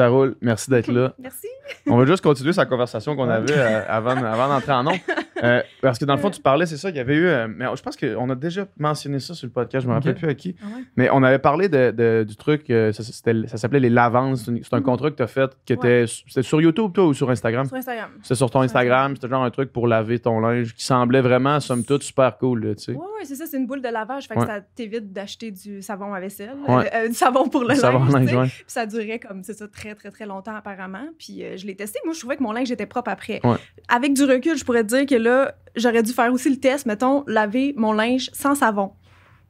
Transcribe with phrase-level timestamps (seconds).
[0.00, 0.34] Ça roule.
[0.40, 1.12] Merci d'être là.
[1.18, 1.46] Merci.
[1.86, 4.98] On va juste continuer sa conversation qu'on avait euh, avant, avant d'entrer en nombre.
[5.42, 7.26] Euh, parce que dans le fond, tu parlais, c'est ça, il y avait eu.
[7.26, 10.14] euh, mais je pense qu'on a déjà mentionné ça sur le podcast, je me rappelle
[10.14, 10.54] plus à qui.
[10.62, 10.82] Ah ouais?
[10.96, 13.02] Mais on avait parlé de, de- du truc, euh, ça,
[13.56, 14.44] s'appelait les lavances.
[14.44, 14.82] C'est un Mhm.
[14.82, 16.04] contrat que tu as fait qui était.
[16.06, 17.66] C'était sur YouTube, toi, ou sur Instagram?
[17.66, 18.10] Sur Instagram.
[18.22, 21.20] C'était sur ton Sur Instagram, c'était genre un truc pour laver ton linge qui semblait
[21.22, 22.92] vraiment, somme toute, super cool, là, tu sais.
[22.92, 24.28] Oui, ouais, c'est ça, c'est une boule de lavage.
[24.28, 24.44] Fait Ouais.
[24.44, 26.90] que ça t'évite d'acheter du savon à vaisselle, Ouais.
[26.94, 28.12] euh, du savon pour le en linge.
[28.12, 28.46] linge, ouais.
[28.48, 31.06] Puis ça durait comme, c'est ça, très, très, très longtemps apparemment.
[31.18, 31.98] Puis je l'ai testé.
[32.04, 33.40] Moi, je trouvais que mon linge était propre après.
[33.44, 33.56] Ouais.
[33.88, 35.29] Avec du recul, je pourrais te dire que là,
[35.76, 38.92] j'aurais dû faire aussi le test, mettons, laver mon linge sans savon.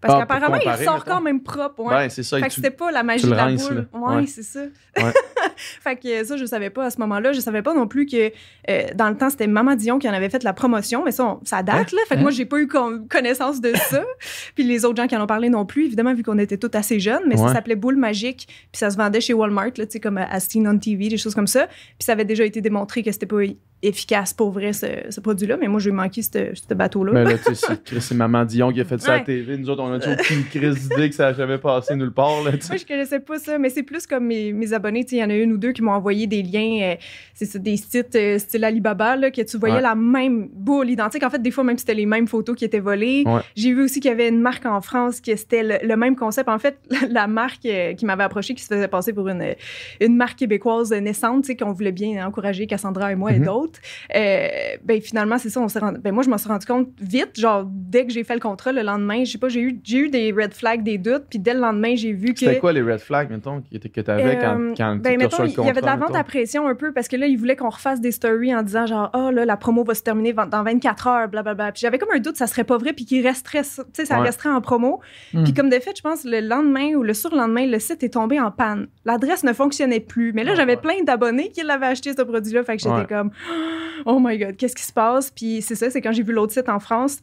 [0.02, 0.92] Parce Ah, qu'apparemment, il mettons.
[1.04, 1.80] quand même propre.
[1.80, 1.94] Ouais.
[1.94, 2.38] Ouais, c'est ça.
[2.40, 3.86] Fait que c'était pas la magie de la rinces, boule.
[3.92, 4.26] Ouais, Ouais.
[4.26, 4.60] c'est ça.
[4.96, 5.12] Ouais.
[5.56, 7.34] fait que ça, je savais pas à ce moment-là.
[7.34, 8.30] Je savais pas non plus que
[8.70, 11.26] euh, dans le temps, c'était Maman Dion qui en avait fait la promotion, mais ça,
[11.26, 11.98] on- ça date, là.
[12.08, 12.22] Fait que Hein?
[12.22, 14.02] moi, j'ai pas eu con- connaissance de ça.
[14.54, 16.74] puis les autres gens qui en ont parlé non plus, évidemment, vu qu'on était tous
[16.78, 18.46] assez jeunes, mais ça s'appelait Boule Magique.
[18.72, 21.18] Puis ça se vendait chez Walmart, là, tu sais, comme à Seen on TV, des
[21.18, 21.66] choses comme ça.
[21.66, 23.42] Puis ça avait déjà été démontré que c'était pas
[23.82, 25.56] efficace pour vrai, ce, ce produit-là.
[25.56, 27.12] Mais moi, j'ai manqué ce ce bateau-là.
[27.12, 29.24] Mais là, tu sais, c'est Chris et Maman Dion qui a fait ça à la.
[29.24, 29.56] TV.
[29.56, 32.50] Nous autres, on a aucune crise d'idée que ça jamais passé nulle part, là.
[32.52, 35.06] Moi, je connaissais pas ça, mais c'est plus comme mes, mes abonnés.
[35.10, 36.94] Il y en a une ou deux qui m'ont envoyé des liens, euh,
[37.34, 39.80] c'est des sites euh, style Alibaba, là, que tu voyais Ouais.
[39.80, 41.22] la même boule identique.
[41.22, 43.22] En fait, des fois, même c'était les mêmes photos qui étaient volées.
[43.26, 43.40] Ouais.
[43.56, 46.16] J'ai vu aussi qu'il y avait une marque en France qui c'était le, le même
[46.16, 46.48] concept.
[46.48, 46.78] En fait,
[47.10, 49.54] la marque euh, qui m'avait approché, qui se faisait passer pour une,
[50.00, 53.44] une marque québécoise naissante, qu'on voulait bien encourager Cassandra et moi et Mhm.
[53.70, 53.80] D'autres.
[54.14, 54.48] Euh,
[54.84, 57.38] ben finalement, c'est ça, on s'est rendu, ben moi, je m'en suis rendu compte vite,
[57.38, 59.98] genre dès que j'ai fait le contrat le lendemain, je sais pas, j'ai eu, j'ai
[59.98, 62.72] eu des red flags, des doutes, puis dès le lendemain, j'ai vu que C'était quoi
[62.72, 65.66] les red flags, mettons, que t'avais quand, euh, quand ben, tu mettons, reçois le il
[65.66, 67.56] y avait de la contrat, vente à pression un peu parce que là, ils voulaient
[67.56, 70.62] qu'on refasse des stories en disant genre, oh là, la promo va se terminer dans
[70.62, 71.72] 24 heures, blablabla.
[71.72, 74.18] Puis j'avais comme un doute, ça serait pas vrai, puis qu'il resterait, tu sais, ça
[74.20, 74.26] Ouais.
[74.26, 75.00] resterait en promo.
[75.32, 75.44] Hmm.
[75.44, 78.38] Puis comme de fait, je pense, le lendemain ou le surlendemain, le site est tombé
[78.40, 78.88] en panne.
[79.04, 80.32] L'adresse ne fonctionnait plus.
[80.32, 80.80] Mais là, Oh, j'avais ouais.
[80.80, 82.62] plein d'abonnés qui l'avaient acheté, ce produit-là.
[82.64, 83.06] Fait que j'étais Ouais.
[83.08, 83.54] comme, oh
[84.20, 85.30] my God, qu'est-ce qui se passe?
[85.30, 87.18] Puis c'est ça, c'est quand j'ai vu l'autre site en France.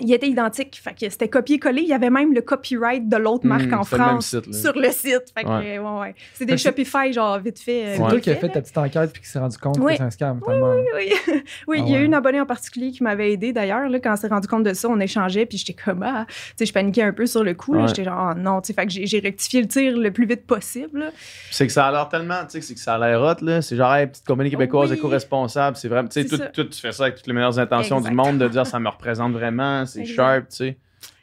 [0.00, 1.82] Il était identique, fait que c'était copié-collé.
[1.82, 4.72] Il y avait même le copyright de l'autre Hmm, marque en le France site, sur
[4.74, 5.32] le site.
[5.36, 5.78] Fait que, Ouais.
[5.78, 6.14] ouais, ouais.
[6.34, 7.84] C'est des Shopify, genre, vite fait.
[7.86, 9.92] euh, C'est toi qui as fait ta petite enquête puis qui s'est rendu compte Oui.
[9.92, 10.74] que c'est un scam, tellement.
[10.94, 11.12] Oui,
[11.68, 12.02] oui Ah il y a ouais.
[12.02, 13.88] eu une abonnée en particulier qui m'avait aidé d'ailleurs.
[13.88, 16.34] Là, quand on s'est rendu compte de ça, on échangeait, puis j'étais comme, ah, tu
[16.58, 17.76] sais, je paniquais un peu sur le coup.
[17.86, 20.46] J'étais genre, oh, non, tu sais, fait que j'ai rectifié le tir le plus vite
[20.46, 20.98] possible.
[21.00, 21.10] là.
[21.50, 23.62] C'est que ça a l'air tellement, tu sais, c'est que ça a l'air hot, là.
[23.62, 24.96] C'est genre, hey, petite compagnie québécoise Oui.
[24.96, 25.76] éco-responsable.
[25.76, 28.48] C'est vraiment, tu sais, tu fais ça avec toutes les meilleures intentions du monde de
[28.48, 30.76] dire ça me représente vraiment, c'est sharp, tu sais.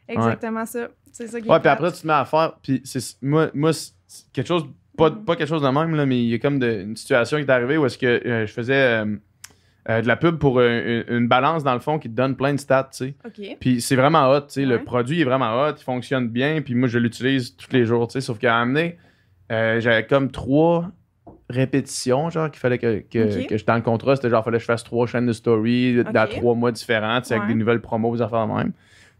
[0.08, 0.88] Exactement ça.
[1.12, 2.54] C'est ça qui Ouais, puis après, tu te mets à faire.
[2.62, 3.72] Puis c'est, moi, moi
[4.34, 4.66] quelque chose,
[4.98, 5.26] pas, Mhm.
[5.26, 7.44] pas quelque chose de même, là, mais il y a comme de- une situation qui
[7.44, 9.16] est arrivée où est-ce que euh, je faisais euh,
[9.90, 12.54] euh, de la pub pour euh, une, balance, dans le fond, qui te donne plein
[12.54, 13.58] de stats, tu sais.
[13.60, 14.66] Puis c'est vraiment hot, tu sais.
[14.66, 18.08] Le produit est vraiment hot, il fonctionne bien, puis moi, je l'utilise tous les jours,
[18.08, 18.22] tu sais.
[18.22, 18.98] Sauf qu'à amener,
[19.52, 20.90] euh, j'avais comme trois
[21.50, 23.48] répétitions, genre, qu'il fallait que, que, Ok.
[23.48, 26.04] que je dans le contrat, c'était genre, fallait que je fasse trois chaînes de story
[26.14, 27.54] dans trois mois différents, tu sais, avec Ouais.
[27.54, 28.72] des nouvelles promos, des affaires de même.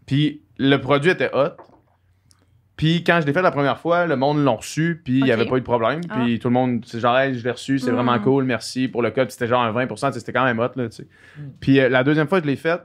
[0.06, 1.50] Puis le produit était hot.
[2.76, 5.30] Puis quand je l'ai fait la première fois, le monde l'a reçu, puis il n'y
[5.30, 6.00] avait pas eu de problème.
[6.12, 7.94] Puis tout le monde, c'est genre, hey, je l'ai reçu, c'est Mm.
[7.94, 9.30] vraiment cool, merci pour le code.
[9.30, 11.06] C'était genre un 20%, tu sais, c'était quand même hot, là, tu sais.
[11.38, 11.42] Mm.
[11.60, 12.80] Puis euh, la deuxième fois que je l'ai fait,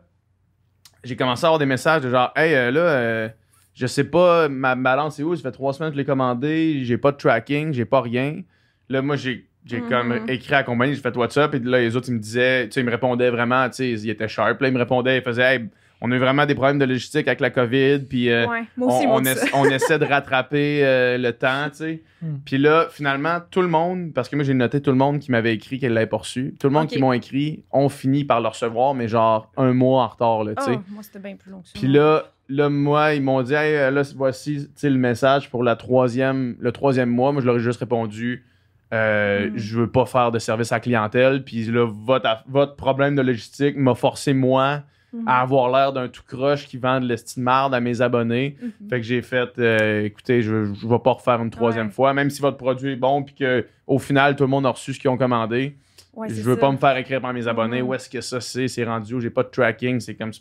[1.03, 3.29] j'ai commencé à avoir des messages de genre, hey, euh, là, euh,
[3.73, 6.81] je sais pas, ma balance est où, ça fait trois semaines que je l'ai commandé,
[6.83, 8.41] j'ai pas de tracking, j'ai pas rien.
[8.89, 9.45] Là, moi, j'ai.
[9.65, 12.19] J'ai comme écrit à la compagnie, j'ai fait WhatsApp, et là, les autres, ils me
[12.19, 14.79] disaient, tu sais, ils me répondaient vraiment, tu sais, ils étaient sharp, là, ils me
[14.79, 15.65] répondaient, ils faisaient, hey,
[16.01, 18.87] on a eu vraiment des problèmes de logistique avec la COVID, puis euh, ouais, moi
[18.97, 19.27] aussi, on, on aussi.
[19.31, 22.01] essa- on essaie de rattraper euh, le temps, tu sais.
[22.21, 22.37] Hmm.
[22.45, 25.29] Puis là, finalement, tout le monde, parce que moi j'ai noté tout le monde qui
[25.29, 28.39] m'avait écrit qu'elle l'avait pas reçu, tout le monde qui m'ont écrit ont fini par
[28.41, 30.71] le recevoir, mais genre un mois en retard, là, tu sais.
[30.77, 31.73] Oh, moi, c'était bien plus long que ça.
[31.77, 35.49] Puis là, là, moi, ils m'ont dit, hey, euh, là, voici tu sais, le message
[35.51, 37.33] pour la troisième, le troisième mois.
[37.33, 38.45] Moi, je leur ai juste répondu,
[38.93, 39.57] euh, Mm.
[39.57, 41.43] je veux pas faire de service à la clientèle.
[41.43, 44.81] Puis là, votre, votre problème de logistique m'a forcé, moi,
[45.25, 48.57] à avoir l'air d'un tout croche qui vend de l'estime marde à mes abonnés.
[48.61, 48.89] Mhm.
[48.89, 51.91] Fait que j'ai fait, euh, écoutez, je, je vais pas refaire une troisième Ouais.
[51.93, 54.69] fois, même si votre produit est bon, puis que au final, tout le monde a
[54.69, 55.75] reçu ce qu'ils ont commandé.
[56.13, 56.61] Ouais, je veux ça.
[56.61, 59.19] pas me faire écrire par mes abonnés où est-ce que ça c'est, c'est rendu où?
[59.19, 60.31] J'ai pas de tracking, c'est comme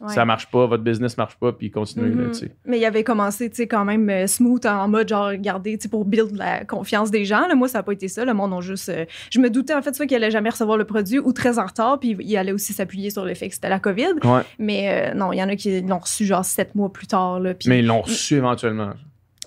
[0.00, 0.14] Ouais.
[0.14, 2.30] ça marche pas, votre business marche pas, puis continuez, là, Mhm.
[2.30, 2.52] tu sais.
[2.64, 5.82] Mais il avait commencé, tu sais, quand même euh, smooth en mode genre, regardez, tu
[5.82, 7.48] sais, pour build la confiance des gens.
[7.48, 8.24] Là, moi, ça n'a pas été ça.
[8.24, 8.88] Le monde a juste.
[8.90, 11.58] euh, je me doutais, en fait, soit qu'il allait jamais recevoir le produit ou très
[11.58, 14.14] en retard, puis il allait aussi s'appuyer sur le fait que c'était la COVID.
[14.24, 14.42] Ouais.
[14.60, 17.40] Mais euh, non, il y en a qui l'ont reçu genre sept mois plus tard.
[17.40, 18.90] Là, Mais ils l'ont reçu éventuellement.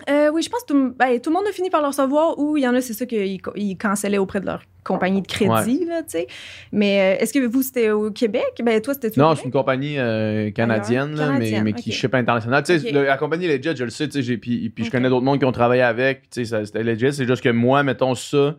[0.09, 2.39] Euh, oui, je pense que tout, ben, tout le monde a fini par le recevoir
[2.39, 5.27] ou il y en a, c'est ça qu'ils ils cancellaient auprès de leur compagnie de
[5.27, 6.27] crédit, là, tu sais.
[6.71, 8.61] Mais euh, est-ce que vous, c'était au Québec?
[8.63, 11.95] Ben, toi, c'était Non, c'est une compagnie euh, canadienne, là, mais, Canadienne, mais qui ok.
[11.95, 12.63] ship international.
[12.63, 15.25] Tu sais, la compagnie legit, je le sais, tu sais, puis, puis je connais d'autres
[15.25, 17.13] mondes qui ont travaillé avec, tu sais, c'était legit.
[17.13, 18.55] C'est juste que moi, mettons ça,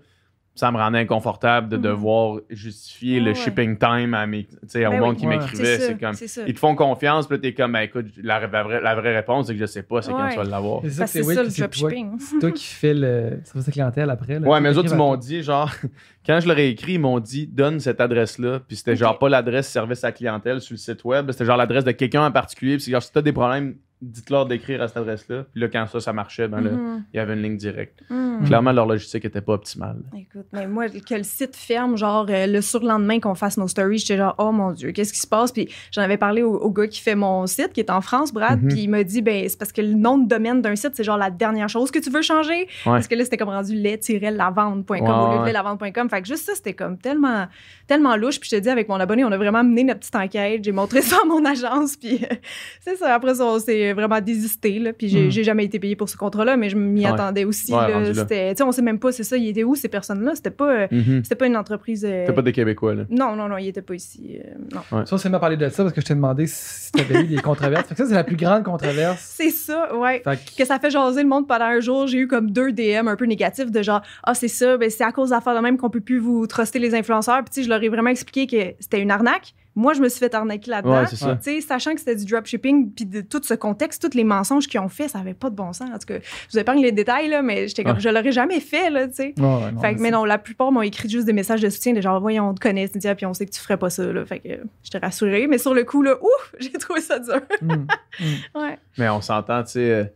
[0.55, 1.83] ça me rendait inconfortable de Mhm.
[1.83, 3.35] devoir justifier le Ouais.
[3.35, 5.17] shipping time à mes, tu sais, au Ben monde oui.
[5.21, 5.39] qui Ouais.
[5.39, 5.79] m'écrivait.
[5.79, 6.13] C'est comme.
[6.13, 6.43] c'est ça.
[6.47, 9.17] Ils te font confiance, puis là, t'es comme, ben écoute, la, la vraie, la vraie
[9.17, 10.31] réponse, c'est que je sais pas, c'est quand Ouais.
[10.33, 10.81] tu vas l'avoir.
[10.83, 12.19] C'est ça, c'est le dropshipping.
[12.19, 14.39] c'est toi qui fais le service clientèle après.
[14.41, 15.71] Là, Ouais, mais eux autres, ils m'ont dit, genre,
[16.27, 18.61] quand je leur ai écrit, ils m'ont dit, donne cette adresse-là.
[18.67, 21.57] Puis c'était genre pas l'adresse service à la clientèle sur le site web, c'était genre
[21.57, 22.75] l'adresse de quelqu'un en particulier.
[22.77, 25.45] Puis c'est genre, si t'as des problèmes, dites-leur d'écrire à cette adresse-là.
[25.53, 27.05] Puis là, quand ça, ça marchait, ben là, Mhm.
[27.15, 28.01] il y avait une ligne directe.
[28.11, 28.45] Mhm.
[28.47, 29.99] Clairement, leur logistique était pas optimale.
[30.17, 33.99] Écoute, mais moi, que le site ferme, genre euh, le surlendemain qu'on fasse nos stories,
[33.99, 35.53] j'étais genre, oh mon Dieu, qu'est-ce qui se passe?
[35.53, 38.33] Puis j'en avais parlé au, au gars qui fait mon site, qui est en France,
[38.33, 38.69] Brad, Mhm.
[38.69, 41.05] puis il m'a dit, ben, c'est parce que le nom de domaine d'un site, c'est
[41.05, 42.67] genre la dernière chose que tu veux changer.
[42.85, 46.09] Parce que là, c'était comme rendu lait-lavande.com Ouais, au lieu de lait-lavande.com.
[46.09, 47.47] Fait que juste ça, c'était comme tellement,
[47.87, 48.41] tellement louche.
[48.41, 50.65] Puis je te dis, avec mon abonné, on a vraiment mené notre petite enquête.
[50.65, 51.97] J'ai montré ça à mon agence.
[51.97, 52.35] Puis euh,
[52.81, 53.15] c'est ça.
[53.15, 54.79] Après ça, on s'est vraiment désisté.
[54.79, 54.93] Là.
[54.93, 57.13] Puis j'ai j'ai jamais été payé pour ce contrat-là, mais je m'y Ouais.
[57.13, 57.73] attendais aussi.
[57.73, 58.15] Ouais, là.
[58.15, 60.33] C'était- Tu sais, on sait même pas, c'est ça, il était où ces personnes-là?
[60.35, 61.21] C'était pas, euh, Mhm.
[61.25, 62.05] c'était pas une entreprise.
[62.05, 63.05] euh, C'était pas des Québécois, là.
[63.11, 64.39] Non, non, non, il était pas ici.
[64.45, 64.51] euh,
[64.93, 65.05] non.
[65.07, 67.37] Ça, c'est m'a parlé de ça parce que je t'ai demandé si t'avais eu des
[67.43, 67.89] controverses.
[67.89, 69.21] Fait que ça, c'est la plus grande controverse.
[69.43, 70.23] C'est ça, ouais.
[70.25, 72.07] Fait que- que ça fait jaser le monde pendant un jour.
[72.07, 75.05] J'ai eu comme deux DM un peu négatifs de genre ah c'est ça, ben c'est
[75.05, 77.39] à cause d'affaires de même qu'on peut plus vous truster les influenceurs.
[77.45, 79.55] Puis tu sais, je leur ai vraiment expliqué que c'était une arnaque.
[79.75, 81.03] Moi, je me suis fait arnaquer là-dedans.
[81.03, 84.81] Ouais, sachant que c'était du dropshipping, puis de tout ce contexte, tous les mensonges qu'ils
[84.81, 85.89] ont fait, ça avait pas de bon sens.
[85.89, 88.01] En tout cas, je vous épargne les détails là, mais j'étais comme Ouais.
[88.01, 89.35] je l'aurais jamais fait là, tu sais.
[89.39, 91.71] Ouais, ouais, non, Fait que, mais non, la plupart m'ont écrit juste des messages de
[91.71, 93.89] soutien, de genre, voyons, on te connaît, Cynthia, puis on sait que tu ferais pas
[93.91, 94.25] ça, là.
[94.27, 95.47] Fait que, euh, je t'ai rassurée.
[95.47, 97.41] Mais sur le coup, là, ouf, j'ai trouvé ça dur.
[97.63, 97.87] Hum,
[98.21, 98.63] hum.
[98.63, 98.79] ouais.
[98.99, 100.13] Mais on s'entend, tu sais.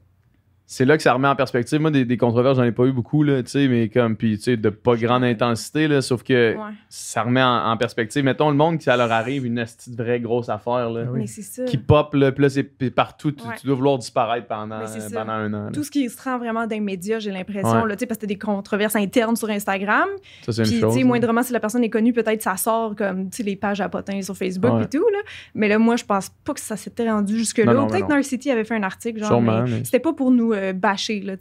[0.68, 1.80] C'est là que ça remet en perspective.
[1.80, 4.36] Moi, des, des controverses, j'en ai pas eu beaucoup, là, tu sais, mais comme, puis,
[4.36, 6.60] tu sais, de pas grande intensité, là, sauf que ouais.
[6.88, 8.24] ça remet en, en perspective.
[8.24, 9.64] Mettons, le monde qui, ça leur arrive, une
[9.96, 11.20] vraie grosse affaire, là, Ah oui.
[11.20, 11.64] Mais c'est ça.
[11.64, 13.54] qui pop, là, puis là, c'est puis partout, tu, Ouais.
[13.60, 14.80] tu dois vouloir disparaître pendant,
[15.14, 15.64] pendant un an.
[15.66, 15.70] là.
[15.72, 17.88] tout ce qui se rend vraiment d'un média, j'ai l'impression, Ouais.
[17.88, 20.08] là, tu sais, parce que t'as des controverses internes sur Instagram.
[20.42, 20.94] Ça, c'est Puis, une tu chose.
[20.94, 21.06] sais, là.
[21.06, 23.88] moindrement, si la personne est connue, peut-être ça sort comme, tu sais, les pages à
[23.88, 24.82] potins sur Facebook Ouais.
[24.82, 25.18] et tout, là.
[25.54, 27.72] Mais là, moi, je pense pas que ça s'était rendu jusque-là.
[27.86, 28.08] Peut-être.
[28.08, 30.72] Narcity avait fait un article, genre, Sûrement, mais mais- c'était pas pour nous euh,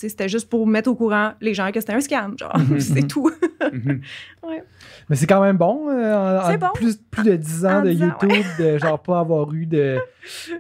[0.02, 2.58] sais, c'était juste pour mettre au courant les gens que c'était un scam, genre.
[2.58, 3.32] Mhm, c'est tout.
[3.72, 4.02] Mhm.
[5.10, 5.90] Mais c'est quand même bon.
[5.90, 6.74] euh, en- C'est en bon.
[6.74, 9.66] Plus, plus de 10 ans En de 10 ans, YouTube, de genre pas avoir eu
[9.66, 9.98] de.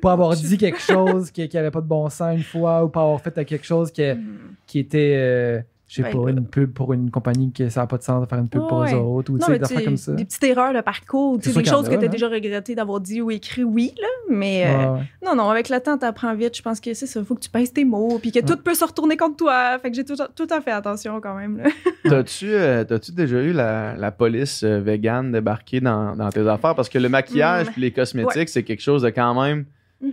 [0.02, 2.90] pas avoir dit quelque chose qui, qui avait pas de bon sens une fois ou
[2.90, 4.38] pas avoir fait quelque chose qui, Mhm.
[4.68, 5.14] qui était.
[5.18, 8.04] euh, je sais Ouais, pas, une pub pour une compagnie que ça n'a pas de
[8.04, 9.98] sens de faire une pub pour eux autres ou tu Non, des tu affaires comme
[9.98, 10.14] ça.
[10.14, 12.08] des petites erreurs de parcours, tu des choses a, que tu as là.
[12.08, 15.98] déjà regretté d'avoir dit ou écrit, oui, là, mais euh, non, non, avec le temps,
[15.98, 16.58] t'apprends vite.
[16.58, 18.74] Je pense que c'est ça, faut que tu pèses tes mots, puis que tout peut
[18.74, 19.78] se retourner contre toi.
[19.80, 21.62] Fait que j'ai tout, tout à fait attention quand même.
[22.04, 26.74] T'as-tu euh, t'as-tu déjà eu la, la police euh, vegan débarquer dans, dans tes affaires?
[26.76, 27.72] Parce que le maquillage Mm.
[27.72, 29.66] puis les cosmétiques, c'est quelque chose de quand même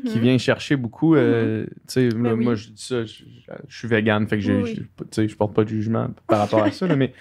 [0.05, 0.23] qui Mhm.
[0.23, 1.15] vient chercher beaucoup.
[1.17, 2.44] euh, sais, Ben moi, oui.
[2.44, 3.25] moi, je dis ça, je,
[3.69, 4.83] je suis vegan, fait que j'ai- Oui,
[5.17, 7.12] je porte pas de jugement par rapport à ça, là, mais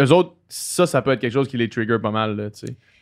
[0.00, 2.50] eux autres, ça, ça peut être quelque chose qui les trigger pas mal.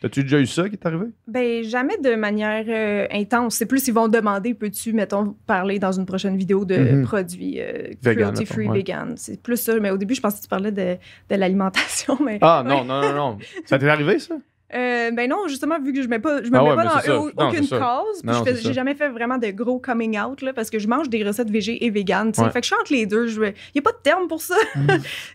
[0.01, 1.05] T'as-tu déjà eu ça qui est arrivé?
[1.27, 3.55] Ben, jamais de manière euh, intense.
[3.55, 7.03] C'est plus, ils vont demander, peux-tu, mettons, parler dans une prochaine vidéo de Mhm.
[7.03, 8.77] produits euh, Vegan, cruelty-free ouais.
[8.79, 9.13] vegan.
[9.17, 9.79] C'est plus ça.
[9.79, 10.95] Mais au début, je pensais que tu parlais de,
[11.29, 12.17] de l'alimentation.
[12.23, 13.37] Mais, Ah non, non, non, non.
[13.65, 14.35] Ça t'est arrivé, ça?
[14.73, 16.83] Euh, ben non, justement, vu que je mets pas, je me Ah mets ouais, pas
[16.85, 18.21] dans Non, aucune cause.
[18.21, 20.87] puis Non, je j'ai jamais fait vraiment de gros coming out là, parce que je
[20.87, 22.31] mange des recettes végé et vegan.
[22.37, 22.49] Ouais.
[22.51, 23.27] Fait que je suis entre les deux.
[23.29, 23.39] Il
[23.75, 24.55] n'y a pas de terme pour ça.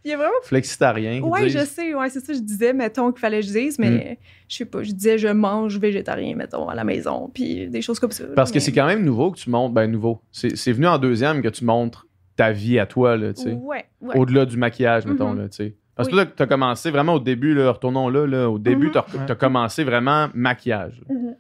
[0.05, 0.33] Il y a vraiment.
[0.45, 1.21] Flexitarien.
[1.23, 1.95] Ouais, je sais.
[1.95, 2.33] Ouais, c'est ça.
[2.33, 4.17] Je disais, mettons qu'il fallait que je dise, mais Mm.
[4.49, 4.83] je sais pas.
[4.83, 8.25] Je disais, je mange végétarien, mettons, à la maison, puis des choses comme ça.
[8.35, 9.75] Parce que c'est quand même nouveau que tu montres.
[9.75, 10.21] Ben, nouveau.
[10.33, 13.53] C'est venu en deuxième que tu montres ta vie à toi, là, tu sais.
[13.53, 14.17] Ouais, ouais.
[14.19, 15.39] Au-delà du maquillage, mettons, Mhm.
[15.41, 15.75] là, tu sais.
[15.97, 16.21] Parce que Oui.
[16.21, 18.93] là, tu as commencé vraiment au début, là, retournons là, là au début, Mhm.
[19.27, 21.01] tu as, commencé vraiment maquillage.
[21.09, 21.35] Mhm.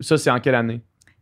[0.00, 0.80] Ça, c'est en quelle année?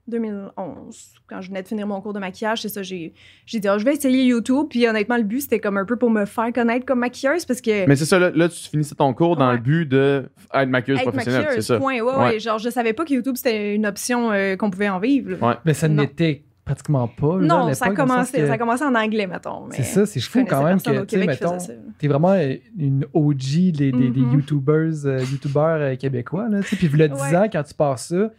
[0.08, 3.12] 2011, quand je venais de finir mon cours de maquillage, c'est ça, j'ai
[3.46, 4.66] j'ai dit, Ah, je vais essayer YouTube.
[4.70, 7.60] Puis honnêtement, le but, c'était comme un peu pour me faire connaître comme maquilleuse parce
[7.60, 7.86] que.
[7.86, 9.54] Mais c'est ça, là, là, tu finissais ton cours dans Ouais.
[9.54, 11.78] le but de être maquilleuse être professionnelle, c'est ça.
[11.78, 12.00] point.
[12.00, 12.18] Ouais, Ouais.
[12.18, 12.40] ouais.
[12.40, 15.32] Genre, je savais pas que YouTube, c'était une option euh, qu'on pouvait en vivre.
[15.32, 15.48] là.
[15.48, 15.54] Ouais.
[15.64, 17.38] Mais ça n'était pratiquement pas.
[17.38, 19.68] là, Non, ça a, le commencé, que ça a commencé en anglais, mettons.
[19.70, 21.58] C'est ça, c'est fou quand même que, tu mettons,
[21.98, 22.34] t'es vraiment
[22.78, 24.32] une OG des, des, des Mhm.
[24.34, 26.60] YouTubers, euh, YouTubeurs euh, québécois, là.
[26.62, 27.36] Puis, y a 10 Ouais.
[27.36, 28.34] ans, quand tu passes ça, tu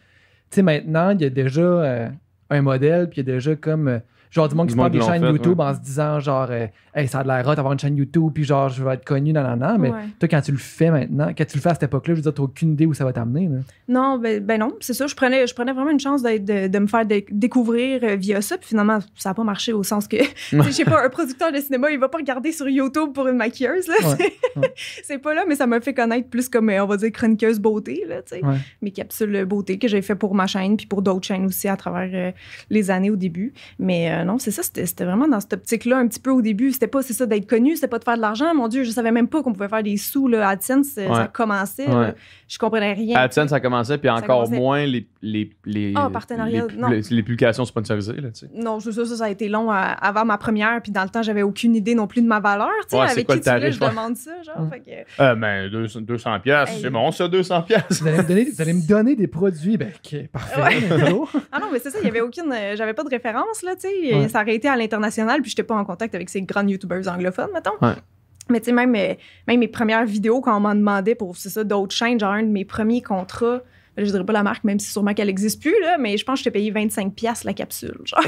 [0.50, 2.08] sais, maintenant, il y a déjà euh,
[2.50, 4.00] un modèle, puis il y a déjà comme.
[4.32, 5.64] Genre, du monde qui se parle des chaînes fait, YouTube ouais.
[5.66, 8.30] en se disant, genre, euh, hey, ça a de l'air hot d'avoir une chaîne YouTube,
[8.34, 9.76] puis genre, je vais être connu, nan, nan, nan.
[9.80, 10.00] Mais Ouais.
[10.18, 12.22] toi, quand tu le fais maintenant, quand tu le fais à cette époque-là, je veux
[12.22, 13.58] dire, t'as aucune idée où ça va t'amener, là.
[13.88, 15.06] Non, ben, ben non, c'est ça.
[15.06, 18.16] Je prenais, je prenais vraiment une chance d'être- de, de me faire dé- découvrir euh,
[18.16, 18.56] via ça.
[18.58, 20.16] Puis finalement, ça n'a pas marché au sens que,
[20.52, 23.36] je sais pas, un producteur de cinéma, il va pas regarder sur YouTube pour une
[23.36, 23.86] maquilleuse.
[23.88, 23.94] Là,
[24.56, 24.64] Ouais,
[25.02, 27.60] C'est- pas là, mais ça m'a fait connaître plus comme, euh, on va dire, chroniqueuse
[27.60, 28.04] beauté.
[28.08, 28.44] Là, tu sais.
[28.44, 28.56] Ouais.
[28.80, 31.76] Mes capsules beauté que j'ai fait pour ma chaîne, puis pour d'autres chaînes aussi à
[31.76, 32.32] travers euh,
[32.70, 33.52] les années au début.
[33.78, 36.30] Mais euh, euh, non, c'est ça, c'était c'était vraiment dans cette optique-là un petit peu
[36.30, 36.70] au début.
[36.72, 38.54] C'était pas, c'est ça, d'être connu, c'était pas de faire de l'argent.
[38.54, 40.48] Mon Dieu, je savais même pas qu'on pouvait faire des sous, là.
[40.48, 41.86] AdSense, euh, ça commençait.
[41.88, 41.94] Ouais.
[41.94, 42.14] là.
[42.48, 43.16] Je comprenais rien.
[43.18, 44.56] AdSense, ça commençait, puis encore commençait.
[44.56, 46.88] moins les, les, les, Ah, partenariat, les, non.
[46.88, 48.12] les- les publications sponsorisées.
[48.20, 48.50] Là, tu sais.
[48.54, 50.80] Non, c'est ça, ça, ça a été long à- avant ma première.
[50.82, 52.68] Puis dans le temps, j'avais aucune idée non plus de ma valeur.
[52.82, 54.60] Tu sais, Ouais, avec quoi qui le tu voulais, tarif, je demande ça, genre.
[54.66, 54.70] Mm.
[54.70, 56.82] Fait que- Euh, ben, 200, 200 piastres, Hey.
[56.82, 57.86] c'est bon, ça, 200 piastres.
[58.02, 59.76] Vous allez me donner, vous allez me donner des produits.
[59.78, 60.60] Ben, ok, parfait.
[61.50, 62.52] Ah non, mais c'est ça, il y avait aucune.
[62.52, 64.11] euh, J'avais pas de référence, là, tu sais.
[64.14, 64.28] Ouais.
[64.28, 67.50] Ça aurait été à l'international, puis j'étais pas en contact avec ces grands YouTubers anglophones,
[67.52, 67.72] mettons.
[67.80, 67.94] Ouais.
[68.50, 69.14] Mais tu sais, même, euh,
[69.46, 72.42] même mes premières vidéos, quand on m'en demandait pour, c'est ça, d'autres chaînes, genre un
[72.42, 73.60] de mes premiers contrats,
[73.96, 76.34] je dirais pas la marque, même si sûrement qu'elle existe plus, là, mais je pense
[76.34, 77.98] que je t'ai payé 25$ piastres la capsule.
[78.04, 78.20] Genre.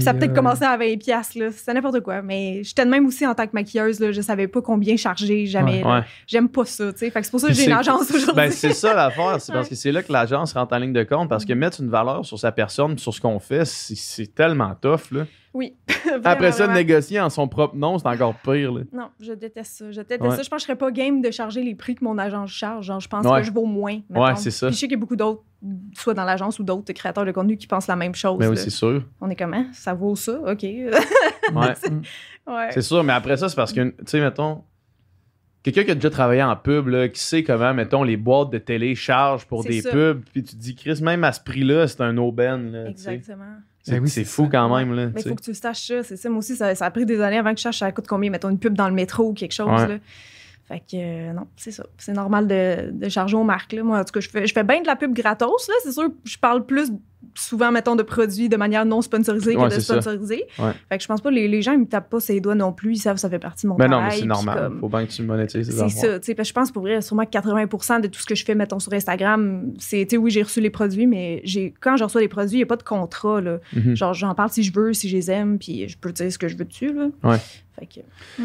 [0.00, 1.50] Ça a peut-être commencé à 20$, piastres, là.
[1.52, 2.22] C'était n'importe quoi.
[2.22, 4.10] Mais j'étais de même aussi en tant que maquilleuse, là.
[4.12, 5.82] Je savais pas combien charger, jamais.
[5.82, 5.88] Ouais.
[5.90, 5.98] là.
[6.00, 6.04] Ouais.
[6.26, 7.12] J'aime pas ça, tu sais.
[7.14, 8.34] C'est pour ça que j'ai une c'est- agence aujourd'hui.
[8.36, 11.02] Ben, c'est ça l'affaire, c'est parce que c'est là que l'agence rentre en ligne de
[11.04, 11.28] compte.
[11.28, 14.74] Parce que mettre une valeur sur sa personne, sur ce qu'on fait, c'est- c'est tellement
[14.80, 15.10] tough.
[15.12, 15.26] Là.
[15.54, 15.76] Oui.
[16.24, 18.72] Après ça, négocier en son propre nom, c'est encore pire.
[18.72, 18.82] Là.
[18.92, 19.90] Non, je déteste ça.
[19.90, 20.36] Je déteste Ouais.
[20.36, 20.42] ça.
[20.42, 22.86] Je pense que je serais pas game de charger les prix que mon agence charge.
[22.86, 23.40] Genre, je pense Ouais.
[23.40, 23.92] que je vaux moins.
[23.94, 24.36] Ouais, mettons.
[24.36, 24.66] c'est ça.
[24.68, 25.42] Puis je sais qu'il y a beaucoup d'autres,
[25.94, 28.38] soit dans l'agence ou d'autres créateurs de contenu qui pensent la même chose.
[28.38, 29.02] Mais Ben oui, c'est sûr.
[29.20, 29.66] On est comment?
[29.72, 30.40] Ça vaut ça?
[30.40, 30.62] OK.
[30.62, 30.92] Ouais.
[31.54, 32.68] ouais.
[32.70, 34.64] C'est sûr, mais après ça, c'est parce que, tu sais, mettons,
[35.62, 38.58] quelqu'un qui a déjà travaillé en pub, là, qui sait comment, mettons, les boîtes de
[38.58, 39.90] télé chargent pour des ça.
[39.90, 42.72] pubs, puis tu te dis, Chris, même à ce prix-là, c'est un aubaine.
[42.72, 43.20] là, sais.
[43.86, 44.06] Exactement.
[44.08, 44.48] C'est oui, fou ça.
[44.52, 44.94] quand même.
[44.94, 45.28] Là, Mais il sais.
[45.28, 46.02] faut que tu saches ça.
[46.02, 46.28] C'est ça.
[46.28, 48.30] Moi aussi, ça, ça a pris des années avant que je sache ça coûte combien,
[48.30, 49.68] mettons, une pub dans le métro ou quelque chose.
[49.68, 49.88] Ouais.
[49.88, 49.98] Là.
[50.68, 51.84] Fait que euh, non, c'est ça.
[51.98, 53.72] C'est normal de, de charger aux marques.
[53.72, 53.82] Là.
[53.82, 55.68] Moi, en tout cas, je fais, je fais bien de la pub gratos.
[55.68, 55.74] Là.
[55.82, 56.90] C'est sûr, je parle plus
[57.34, 60.44] souvent, mettons, de produits de manière non sponsorisée Ouais, que de sponsorisée.
[60.58, 60.72] Ouais.
[60.88, 62.72] Fait que je pense pas les, les gens, ils me tapent pas ses doigts non
[62.72, 62.94] plus.
[62.94, 64.10] Ils savent que ça fait partie de mon Ben non, travail.
[64.16, 64.58] mais c'est normal.
[64.58, 67.00] comme- Faut bien que tu monétises ces c'est ça, parce que je pense pour vrai,
[67.00, 70.42] sûrement que 80 de tout ce que je fais, mettons, sur Instagram, c'est, oui, j'ai
[70.42, 72.82] reçu les produits, mais j'ai, quand je reçois les produits, il n'y a pas de
[72.82, 73.58] contrat, là.
[73.74, 73.96] Mhm.
[73.96, 76.38] Genre, j'en parle si je veux, si je les aime, puis je peux dire ce
[76.38, 77.06] que je veux dessus, là.
[77.24, 77.38] Ouais.
[77.78, 78.00] Fait que,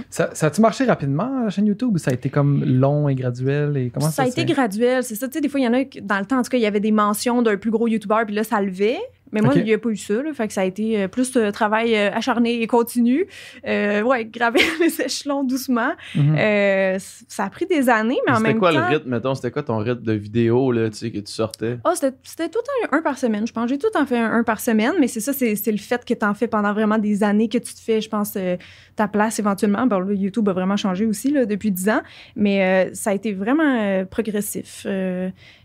[0.10, 3.16] Ça, ça a-tu marché rapidement, la chaîne YouTube, ou ça a été comme long et
[3.16, 3.76] graduel?
[3.76, 5.68] Et comment ça, ça, a été graduel, c'est ça, tu sais, des fois, il y
[5.68, 7.72] en a, dans le temps, en tout cas, il y avait des mentions d'un plus
[7.72, 9.00] gros YouTuber, puis là, ça levait.
[9.32, 10.34] Mais moi, il n'y a pas eu ça, là.
[10.34, 13.28] Fait que ça a été euh, plus euh, travail euh, acharné et continu.
[13.68, 15.92] Euh, ouais, graver les échelons doucement.
[16.16, 16.36] Mhm.
[16.38, 18.80] Euh, ça a pris des années, mais en C'était même quoi temps...
[18.80, 19.36] le rythme, mettons?
[19.36, 21.78] C'était quoi ton rythme de vidéo, là, tu sais, que tu sortais?
[21.84, 23.46] Ah, c'était c'était tout temps un par semaine.
[23.48, 25.78] Je pense j'ai tout temps fait un, un par semaine, mais c'est ça, c'est le
[25.78, 28.34] fait que tu en fais pendant vraiment des années que tu te fais, je pense,
[28.38, 28.56] euh,
[28.96, 29.86] ta place éventuellement.
[29.88, 32.02] Bon, là, YouTube a vraiment changé aussi là, depuis 10 ans,
[32.36, 34.86] mais ça a été vraiment progressif.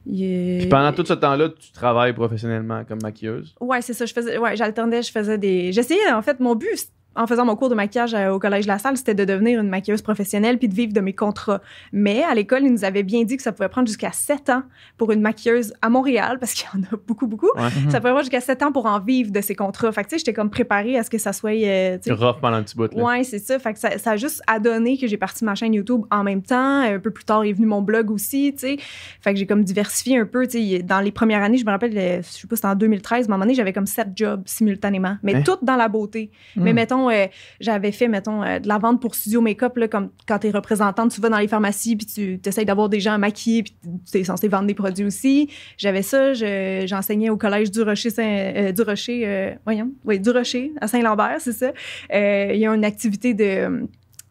[0.06, 3.54] Il- Puis pendant tout ce temps-là, tu travailles professionnellement comme maquilleuse?
[3.60, 4.04] Ouais, c'est ça.
[4.06, 5.72] Je faisais, ouais, j'alternais, je faisais des.
[5.72, 8.78] J'essayais, en fait, mon but, en faisant mon cours de maquillage euh, au Collège La
[8.78, 11.60] Salle, c'était de devenir une maquilleuse professionnelle puis de vivre de mes contrats.
[11.92, 14.62] Mais à l'école, ils nous avaient bien dit que ça pouvait prendre jusqu'à 7 ans
[14.96, 17.50] pour une maquilleuse à Montréal, parce qu'il y en a beaucoup, beaucoup.
[17.56, 17.68] Ouais.
[17.90, 19.92] Ça pouvait prendre jusqu'à 7 ans pour en vivre de ces contrats.
[19.92, 21.50] Fait que, tu sais, j'étais comme préparée à ce que ça soit.
[21.52, 22.92] euh, tu Rough pendant un petit bout.
[22.94, 23.02] Là.
[23.02, 23.58] Ouais, c'est ça.
[23.58, 26.42] Fait que ça, ça a juste adonné que j'ai parti ma chaîne YouTube en même
[26.42, 26.80] temps.
[26.82, 28.76] Un peu plus tard est venu mon blog aussi, tu sais.
[29.20, 30.82] Fait que j'ai comme diversifié un peu, tu sais.
[30.82, 33.32] Dans les premières années, je me rappelle, euh, je sais pas, c'était en 2013, mais
[33.32, 35.42] à un moment donné, j'avais comme sept jobs simultanément, mais Hein?
[35.44, 36.30] toutes dans la beauté.
[36.56, 37.26] Mais mettons, euh,
[37.60, 41.12] j'avais fait, mettons, euh, de la vente pour Studio Makeup, là, comme quand t'es représentante,
[41.12, 43.76] tu vas dans les pharmacies, puis tu essayes d'avoir des gens maquillés, puis
[44.10, 45.48] tu es censé vendre des produits aussi.
[45.78, 48.22] J'avais ça, je- j'enseignais au collège du Rocher, Saint-
[48.56, 51.72] euh, du Rocher, voyons, du Rocher, à Saint-Lambert, c'est ça.
[52.10, 53.86] Il y a une activité de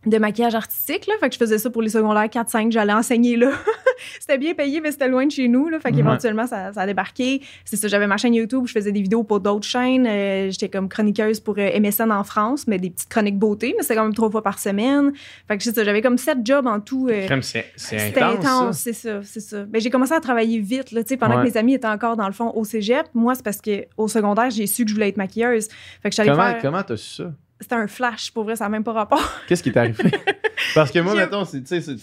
[0.05, 2.93] de maquillage artistique là fait que je faisais ça pour les secondaires 4 5 j'allais
[2.93, 3.51] enseigner là
[4.19, 6.85] c'était bien payé mais c'était loin de chez nous là fait qu'éventuellement ça, ça a
[6.87, 10.49] débarqué c'est ça j'avais ma chaîne YouTube je faisais des vidéos pour d'autres chaînes euh,
[10.49, 13.95] j'étais comme chroniqueuse pour euh, MSN en France mais des petites chroniques beauté mais c'était
[13.95, 15.11] quand même trois fois par semaine
[15.47, 17.27] fait que c'est ça j'avais comme sept jobs en tout euh,
[17.75, 19.65] c'est intense, c'est ça, c'est ça.
[19.71, 21.45] Mais j'ai commencé à travailler vite, là, pendant Ouais.
[21.47, 23.07] que mes amis étaient encore dans le fond au cégep.
[23.13, 25.67] Moi, c'est parce que au secondaire, j'ai su que je voulais être maquilleuse.
[26.01, 26.61] Fait que j'allais Comment faire.
[26.61, 27.31] comment t'as su ça?
[27.61, 29.23] C'était un flash, pour vrai, ça n'a même pas rapport.
[29.47, 30.03] Qu'est-ce qui t'est arrivé?
[30.75, 31.95] Parce que moi, mettons, c'est- tu sais,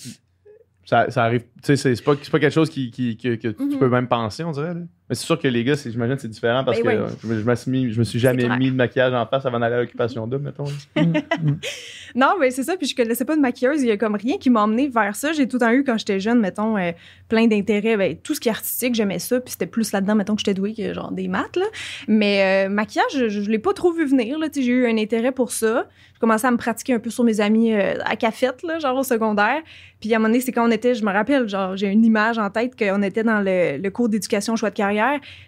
[0.85, 1.43] ça, ça arrive.
[1.63, 3.79] Tu sais, c'est pas, c'est pas quelque chose qui, qui- que, que tu Mhm.
[3.79, 4.75] peux même penser, on dirait.
[4.75, 4.81] là.
[5.09, 7.07] Mais c'est sûr que les gars, c'est- j'imagine que c'est différent parce Ben que euh,
[7.23, 9.47] je, me- je me suis mis- je me suis jamais mis de maquillage en face
[9.47, 10.65] avant d'aller à l'occupation double, mettons.
[10.65, 11.03] là.
[11.03, 11.13] Mhm.
[11.43, 11.59] Mhm.
[12.15, 12.75] Non, mais c'est ça.
[12.79, 13.83] Puis je connaissais pas de maquilleuse.
[13.83, 15.33] Il y a comme rien qui m'a emmené vers ça.
[15.33, 16.93] J'ai tout le temps eu, quand j'étais jeune, mettons, euh,
[17.29, 17.99] plein d'intérêts.
[17.99, 19.41] Ben, tout ce qui est artistique, j'aimais ça.
[19.41, 21.57] Puis c'était plus là-dedans, mettons, que j'étais douée que genre des maths.
[21.57, 21.67] Là.
[22.09, 24.39] Mais euh, maquillage, je, je l'ai pas trop vu venir.
[24.55, 25.87] J'ai eu un intérêt pour ça.
[26.15, 28.97] J'ai commencé à me pratiquer un peu sur mes amis euh, à cafette, là, genre
[28.97, 29.61] au secondaire.
[30.01, 32.05] Puis à un moment donné, c'est quand on était, je me rappelle, genre, j'ai une
[32.07, 34.98] image en tête qu'on était dans le, le cours d'éducation choix de carrière.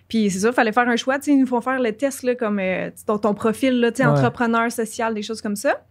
[0.09, 1.19] Puis c'est ça, il fallait faire un choix.
[1.19, 3.90] Tu sais, ils nous font faire le test, là, comme euh, ton, ton profil, là,
[3.99, 4.07] Ouais.
[4.07, 5.85] entrepreneur, social, des choses comme ça.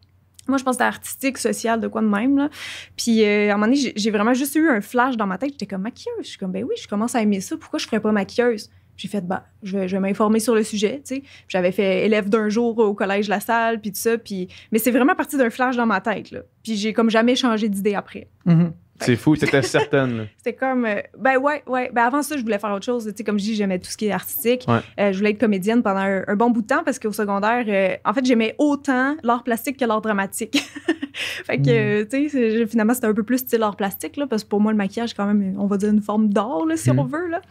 [0.47, 2.37] Moi, je pense que artistique, social, de quoi de même.
[2.37, 2.49] Là.
[2.97, 5.51] Puis, euh, à un moment donné, j'ai- vraiment juste eu un flash dans ma tête.
[5.51, 6.23] J'étais comme maquilleuse.
[6.23, 7.55] Je suis comme, ben oui, je commence à aimer ça.
[7.55, 8.69] Pourquoi je ferais pas maquilleuse?
[8.97, 11.23] j'ai fait, bah, je vais, m'informer sur le sujet, tu sais.
[11.47, 14.17] J'avais fait élève d'un jour au collège La Salle, puis tout ça.
[14.17, 14.49] Puis...
[14.73, 16.41] Mais c'est vraiment parti d'un flash dans ma tête, là.
[16.63, 18.27] Puis j'ai comme jamais changé d'idée après.
[18.45, 18.73] Mhm.
[19.01, 20.27] C'est fou, t'étais certaine.
[20.37, 21.89] C'était comme, euh, ben ouais, ouais.
[21.93, 23.05] Ben avant ça, je voulais faire autre chose.
[23.05, 24.65] Tu sais, comme je dis, j'aimais tout ce qui est artistique.
[24.67, 24.79] Ouais.
[24.99, 27.65] Euh, je voulais être comédienne pendant un, un bon bout de temps parce qu'au secondaire,
[27.67, 30.61] euh, en fait, j'aimais autant l'art plastique que l'art dramatique.
[31.13, 34.43] fait que, euh, tu sais, finalement, c'était un peu plus style art plastique, là, parce
[34.43, 36.91] que pour moi, le maquillage, quand même, on va dire une forme d'art, là, si
[36.91, 37.41] on veut, là.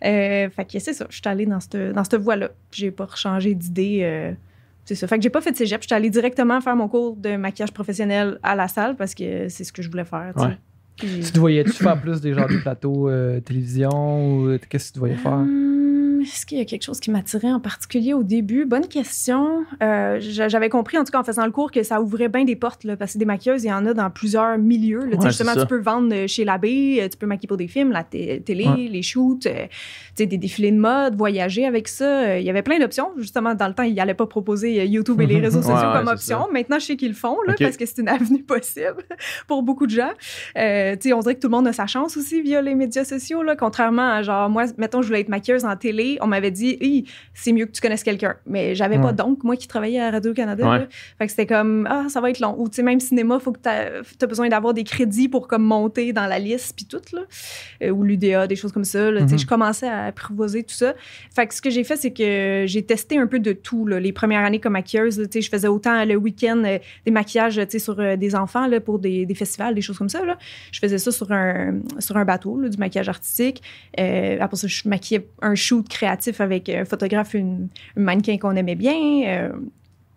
[0.00, 2.50] Fait que c'est ça, je suis allée dans cette, dans cette voie-là.
[2.72, 4.34] J'ai pas changé d'idée.
[4.84, 5.06] c'est ça.
[5.06, 5.82] Fait que j'ai pas fait de cégep.
[5.82, 9.48] Je suis allée directement faire mon cours de maquillage professionnel à la salle parce que
[9.48, 10.32] c'est ce que je voulais faire.
[10.36, 10.56] Ouais.
[10.98, 13.90] Tu te voyais-tu faire plus des genres de plateaux euh, télévision
[14.40, 15.44] ou euh, qu'est-ce que tu te voyais faire?
[16.22, 18.64] Est-ce qu'il y a quelque chose qui m'attirait en particulier au début?
[18.64, 19.64] Bonne question.
[19.82, 22.44] Euh, j'a- J'avais compris, en tout cas, en faisant le cours, que ça ouvrait bien
[22.44, 25.04] des portes, là, parce que des maquilleuses, il y en a dans plusieurs milieux.
[25.06, 25.16] là.
[25.16, 27.92] Ouais, justement, tu peux vendre euh, chez l'abbé, euh, tu peux maquiller pour des films,
[27.92, 28.88] la té- télé, Ouais.
[28.90, 29.66] les shoots, euh,
[30.16, 32.38] des défilés de mode, voyager avec ça.
[32.38, 33.10] Il y avait plein d'options.
[33.16, 36.08] Justement, dans le temps, ils n'allaient pas proposer YouTube et les réseaux sociaux Ouais, comme
[36.08, 36.46] option.
[36.52, 39.02] Maintenant, je sais qu'ils le font, là, parce que c'est une avenue possible
[39.46, 40.10] pour beaucoup de gens.
[40.56, 43.42] Euh, on dirait que tout le monde a sa chance aussi via les médias sociaux,
[43.42, 47.04] là, contrairement à genre, moi, mettons, je voulais être maquilleuse en télé, on m'avait dit,
[47.34, 48.36] c'est mieux que tu connaisses quelqu'un.
[48.46, 49.12] Mais j'avais pas Ouais.
[49.12, 50.68] donc, moi qui travaillais à Radio-Canada.
[50.70, 50.78] Ouais.
[50.80, 50.86] là.
[51.18, 52.54] Fait que c'était comme, ah, ça va être long.
[52.58, 55.62] Ou, tu sais, même cinéma, faut que tu as besoin d'avoir des crédits pour comme
[55.64, 57.22] monter dans la liste, puis tout, là.
[57.82, 59.10] Euh, ou l'UDA, des choses comme ça.
[59.10, 59.22] là.
[59.22, 59.38] Mhm.
[59.38, 60.94] Je commençais à apprivoiser tout ça.
[61.34, 63.98] Fait que ce que j'ai fait, c'est que j'ai testé un peu de tout, là,
[64.00, 65.18] les premières années comme maquilleuse.
[65.18, 65.26] là.
[65.34, 69.24] Je faisais autant le week-end euh, des maquillages sur euh, des enfants là, pour des,
[69.26, 70.24] des festivals, des choses comme ça.
[70.24, 70.36] Là.
[70.72, 73.62] Je faisais ça sur un, sur un bateau, là, du maquillage artistique.
[73.96, 78.74] Après ça, je maquillais un shoot créatif avec un photographe, une, une mannequin qu'on aimait
[78.76, 78.96] bien.
[79.26, 79.48] Euh,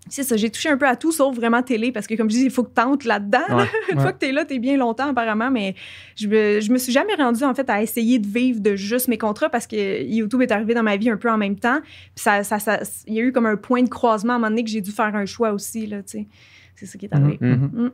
[0.10, 2.36] c'est ça, j'ai touché un peu à tout, sauf vraiment télé, parce que comme je
[2.36, 3.40] dis, il faut que tu tentes là-dedans.
[3.50, 3.66] Ouais.
[3.92, 4.02] Une Ouais.
[4.04, 5.76] fois que tu es là, tu es bien longtemps apparemment, mais
[6.16, 9.08] je me, je me suis jamais rendue en fait à essayer de vivre de juste
[9.08, 11.80] mes contrats parce que YouTube est arrivé dans ma vie un peu en même temps.
[11.82, 14.40] Puis ça, ça, ça- il y a eu comme un point de croisement à un
[14.40, 16.28] moment donné que j'ai dû faire un choix aussi, là, tu sais.
[16.76, 17.38] C'est ça qui est arrivé.
[17.40, 17.72] Mhm.
[17.74, 17.92] Mm.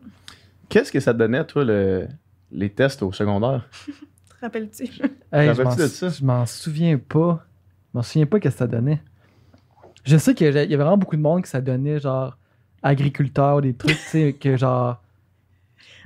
[0.69, 2.07] Qu'est-ce que ça te donnait, toi, le-
[2.51, 3.69] les tests au secondaire?
[4.39, 4.83] Te rappelles-tu?
[4.83, 6.09] Hey, T'en je m'en rappelles-tu de ça?
[6.09, 7.43] je m'en souviens pas.
[7.97, 9.01] Je m'en souviens pas qu'est-ce que ça donnait.
[10.05, 12.37] Je sais qu'il y avait vraiment beaucoup de monde que ça donnait, genre,
[12.83, 15.01] agriculteur, des trucs, tu sais, que genre.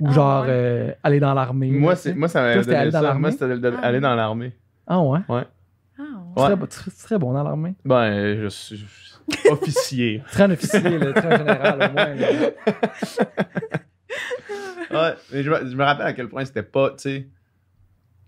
[0.00, 0.48] Ou Ah, genre, ouais.
[0.50, 1.70] euh, aller dans l'armée.
[1.70, 3.02] Moi, c'est, moi, ça aller donné dans ça.
[3.02, 3.20] l'armée?
[3.20, 4.02] Moi, c'était Ah, aller oui.
[4.02, 4.52] Dans l'armée.
[4.86, 5.18] Ah ouais?
[5.28, 5.44] Ah,
[5.98, 6.56] Tu, Ouais.
[6.66, 7.74] tu serais- tu serais bon dans l'armée?
[7.84, 10.22] Ben, je suis je suis officier.
[10.38, 12.14] Un officier, là, un général au moins.
[12.14, 12.28] là.
[14.90, 17.28] Ouais, mais je me rappelle à quel point c'était pas, tu sais,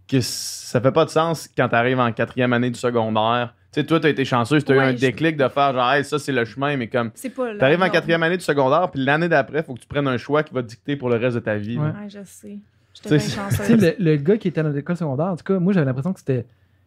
[0.09, 3.55] que ça fait pas de sens quand t'arrives en quatrième année du secondaire.
[3.73, 6.05] Tu sais, toi, t'as été chanceuse, t'as eu Ouais, un déclic de faire genre, hey,
[6.05, 7.53] ça, c'est le chemin, mais comme, C'est pas.
[7.53, 10.17] la t'arrives en quatrième année du secondaire, puis l'année d'après, faut que tu prennes un
[10.17, 11.77] choix qui va te dicter pour le reste de ta vie.
[11.79, 11.91] Ouais.
[12.09, 12.59] je sais.
[12.95, 13.71] J'étais Tu Tu chanceuse.
[13.83, 16.21] le, le gars qui était dans l'école secondaire, en tout cas, moi, j'avais l'impression que
[16.21, 16.47] c'était.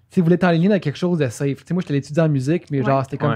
[0.09, 1.57] Tu il voulait t'enligner dans quelque chose de safe.
[1.57, 2.85] Tu sais, moi, j'étais étudiant en musique, mais Ouais.
[2.85, 3.31] genre, c'était comme.
[3.31, 3.35] Ouais.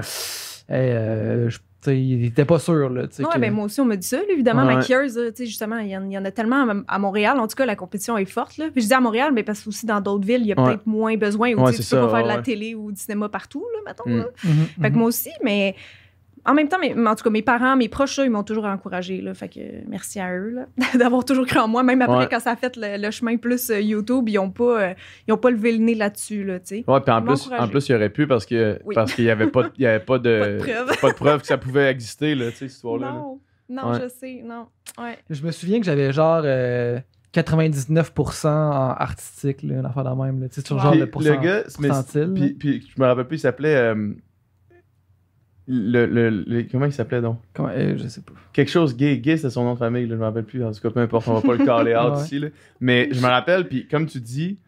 [0.74, 3.02] Hey, euh, je- il était pas sûr, là.
[3.02, 4.76] Ouais, que- ben moi aussi, on me dit ça, là, évidemment, Ouais.
[4.76, 6.98] maquilleuse, là, tu sais, justement, il y, en- il y en a tellement à, à
[6.98, 7.38] Montréal.
[7.40, 8.56] En tout cas, la compétition est forte.
[8.58, 8.66] Là.
[8.72, 10.60] Puis je dis à Montréal, mais parce que aussi dans d'autres villes, il y a
[10.60, 10.66] Ouais.
[10.70, 11.52] peut-être moins besoin.
[11.54, 14.08] Ou tu peux pas faire de la télé ou du cinéma partout, là, mettons.
[14.08, 14.18] Mm.
[14.18, 14.26] là.
[14.44, 14.98] Mhm, Fait que mhm.
[14.98, 15.74] moi aussi, mais
[16.44, 19.20] en même temps, mais, en tout cas, mes parents, mes proches, ils m'ont toujours encouragé.
[19.20, 20.66] Là, fait que merci à eux là,
[20.98, 21.82] d'avoir toujours cru en moi.
[21.82, 22.28] Même après, Ouais.
[22.30, 24.94] quand ça a fait le, le chemin plus euh, YouTube, ils n'ont pas, euh,
[25.28, 26.42] ils ont pas levé le nez là-dessus.
[26.44, 26.84] Là, tu sais.
[26.88, 28.94] Ouais, puis en plus, en plus, il aurait pu parce que Oui.
[28.94, 31.00] parce qu'il y avait pas, il y avait pas de, Pas de preuve.
[31.00, 33.06] pas de preuve que ça pouvait exister là, tu sais, cette histoire-là.
[33.06, 33.12] là.
[33.12, 33.98] Non, non, Ouais.
[34.02, 34.66] je sais, non.
[34.98, 35.16] Ouais.
[35.30, 36.98] Je me souviens que j'avais genre euh,
[37.34, 40.40] 99% en artistique, là, une affaire de même.
[40.40, 42.32] Là, tu sais, sur genre Puis le, pourcent- gars, mais- pourcentile.
[42.34, 44.12] puis, puis je me rappelle plus, il s'appelait euh,
[45.74, 47.38] le, le, le- comment il s'appelait donc?
[47.54, 48.32] Comment- euh, je sais pas.
[48.52, 50.70] quelque chose gay gay c'est son nom de famille là, je me rappelle plus en
[50.70, 52.22] tout cas peu importe on va pas le caller out Ouais.
[52.24, 52.48] ici là.
[52.80, 54.58] mais je me rappelle puis comme tu dis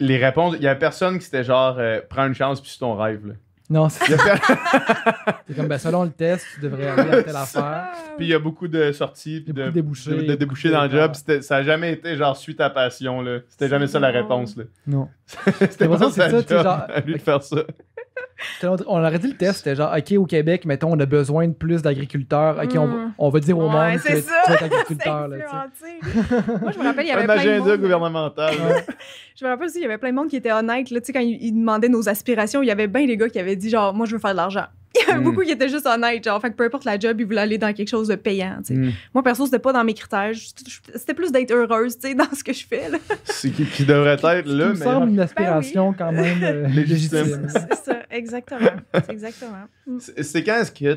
[0.00, 2.78] les réponses il y a personne qui c'était genre euh, prends une chance puis c'est
[2.80, 3.34] ton rêve là.
[3.70, 7.10] Non, c'est Il y a per- c'est comme, ben, selon le test, tu devrais aller
[7.10, 7.86] à telle affaire.
[8.18, 10.26] puis il y a beaucoup de sorties puis Il y a de, beaucoup de débouchés,
[10.28, 13.68] de- débouchés dans le job ça a jamais été genre suis ta passion là c'était
[13.68, 15.08] jamais ça la réponse là Non.
[15.70, 17.56] c'était pour pas ça, c'est sa ça, job genre- à lui de faire ça
[18.62, 21.52] On aurait dit le test, c'était genre, OK, au Québec, mettons, on a besoin de
[21.52, 22.58] plus d'agriculteurs.
[22.62, 23.12] OK, on, va, Mm.
[23.18, 25.28] on va dire au Ouais, monde que c'est tu C'est agriculteur.
[25.28, 25.36] là.
[26.62, 28.54] Moi, je me rappelle, il y avait un plein de monde- gouvernemental.
[28.54, 28.84] Ouais.
[29.38, 30.90] Je me rappelle aussi, il y avait plein de monde qui était honnête.
[30.90, 33.28] Là, tu sais, quand ils, ils demandaient nos aspirations, il y avait bien des gars
[33.28, 34.66] qui avaient dit genre, moi, je veux faire de l'argent.
[35.06, 35.24] Il y avait Mm.
[35.24, 36.24] beaucoup qui étaient juste honnêtes.
[36.24, 38.56] Genre, fait que peu importe la job, ils voulaient aller dans quelque chose de payant.
[38.64, 38.80] tu sais.
[38.80, 38.92] Mm.
[39.12, 40.32] Moi, perso, c'était pas dans mes critères.
[40.94, 42.88] C'était plus d'être heureuse, tu sais, dans ce que je fais.
[42.90, 42.98] là.
[43.24, 44.76] C'est qui, qui devrait être Ça là, me mais.
[44.84, 47.46] semble une aspiration quand même euh, Légitime.
[47.48, 48.70] C'est ça, exactement.
[48.94, 49.64] C'est exactement.
[49.86, 49.98] Mm.
[49.98, 50.94] C'est quand est-ce que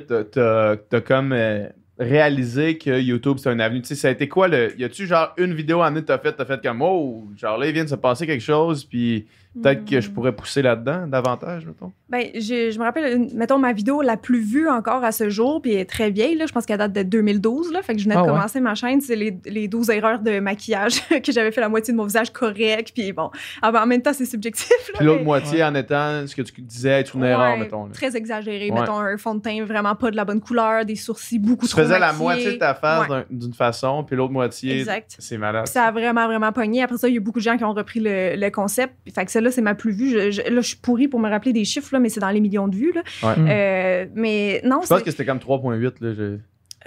[0.88, 1.67] t'as- comme euh,
[1.99, 3.81] réalisé que YouTube c'est un avenue?
[3.81, 4.79] Tu sais, ça a été quoi le.
[4.79, 7.57] Y a-tu genre une vidéo en année que t'as fait, t'as fait comme oh, genre
[7.57, 9.25] là il vient de se passer quelque chose, puis,
[9.62, 10.13] peut-être que je Hmm.
[10.13, 11.91] pourrais pousser là-dedans davantage, mettons.
[12.10, 15.62] Ben, j'ai- je me rappelle, mettons, ma vidéo la plus vue encore à ce jour,
[15.62, 18.00] puis elle est très vieille, là, je pense qu'elle date de 2012, là, fait que
[18.00, 18.34] je venais Ah de ouais?
[18.34, 21.93] commencer ma chaîne, c'est les, les 12 erreurs de maquillage, que j'avais fait la moitié
[21.93, 23.30] de mon visage correct, puis bon,
[23.62, 24.70] ah ben, en même temps, c'est subjectif.
[24.70, 27.58] là, Puis l'autre mais- moitié en étant ce que tu disais être une Ouais, erreur,
[27.58, 27.86] mettons.
[27.86, 27.91] là.
[27.93, 28.80] Très exagéré, Ouais.
[28.80, 31.72] mettons, un fond de teint vraiment pas de la bonne couleur, des sourcils beaucoup Tu
[31.72, 35.15] trop faisais la moitié de ta face d'une façon, puis l'autre moitié, Exact.
[35.20, 35.63] c'est malade.
[35.65, 36.84] Puis ça a vraiment, vraiment pogné.
[36.84, 38.93] Après ça, il y a beaucoup de gens qui ont repris le, le concept.
[39.13, 40.10] Fait que celle-là, c'est ma plus vue.
[40.10, 42.29] Je, je- là, je suis pourrie pour me rappeler des chiffres, là, mais c'est dans
[42.29, 42.93] les millions de vues.
[42.93, 43.01] Là.
[43.23, 43.36] Ouais.
[43.38, 43.47] Mm.
[43.49, 46.01] Euh, mais non, Je pense que c'était comme 3.8.
[46.01, 46.38] Là, je-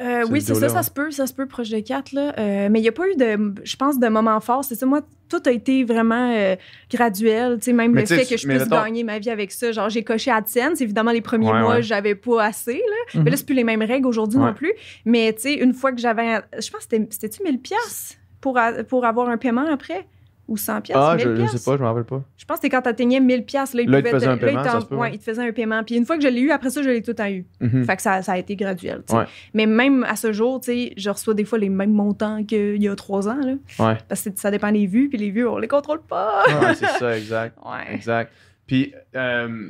[0.00, 2.32] Euh, oui, c'est ça, ça se peut, ça se peut, proche de 4, là.
[2.38, 4.64] Euh, mais il n'y a pas eu de, je pense, de moment fort.
[4.64, 6.56] C'est ça, moi, tout a été vraiment euh,
[6.90, 7.58] graduel.
[7.58, 9.72] Tu sais, même Mais le fait que je puisse mettons- gagner ma vie avec ça.
[9.72, 10.80] Genre, j'ai coché AdSense.
[10.80, 11.82] Évidemment, les premiers Ouais, mois, ouais.
[11.82, 13.18] j'avais pas assez, là.
[13.18, 13.24] Mhm.
[13.24, 14.46] Mais là, c'est plus les mêmes règles aujourd'hui Ouais.
[14.46, 14.72] non plus.
[15.04, 18.56] Mais, tu sais, une fois que j'avais, je pense que c'était- c'était-tu 1000 pièces pour,
[18.58, 20.06] a- pour avoir un paiement après?
[20.50, 20.98] Ou 100 pièces?
[21.00, 22.22] Ah, 1000 je, je sais pas, je me rappelle pas.
[22.36, 24.36] Je pense que quand t'atteignais 1000 pièces là, il Là, il te faisait un là,
[24.36, 25.10] paiement, peut, ouais, ouais.
[25.14, 25.84] il te faisait un paiement.
[25.84, 27.46] Puis une fois que je l'ai eu, après ça, je l'ai tout le temps eu.
[27.60, 27.84] Mhm.
[27.84, 29.02] Fait que ça, ça a été graduel.
[29.08, 29.14] tu.
[29.14, 29.24] Ouais.
[29.54, 32.88] Mais même à ce jour, tu je reçois des fois les mêmes montants qu'il y
[32.88, 33.38] a trois ans.
[33.40, 33.96] Là, Ouais.
[34.08, 36.42] parce que ça dépend des vues, puis les vues, on les contrôle pas.
[36.48, 37.56] Ouais, c'est ça, exact.
[37.64, 37.94] Ouais.
[37.94, 38.32] Exact.
[38.66, 39.68] Puis, euh,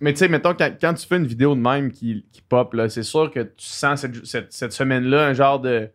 [0.00, 2.72] mais tu sais, mettons, quand, quand tu fais une vidéo de même qui, qui pop,
[2.72, 5.88] là, c'est sûr que tu sens cette, cette, cette semaine-là un genre de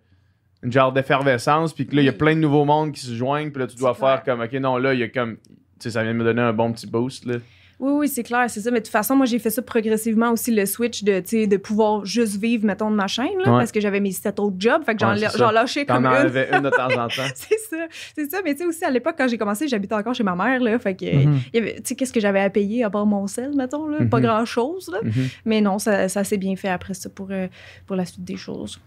[0.63, 2.17] une genre d'effervescence, puis que là, il y a Oui.
[2.17, 4.37] plein de nouveaux mondes qui se joignent, puis là, tu dois faire clair.
[4.37, 5.43] comme, OK, non, là, il y a comme, tu
[5.79, 7.35] sais, ça vient de me donner un bon petit boost, là.
[7.79, 8.71] Oui, oui, c'est clair, c'est ça.
[8.71, 12.03] Mais de toute façon, moi, j'ai fait ça progressivement aussi, le switch de, de pouvoir
[12.05, 13.59] juste vivre, mettons, de ma chaîne, là, Ouais.
[13.59, 14.83] parce que j'avais mes sept autres jobs.
[14.83, 16.11] Fait que j'en Ouais, j'en lâchais T'en comme une.
[16.13, 17.07] enlevais une de temps en temps.
[17.35, 17.77] c'est ça,
[18.15, 18.39] c'est ça.
[18.43, 20.79] Mais tu sais, aussi, à l'époque, quand j'ai commencé, j'habitais encore chez ma mère, là.
[20.79, 21.39] Fait que, Mhm.
[21.53, 23.87] il y avait- tu sais, qu'est-ce que j'avais à payer à part mon sel, mettons,
[23.87, 23.99] là?
[24.09, 24.23] Pas Mhm.
[24.23, 24.99] grand-chose, là.
[25.03, 25.11] Mhm.
[25.45, 27.47] Mais non, ça, ça s'est bien fait après ça pour, euh,
[27.85, 28.79] pour la suite des choses.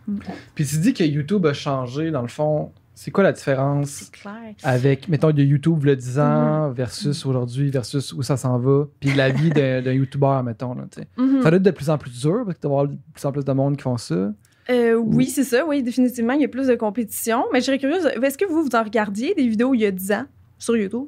[0.57, 2.73] Puis tu dis que YouTube a changé, dans le fond.
[3.03, 4.35] C'est quoi la différence clair.
[4.63, 6.23] avec, mettons, de YouTube le 10 Mhm.
[6.23, 10.83] ans versus aujourd'hui, versus où ça s'en va, puis la vie d'un YouTuber, mettons, là.
[11.17, 11.41] Mhm.
[11.43, 13.25] Ça doit être de plus en plus dur, parce que tu vas avoir de plus
[13.25, 14.33] en plus de monde qui font ça.
[14.69, 17.45] Euh, oui, c'est ça, oui, définitivement, il y a plus de compétition.
[17.55, 19.91] Mais je serais curieuse, est-ce que vous, vous en regardiez des vidéos il y a
[19.91, 20.27] 10 ans
[20.59, 21.07] sur YouTube?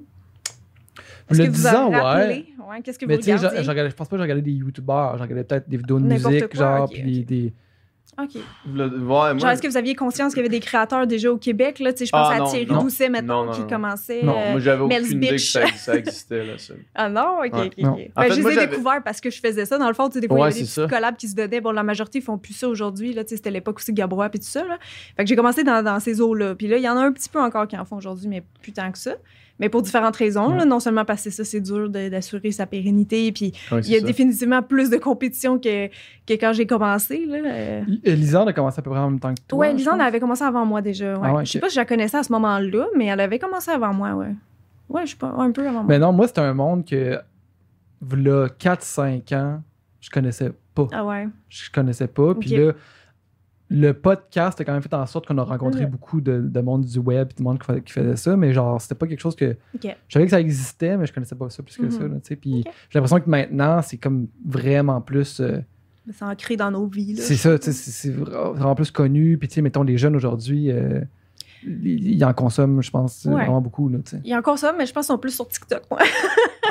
[1.31, 2.47] Le que vous 10 en ans, ouais.
[2.83, 3.63] Qu'est-ce que Mais vous tu sais, je, regardiez?
[3.65, 6.01] je regardais- je pense pas que je regardais des YouTubers, je regardais peut-être des vidéos
[6.01, 7.53] de musique, quoi, genre, puis des...
[8.21, 8.35] OK.
[8.71, 11.33] Le- ouais, moi, Genre, est-ce que vous aviez conscience qu'il y avait des créateurs déjà
[11.33, 11.79] au Québec?
[11.79, 11.93] Là?
[11.99, 12.83] Je pense Ah, à non, Thierry non.
[12.83, 13.67] Doucet, maintenant, Non, non, qui non.
[13.69, 14.23] commençait.
[14.23, 16.75] Non, euh, moi, j'avais Mel's aucune idée que ça, ça existait, là, ça.
[16.95, 17.39] Ah non?
[17.39, 17.67] OK, Ouais.
[17.69, 17.97] OK, Non.
[18.15, 19.79] Ben, fait, je les ai découverts parce que je faisais ça.
[19.79, 20.87] Dans le fond, tu sais, des fois, Ouais, il y a des ça.
[20.87, 21.63] collabs qui se donnaient.
[21.63, 23.15] Bon, la majorité font plus ça aujourd'hui.
[23.15, 24.63] là, C'était l'époque aussi de Gabrois et tout ça.
[24.65, 24.79] Là.
[25.17, 26.55] Fait que j'ai commencé dans, dans ces eaux-là.
[26.55, 28.43] Puis là, il y en a un petit peu encore qui en font aujourd'hui, mais
[28.61, 29.13] plus tant que ça.
[29.59, 30.51] Mais pour différentes raisons.
[30.53, 30.59] Ouais.
[30.59, 30.65] là.
[30.65, 33.31] non seulement parce que ça, c'est dur d'assurer sa pérennité.
[33.33, 34.07] Puis Ouais, il y a ça.
[34.07, 37.25] définitivement plus de compétition que, que quand j'ai commencé.
[37.27, 37.83] Là.
[38.05, 39.71] Lisande a commencé à peu près en même temps que toi.
[39.71, 41.17] je Lisande avait commencé avant moi déjà.
[41.19, 41.29] Ouais.
[41.39, 43.71] Ah Je sais pas si je la connaissais à ce moment-là, mais elle avait commencé
[43.71, 44.35] avant moi, ouais.
[44.89, 45.85] Ouais, je sais pas, un peu avant moi.
[45.89, 47.19] Mais non, moi, c'était un monde que,
[48.17, 49.63] là, 4-5 ans,
[50.01, 50.89] je connaissais pas.
[50.93, 51.29] Ah ouais.
[51.49, 52.35] Je connaissais pas.
[52.35, 52.73] Puis là,
[53.75, 55.91] le podcast a quand même fait en sorte qu'on a rencontré Mhm.
[55.91, 58.53] beaucoup de, de monde du web, et de monde qui, fa- qui faisait ça, mais
[58.53, 59.57] genre, c'était pas quelque chose que.
[59.75, 59.85] OK.
[60.09, 61.91] Je savais que ça existait, mais je connaissais pas ça plus que Mhm.
[61.91, 62.03] ça.
[62.03, 62.37] là, sais.
[62.37, 65.41] Puis j'ai l'impression que maintenant, c'est comme vraiment plus.
[65.41, 65.59] euh,
[66.13, 67.17] C'est ancré dans nos vies.
[67.17, 69.39] c'est ça, c'est c'est vra- vraiment plus connu.
[69.39, 71.01] Puis, tu sais, mettons, les jeunes aujourd'hui, euh,
[71.65, 73.35] ils ils en consomment, je pense, Ouais.
[73.45, 73.89] vraiment beaucoup.
[73.89, 73.99] Là.
[74.25, 75.83] Il encore ça, mais je pense qu'ils sont plus sur TikTok.
[75.91, 76.01] moi.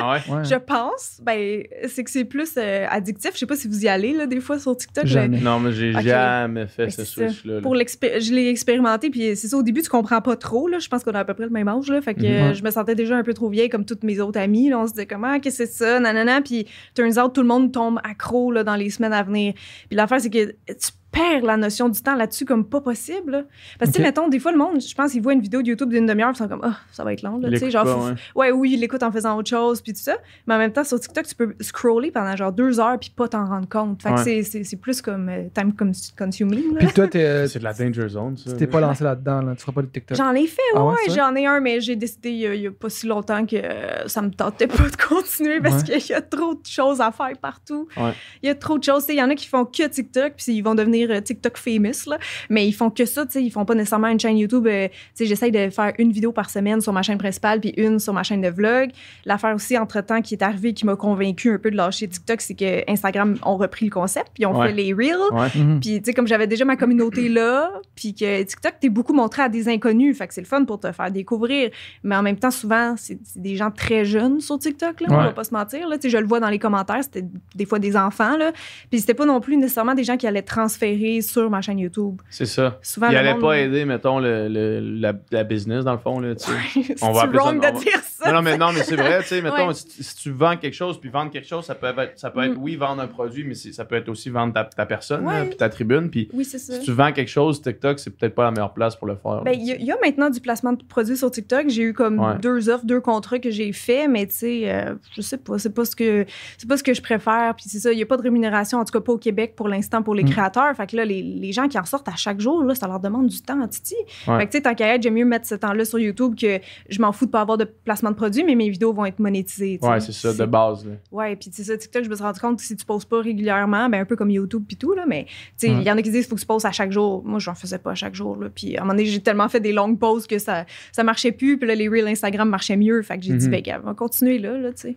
[0.04, 0.34] Ah ouais?
[0.34, 0.44] Ouais.
[0.44, 1.20] Je pense.
[1.22, 3.32] Ben, c'est que c'est plus euh, addictif.
[3.34, 5.06] Je sais pas si vous y allez, là, des fois, sur TikTok.
[5.06, 5.38] Jamais.
[5.38, 6.00] Non, mais j'ai Ok.
[6.02, 7.56] jamais fait Mais ce switch-là.
[7.56, 7.60] là.
[7.60, 10.78] Pour l'expé- je l'ai expérimenté, puis c'est ça, au début, tu comprends pas trop, là.
[10.80, 12.00] Je pense qu'on a à peu près le même âge, là.
[12.00, 12.26] Fait que Mhm.
[12.26, 14.80] euh, je me sentais déjà un peu trop vieille, comme toutes mes autres amies, là.
[14.80, 16.40] On se disait, comment, qu'est-ce que c'est ça, nanana.
[16.40, 19.52] Puis, turns out, tout le monde tombe accro, là, dans les semaines à venir.
[19.88, 23.42] Puis l'affaire, c'est que tu perds la notion du temps là-dessus comme pas possible, là.
[23.78, 24.14] Parce que, tu sais, Ok.
[24.16, 26.30] mettons, des fois, le monde, je pense, ils voient une vidéo de YouTube d'une demi-heure,
[26.32, 27.48] puis ils sont comme, ah, ça va être long, là.
[27.48, 28.12] Il Tu sais, genre, pas, ouais.
[28.34, 30.16] Ouais, oui, il l'écoute en faisant autre chose, puis tout ça.
[30.46, 33.28] Mais en même temps, sur TikTok, tu peux scroller pendant genre deux heures, puis pas
[33.28, 34.02] t'en rendre compte.
[34.02, 34.24] Fait que Ouais.
[34.24, 36.72] c'est- c'est c'est plus comme euh, time cons- consuming.
[36.74, 36.78] là.
[36.80, 38.50] Puis toi, t'es- C'est de la danger zone, ça.
[38.52, 39.54] tu t'es pas lancé là-dedans, là.
[39.54, 40.16] tu feras pas de TikTok.
[40.16, 42.62] J'en ai fait, Ah ouais, j'en ai un, mais j'ai décidé il y, a, il
[42.62, 45.98] y a pas si longtemps que euh, ça me tentait pas de continuer parce Ouais.
[46.00, 47.86] qu'il y a trop de choses à faire partout.
[47.96, 48.12] Ouais.
[48.42, 49.02] Il y a trop de choses.
[49.04, 51.20] Tu sais, Il y en a qui font que TikTok, puis ils vont devenir euh,
[51.20, 52.18] TikTok famous, là.
[52.50, 53.24] mais ils font que ça.
[53.26, 54.66] tu sais, Ils font pas nécessairement une chaîne YouTube.
[54.66, 57.72] euh, tu sais, J'essaye de faire une vidéo par semaine sur ma chaîne principale, puis
[57.76, 58.90] une sur ma chaîne de vlog.
[59.24, 62.54] L'affaire aussi, entre-temps, qui est arrivée, qui m'a convaincu un peu de lâcher TikTok, c'est
[62.54, 64.68] que Instagram ont repris le concept, puis ont Ouais.
[64.68, 65.16] fait les Reels.
[65.32, 65.48] Ouais.
[65.54, 65.80] Mhm.
[65.80, 69.42] Puis, tu sais, comme j'avais déjà ma communauté là, puis que TikTok, t'es beaucoup montré
[69.42, 71.70] à des inconnus, fait que c'est le fun pour te faire découvrir.
[72.02, 75.24] Mais en même temps, souvent, c'est des gens très jeunes sur TikTok, là, on Ouais.
[75.24, 75.88] va pas se mentir.
[75.88, 75.96] Là.
[75.96, 78.52] Tu sais, je le vois dans les commentaires, c'était des fois des enfants, là.
[78.90, 80.91] Puis c'était pas non plus nécessairement des gens qui allaient transférer
[81.22, 82.20] sur ma chaîne YouTube.
[82.30, 82.78] C'est ça.
[82.82, 85.98] Souvent, Il le allait monde- pas aider, mettons, le, le- la, la business, dans le
[85.98, 86.20] fond.
[86.20, 86.44] Là, tu
[86.82, 86.94] sais.
[87.02, 88.30] On va ça- wrong on de va- dire ça.
[88.30, 89.74] Non, non, mais, non, mais c'est vrai, tu sais, mettons, Ouais.
[89.74, 92.42] si, si tu vends quelque chose, puis vendre quelque chose, ça peut être, ça peut
[92.44, 92.62] être Mm.
[92.62, 95.46] oui, vendre un produit, mais ça peut être aussi vendre ta, ta personne, Ouais.
[95.46, 96.74] puis ta tribune, puis Oui, c'est ça.
[96.74, 99.42] si tu vends quelque chose, TikTok, c'est peut-être pas la meilleure place pour le faire.
[99.42, 101.68] Ben, il y, a- il y a maintenant du placement de produits sur TikTok.
[101.68, 102.38] J'ai eu comme Ouais.
[102.40, 105.74] deux offres, deux contrats que j'ai fait, mais tu sais, euh, je sais pas, c'est
[105.74, 106.24] pas ce que
[106.58, 107.54] c'est pas ce que je préfère.
[107.56, 109.54] Puis c'est ça, il y a pas de rémunération, en tout cas pas au Québec
[109.56, 110.30] pour l'instant pour les Mm.
[110.30, 110.76] créateurs.
[110.76, 113.00] Fait que là, les, les gens qui en sortent à chaque jour, là, ça leur
[113.00, 113.94] demande du temps, titi.
[114.24, 116.60] Fait que tu sais, tant qu'à être, j'aime mieux mettre ce temps-là sur YouTube que
[116.88, 119.18] je m'en fous de pas avoir de placement de produits, mais mes vidéos vont être
[119.18, 119.78] monétisées.
[119.82, 119.92] tu sais.
[119.92, 120.86] Ouais, c'est ça, de base.
[120.86, 120.92] Là.
[121.10, 123.20] Ouais, puis c'est ça, TikTok, je me suis rendu compte que si tu poses pas
[123.20, 125.24] régulièrement, ben un peu comme YouTube puis tout, là, mais
[125.58, 126.92] tu sais, il y en a qui disent qu'il faut que tu poses à chaque
[126.92, 127.24] jour.
[127.24, 128.48] Moi, j'en faisais pas à chaque jour, là.
[128.54, 131.32] Puis à un moment donné, j'ai tellement fait des longues pauses que ça, ça marchait
[131.32, 133.02] plus, puis là, les Reels Instagram marchaient mieux.
[133.02, 133.50] Fait que j'ai dit, Mhm.
[133.50, 134.96] ben, gars, on va continuer là, là, tu sais.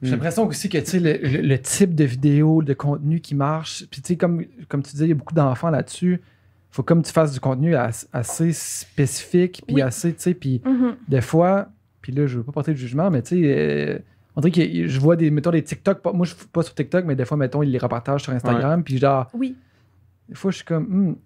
[0.00, 0.12] J'ai Mm.
[0.12, 3.84] l'impression aussi que tu sais, le, le- le type de vidéo, de contenu qui marche,
[3.90, 6.20] puis tu sais, comme, comme tu disais, il y a beaucoup d'enfants là-dessus.
[6.70, 9.82] faut comme tu fasses du contenu as- assez spécifique, puis Oui.
[9.82, 10.96] assez, tu sais, puis Mhm.
[11.08, 11.68] des fois,
[12.00, 13.98] puis là, je veux pas porter de jugement, mais tu sais, euh,
[14.36, 16.74] on dirait que je vois des, mettons, des TikTok, pas- moi, je suis pas sur
[16.74, 19.56] TikTok, mais des fois, mettons, ils les repartagent sur Instagram, puis genre, Oui.
[20.28, 21.16] des fois, je suis comme, hmm,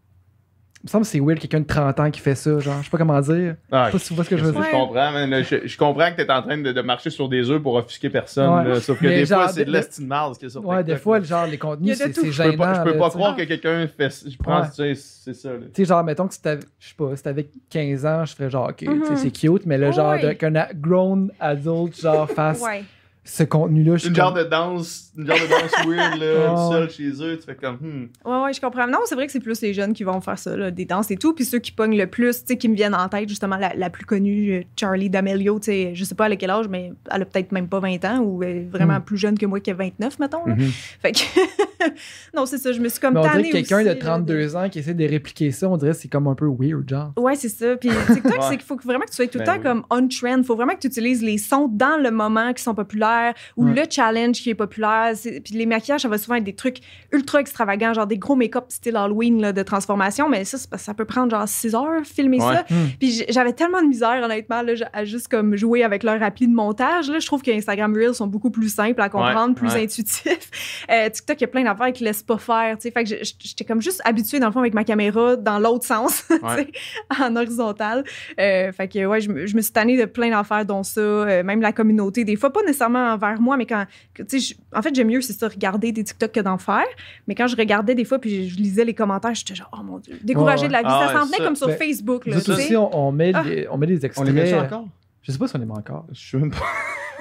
[0.85, 2.91] me semble que c'est weird quelqu'un de 30 ans qui fait ça, genre, je sais
[2.91, 3.55] pas comment dire.
[3.71, 4.63] Ah, Je sais pas si tu vois ce que je veux je dire.
[4.63, 4.71] Ouais.
[4.71, 5.43] comprends, man.
[5.45, 8.11] Je, je comprends que t'es en train de, de marcher sur des œufs pour offusquer
[8.11, 8.49] personne.
[8.53, 8.69] Ouais.
[8.69, 8.81] là.
[8.81, 10.67] sauf que Mais des fois, c'est de de- l'estime mal ce qu'il y a sur
[10.67, 12.85] Ouais, des fois, genre, les contenus, c'est c'est je peux pas, je gênant.
[12.93, 14.25] peux pas croire que quelqu'un fait.
[14.29, 14.95] Je pense, Ouais.
[14.95, 15.51] tu sais, c'est ça.
[15.51, 18.35] Tu sais, genre, mettons que si t'avais, je sais pas, si t'avais 15 ans, je
[18.35, 19.17] ferais genre, ok, Mhm.
[19.17, 20.23] c'est cute, mais le genre Ouais.
[20.27, 22.83] de- qu'un grown adult, genre, fasse Ouais.
[23.25, 26.73] Ce contenu-là, Une genre de danse, une genre de danse weird, là, Ouais.
[26.73, 28.09] seul chez eux, tu fais comme, hmm.
[28.25, 28.87] Ouais, ouais, je comprends.
[28.89, 31.11] Non, c'est vrai que c'est plus les jeunes qui vont faire ça, là, des danses
[31.13, 31.33] et tout.
[31.33, 33.75] Puis ceux qui pognent le plus, tu sais, qui me viennent en tête, justement, la,
[33.77, 36.93] la plus connue, euh, Charlie D'Amelio, tu sais, je sais pas à quel âge, mais
[37.13, 39.05] elle a peut-être même pas 20 ans ou elle est vraiment Mm.
[39.05, 40.45] plus jeune que moi qui a 29, mettons.
[40.47, 40.59] Mhm.
[40.59, 40.65] là.
[41.01, 41.19] Fait que.
[42.35, 43.95] non, c'est ça, je me suis comme Mais on dirait que quelqu'un aussi, de là,
[43.97, 46.89] 32 ans qui essaie de répliquer ça, on dirait que c'est comme un peu weird,
[46.89, 47.13] genre.
[47.17, 47.77] Ouais, c'est ça.
[47.77, 48.39] Puis TikTok, Ouais.
[48.51, 49.63] c'est qu'il faut vraiment que tu sois tout le Ben temps oui.
[49.63, 50.39] comme on trend.
[50.39, 53.11] Il faut vraiment que tu utilises les sons dans le moment qui sont populaires
[53.57, 53.75] ou Ouais.
[53.75, 55.13] le challenge qui est populaire.
[55.23, 56.79] Puis les maquillages, ça va souvent être des trucs
[57.13, 60.29] ultra extravagants, genre des gros make-up style Halloween là, de transformation.
[60.29, 62.55] Mais ça, ça peut prendre genre 6 heures filmer Ouais.
[62.55, 62.65] ça.
[62.71, 62.89] Hmm.
[62.99, 66.55] Puis j'avais tellement de misère, honnêtement, là, à juste comme jouer avec leur appli de
[66.55, 67.11] montage.
[67.11, 67.19] Là.
[67.19, 70.51] Je trouve que Instagram Reels sont beaucoup plus simples à comprendre, plus intuitifs.
[70.91, 72.77] Euh, TikTok, il y a plein d'affaires qui laissent pas faire.
[72.77, 72.91] tu sais.
[72.91, 76.25] Fait que j'étais comme juste habituée, dans le fond, avec ma caméra dans l'autre sens,
[77.21, 78.05] en horizontal.
[78.41, 81.01] Euh, fait que ouais, je, me- je me suis tannée de plein d'affaires, dont ça,
[81.01, 82.25] euh, même la communauté.
[82.25, 83.85] Des fois, pas nécessairement envers moi, mais quand.
[84.29, 86.85] Tu sais, en fait, j'aime mieux, c'est ça, regarder des TikTok que d'en faire.
[87.29, 89.83] Mais quand je regardais des fois, puis je, je lisais les commentaires, j'étais genre, oh
[89.83, 90.87] mon Dieu, découragée Ouais, de la vie.
[90.89, 92.27] Ah ça s'en ouais, venait comme sur ben, Facebook.
[92.27, 93.43] Là, Nous aussi, on, on met Ah.
[93.43, 94.27] des- on met des On extraits.
[94.29, 94.87] les met encore?
[95.23, 96.07] Je sais pas si on les met encore.
[96.13, 96.59] Je suis même pas.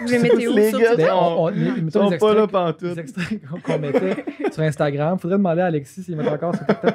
[0.02, 1.06] Vous les mettez où Les sur gars, TikTok?
[1.08, 2.82] Ben, on, on- les- Ils mettons sont les pas là extraits, pantoute.
[2.96, 5.20] les extraits qu'on- mettait sur Instagram.
[5.20, 6.94] Faudrait demander à Alexis s'il met encore sur TikTok.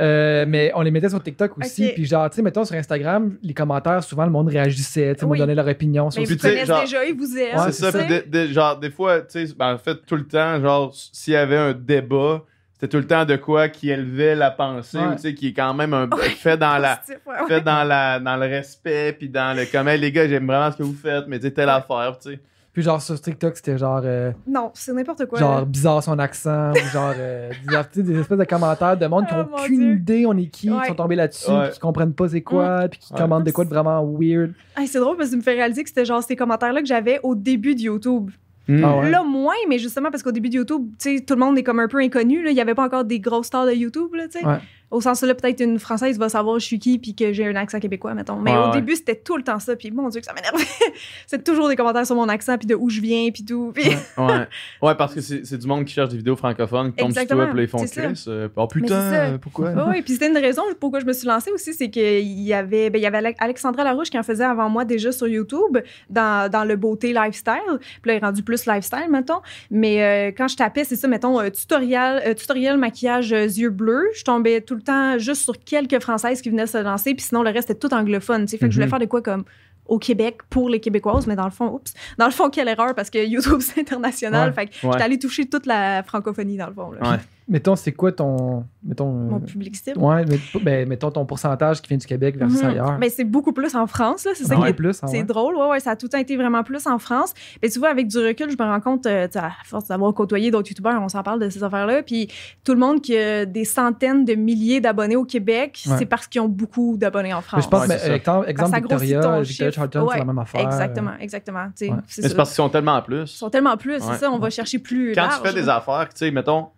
[0.00, 1.86] Euh, mais on les mettait sur TikTok aussi.
[1.86, 1.94] Ok.
[1.94, 5.38] Puis genre, tu sais, mettons sur Instagram, les commentaires, souvent le monde réagissait, tu Oui.
[5.38, 7.56] donnait leur opinion sur Mais vous connaissez genre- déjà, ils vous aiment.
[7.60, 10.16] Ouais, c'est ça, puis de- de- genre, des fois, tu sais, ben, en fait, tout
[10.16, 12.42] le temps, genre, s'il y avait un débat,
[12.74, 15.06] c'était tout le temps de quoi qui élevait la pensée, Ouais.
[15.06, 17.00] ou, tu sais, qui est quand même un, fait dans la.
[17.08, 17.46] Ouais, ouais.
[17.48, 20.76] Fait dans, la, dans le respect, puis dans le comment, les gars, j'aime vraiment ce
[20.78, 22.40] que vous faites, mais tu sais, telle affaire, tu sais.
[22.72, 25.38] Puis genre sur TikTok, c'était genre, euh, Non, c'est n'importe quoi.
[25.38, 25.64] genre là.
[25.64, 29.34] bizarre son accent, ou genre euh, des, sais, des espèces de commentaires de monde qui
[29.36, 29.92] Oh, ont mon aucune Dieu.
[29.94, 30.80] idée on est qui, Ouais.
[30.82, 31.70] qui sont tombés là-dessus, Ouais.
[31.70, 33.20] qui comprennent pas c'est quoi, puis qui Ouais.
[33.20, 34.54] commandent de quoi de vraiment weird.
[34.76, 36.88] Hey, c'est drôle parce que tu me fais réaliser que c'était genre ces commentaires-là que
[36.88, 38.32] j'avais au début de YouTube.
[38.68, 39.10] Ah ouais.
[39.10, 41.88] Là, moins, mais justement parce qu'au début de YouTube, tout le monde est comme un
[41.88, 42.42] peu inconnu.
[42.42, 42.50] là.
[42.50, 44.24] Il n'y avait pas encore des grosses stars de YouTube, là.
[44.42, 44.58] Ouais.
[44.90, 47.56] Au sens là, peut-être une Française va savoir je suis qui puis que j'ai un
[47.56, 48.36] accent québécois, mettons.
[48.36, 48.72] Mais au ouais.
[48.72, 49.74] début, c'était tout le temps ça.
[49.74, 50.64] Puis mon Dieu, que ça m'énervait.
[51.26, 53.72] c'est toujours des commentaires sur mon accent puis de où je viens puis tout.
[53.74, 54.46] Puis- Ouais.
[54.82, 54.94] Ouais.
[54.94, 57.62] parce que c'est du monde qui cherche des vidéos francophones, qui tombent sur toi, puis
[57.62, 57.78] ils font.
[57.84, 58.24] Chris.
[58.28, 59.70] euh, oh putain, pourquoi?
[59.70, 60.02] Oui, oui.
[60.02, 62.90] Puis c'était une des raisons pourquoi je me suis lancée aussi, c'est qu'il y avait,
[62.90, 65.78] ben, il y avait Ale- Alexandra Larouche qui en faisait avant moi déjà sur YouTube
[66.10, 67.54] dans, dans le beauté lifestyle.
[68.02, 69.40] Puis là, il est rendu plus lifestyle, mettons.
[69.70, 74.08] Mais euh, quand je tapais, c'est ça, mettons, euh, tutoriel, euh, tutoriel maquillage yeux bleus,
[74.14, 77.14] je tombais tout le temps juste sur quelques Françaises qui venaient se lancer.
[77.14, 78.46] Puis sinon, le reste était tout anglophone.
[78.48, 78.90] Fait que je voulais Mhm.
[78.90, 79.44] faire de quoi comme
[79.86, 82.94] au Québec pour les Québécoises, mais dans le fond, oups, dans le fond, quelle erreur
[82.94, 84.48] parce que YouTube, c'est international.
[84.50, 84.54] Ouais.
[84.54, 84.92] Fait que Ouais.
[84.92, 86.90] j'étais allée toucher toute la francophonie, dans le fond.
[86.92, 87.10] là.
[87.12, 87.16] Ouais.
[87.46, 88.64] Mettons, c'est quoi ton.
[88.82, 89.08] Mettons.
[89.10, 89.98] euh, Mon public cible.
[89.98, 92.68] ouais, mais, ben, mettons ton pourcentage qui vient du Québec versus Mhm.
[92.70, 92.98] ailleurs.
[92.98, 94.30] Ben, c'est beaucoup plus en France, là.
[94.34, 94.98] C'est ça qui plus.
[95.02, 95.22] ah C'est ouais.
[95.24, 97.34] drôle, ouais, ouais, ça a tout le temps été vraiment plus en France.
[97.62, 100.50] Mais tu vois, avec du recul, je me rends compte, euh, à force d'avoir côtoyé
[100.50, 102.02] d'autres youtubeurs, on s'en parle de ces affaires-là.
[102.02, 102.28] Puis
[102.64, 105.96] tout le monde qui a des centaines de milliers d'abonnés au Québec, Ouais.
[105.98, 107.64] c'est parce qu'ils ont beaucoup d'abonnés en Mais France.
[107.64, 108.14] je pense, Ouais, mais, c'est ça.
[108.16, 109.70] exemple, exemple Victoria, Victoria.
[109.70, 110.60] Charlton, c'est la même affaire.
[110.62, 111.66] Exactement, exactement.
[111.74, 111.90] c'est
[112.22, 113.22] Mais parce qu'ils sont tellement plus.
[113.22, 114.00] Ils sont tellement plus, Ouais.
[114.00, 115.42] c'est ça, on va chercher plus Quand large.
[115.42, 116.68] tu fais des affaires, tu sais, mettons,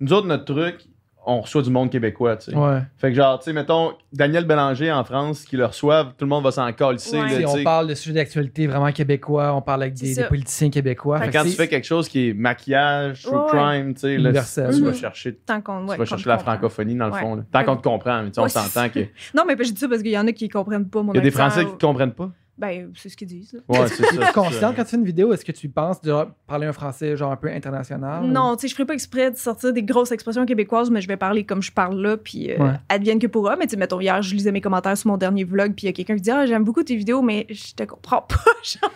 [0.00, 0.86] nous autres, notre truc,
[1.26, 2.56] on reçoit du monde québécois, tu sais.
[2.56, 2.80] Ouais.
[2.96, 6.28] Fait que genre, tu sais, mettons, Daniel Bélanger en France, qui le reçoivent, tout le
[6.28, 7.38] monde va s'en calisser, Ouais.
[7.40, 11.18] tu on parle de sujets d'actualité vraiment québécois, on parle avec des, politiciens québécois.
[11.20, 14.30] Fait quand tu fais quelque chose qui est maquillage, true Ouais, crime, tu sais, là,
[14.32, 14.94] tu vas Mhm.
[14.94, 17.20] chercher, Tant qu'on ouais, tu vas chercher la francophonie dans le Ouais.
[17.20, 17.34] fond.
[17.36, 17.42] là.
[17.52, 17.64] Tant Ouais.
[17.66, 19.00] qu'on te comprend, mais tu sais, on s'entend que.
[19.00, 21.12] Il Non, mais je dis ça parce qu'il y en a qui comprennent pas mon
[21.12, 22.30] y a des Français ou- qui comprennent pas?
[22.60, 23.52] Ben, c'est ce qu'ils disent.
[23.54, 23.60] là.
[23.68, 24.26] Ouais, c'est ça.
[24.26, 26.14] C'est conscient quand tu fais une vidéo, est-ce que tu penses de
[26.46, 28.24] parler un français genre un peu international?
[28.26, 31.08] Non, tu sais, je ferais pas exprès de sortir des grosses expressions québécoises, mais je
[31.08, 32.74] vais parler comme je parle là, puis euh, Ouais.
[32.90, 33.56] advienne que pourra.
[33.56, 35.86] Mais tu sais, mettons, hier, je lisais mes commentaires sur mon dernier vlog, puis il
[35.86, 38.36] y a quelqu'un qui dit Ah, j'aime beaucoup tes vidéos, mais je te comprends pas.
[38.62, 38.90] Genre,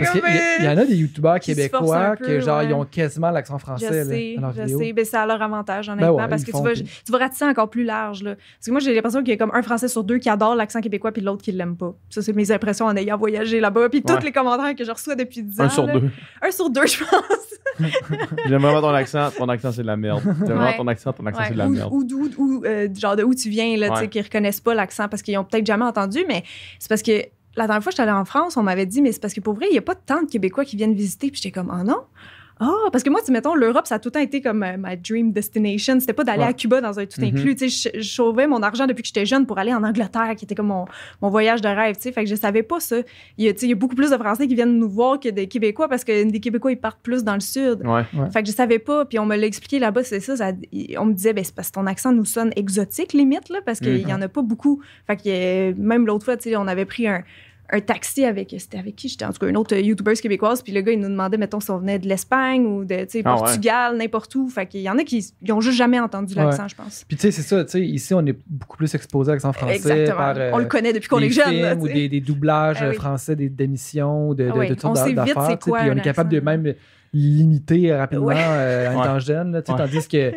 [0.00, 2.66] y, il y en a des youtubeurs québécois un que peu, genre ouais.
[2.66, 4.78] ils ont quasiment l'accent Je français là, sais, dans leurs je vidéos.
[4.80, 4.92] sais.
[4.92, 7.18] Ben, c'est à leur avantage, honnêtement, Ben ouais, parce que tu, vas, puis- tu vas
[7.18, 8.22] ratisser encore plus large.
[8.22, 8.34] Là.
[8.34, 10.54] Parce que moi, j'ai l'impression qu'il y a comme un Français sur deux qui adore
[10.54, 11.94] l'accent québécois, puis l'autre qui l'aime pas.
[12.10, 13.88] Ça, c'est mes impressions en ayant voyagé là-bas.
[13.88, 15.64] Puis tous les commentaires que je reçois depuis 10 ans.
[15.64, 15.98] Un sur là.
[15.98, 16.10] deux.
[16.42, 17.20] Un sur deux, je pense.
[18.46, 19.30] J'aime vraiment ton accent.
[19.36, 20.22] Ton accent, c'est de la merde.
[20.46, 21.12] J'aime vraiment ton accent.
[21.12, 21.88] Ton accent, Ouais, c'est de la merde.
[21.92, 24.08] ou d'où, ou, euh, genre de où tu viens, là, tu sais, Ouais.
[24.08, 26.44] qui reconnaissent pas l'accent parce qu'ils ont peut-être jamais entendu, mais
[26.78, 27.12] c'est parce que
[27.56, 29.54] la dernière fois que j'étais en France, on m'avait dit, mais c'est parce que pour
[29.54, 31.30] vrai, il y a pas tant de Québécois qui viennent visiter.
[31.30, 32.02] Puis j'étais comme, oh non?
[32.60, 34.62] Ah, parce que moi, tu sais, mettons, l'Europe, ça a tout le temps été comme
[34.62, 35.98] euh, ma dream destination.
[35.98, 36.48] C'était pas d'aller Ouais.
[36.50, 37.26] à Cuba dans un tout Mhm.
[37.28, 37.56] inclus.
[37.56, 40.34] Tu sais, je, je sauvais mon argent depuis que j'étais jeune pour aller en Angleterre,
[40.36, 40.84] qui était comme mon,
[41.20, 41.96] mon voyage de rêve.
[41.96, 42.98] Tu sais, fait que je savais pas ça.
[43.38, 44.88] Il y, a, tu sais, il y a beaucoup plus de Français qui viennent nous
[44.88, 47.80] voir que des Québécois parce que des Québécois, ils partent plus dans le sud.
[47.84, 48.02] Ouais.
[48.32, 50.52] Fait que je savais pas, puis on me l'a expliqué là-bas, c'est ça, ça-
[50.98, 53.80] On me disait, ben, c'est parce que ton accent nous sonne exotique, limite, là, parce
[53.80, 54.08] qu'il Mhm.
[54.08, 54.80] y en a pas beaucoup.
[55.08, 57.22] Fait que euh, même l'autre fois, tu sais, on avait pris un,
[57.70, 58.54] un taxi avec.
[58.58, 59.08] C'était avec qui?
[59.08, 61.60] J'étais en tout cas une autre YouTubeuse québécoise, puis le gars, il nous demandait, mettons,
[61.60, 63.38] si on venait de l'Espagne ou de, tu sais, Ah ouais.
[63.40, 64.48] Portugal, n'importe où.
[64.48, 67.04] Fait qu'il y en a qui ils ont juste jamais entendu l'accent, je pense.
[67.08, 69.52] Puis tu sais, c'est ça, tu sais, ici on est beaucoup plus exposé à l'accent
[69.52, 70.16] français Exactement.
[70.16, 72.76] par euh, on le connaît depuis qu'on des est jeune, là, ou des, des doublages
[72.80, 72.94] Ah oui.
[72.94, 74.68] euh, français des d'émissions ou de, de, Ah oui.
[74.68, 76.74] de toutes On sortes d'affaires, puis on est capable de même
[77.12, 78.34] limiter rapidement Ouais.
[78.38, 79.04] euh, en Ouais.
[79.04, 79.86] étant jeune, là, tu sais, Ouais.
[79.90, 80.32] tandis que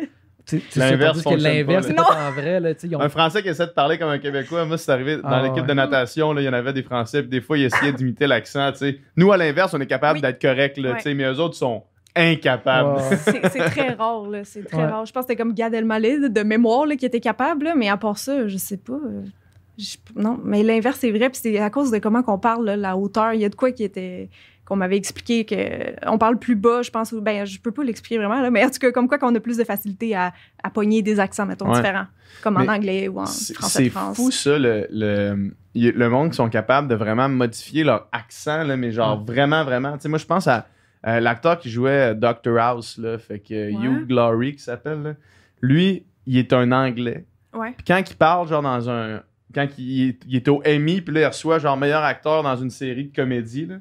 [0.76, 4.18] L'inverse l'inverse pas, en vrai là, ont- Un Français qui essaie de parler comme un
[4.18, 5.68] Québécois, moi, c'est arrivé dans Ah, l'équipe ouais.
[5.68, 8.26] de natation, là, il y en avait des Français, puis des fois, ils essayaient d'imiter
[8.26, 8.70] l'accent.
[9.16, 10.22] Nous, à l'inverse, on est capable Oui.
[10.22, 11.14] d'être correct, là, Ouais.
[11.14, 11.82] mais eux autres sont
[12.16, 13.00] incapables.
[13.24, 14.40] C'est très rare, là.
[14.44, 14.86] C'est très Ouais.
[14.86, 15.06] rare.
[15.06, 17.88] Je pense que c'était comme Gad Elmaleh de mémoire là, qui était capable, là, mais
[17.88, 18.94] à part ça, je sais pas.
[18.94, 19.22] euh,
[19.78, 21.28] je- non, mais l'inverse, c'est vrai.
[21.30, 23.34] Puis c'est à cause de comment qu'on parle, là, la hauteur.
[23.34, 24.28] Il y a de quoi qui était
[24.68, 25.56] qu'on m'avait expliqué que
[26.06, 27.14] on parle plus bas, je pense.
[27.14, 29.40] Ben, je peux pas l'expliquer vraiment, là, mais en tout cas, comme quoi qu'on a
[29.40, 31.76] plus de facilité à, à pogner des accents, mettons, Ouais.
[31.76, 32.04] différents.
[32.42, 36.86] Comme en anglais ou en français de c'est fou, ça, le, monde qui sont capables
[36.86, 39.94] de vraiment modifier leur accent, là, mais genre vraiment, vraiment.
[39.94, 40.66] Tu sais, moi, je pense à
[41.06, 42.58] euh, l'acteur qui jouait Dr.
[42.58, 43.86] House, là, fait que euh, Ouais.
[43.86, 45.16] Hugh Glory, qui s'appelle.
[45.62, 47.24] Lui, il est un Anglais.
[47.52, 49.22] Puis quand il parle, genre, dans un.
[49.54, 52.56] Quand il est, il est au Emmy, puis là, il reçoit, genre, meilleur acteur dans
[52.56, 53.76] une série de comédie, là.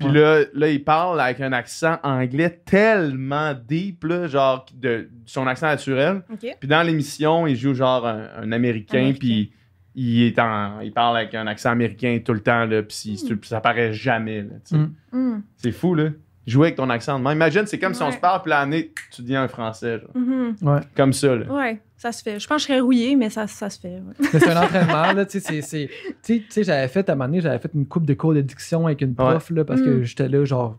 [0.00, 0.14] Puis Ouais.
[0.18, 5.66] là, là, il parle avec un accent anglais tellement deep, là, genre, de son accent
[5.66, 6.22] naturel.
[6.58, 9.18] Puis dans l'émission, il joue genre un, un Américain, Américain.
[9.18, 9.52] puis
[9.94, 13.48] il, est en, il parle avec un accent américain tout le temps, là, puis puis
[13.48, 14.46] ça paraît jamais.
[14.70, 14.86] Hmm.
[15.12, 15.40] Hmm.
[15.56, 16.08] C'est fou, là.
[16.46, 17.18] Jouer avec ton accent.
[17.30, 20.10] Imagine, c'est comme si on se parle, puis l'année, tu deviens un Français, genre.
[20.14, 20.56] Mhm.
[20.96, 21.46] Comme ça, là.
[21.52, 22.40] Ouais, ça se fait.
[22.40, 23.88] Je pense que je serais rouillée, mais ça, ça se fait.
[23.96, 24.28] ouais.
[24.32, 25.86] Mais c'est un entraînement, là, tu sais, c'est- c'est...
[26.22, 28.14] Tu sais- tu sais, j'avais fait, à un moment donné, j'avais fait une coupe de
[28.14, 30.02] cours de diction avec une prof, là, parce que Mm.
[30.04, 30.78] j'étais là, genre,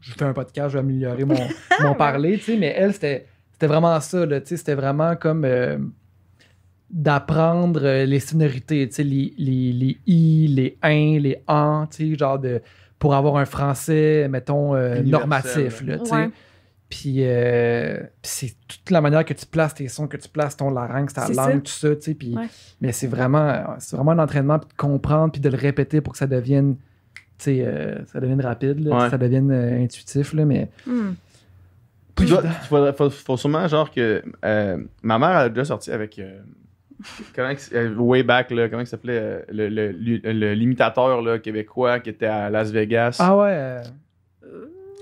[0.00, 1.34] je fais un podcast, je vais améliorer mon,
[1.82, 5.16] mon parler, tu sais, mais elle, c'était, c'était vraiment ça, là, tu sais, c'était vraiment
[5.16, 5.78] comme euh,
[6.90, 12.10] d'apprendre euh, les sonorités, tu sais, les, les, les i, les in, les en, tu
[12.12, 12.60] sais, genre de,
[12.98, 16.14] pour avoir un français, mettons, euh, normatif, là, tu sais.
[16.14, 16.30] Ouais.
[16.94, 20.58] Puis euh, puis c'est toute la manière que tu places tes sons, que tu places
[20.58, 21.52] ton larynx, ta langue, ça.
[21.52, 22.14] tout ça, tu sais.
[22.14, 22.44] Puis, Ouais.
[22.82, 26.12] Mais c'est vraiment, c'est vraiment un entraînement, puis de comprendre, puis de le répéter pour
[26.12, 26.76] que ça devienne,
[27.38, 29.08] tu sais, euh, ça devienne rapide, là, Ouais.
[29.10, 30.68] ça devienne euh, intuitif, là, mais...
[30.86, 31.12] Hmm.
[32.14, 34.22] Puis il faut, faut sûrement, genre, que.
[34.44, 36.18] euh, ma mère a déjà sorti avec.
[36.18, 36.40] euh,
[37.34, 42.00] comment, que- way back, là, comment il s'appelait le, le- le- le- l'imitateur là, québécois
[42.00, 43.16] qui était à Las Vegas.
[43.18, 43.48] Ah ouais...
[43.50, 43.82] euh,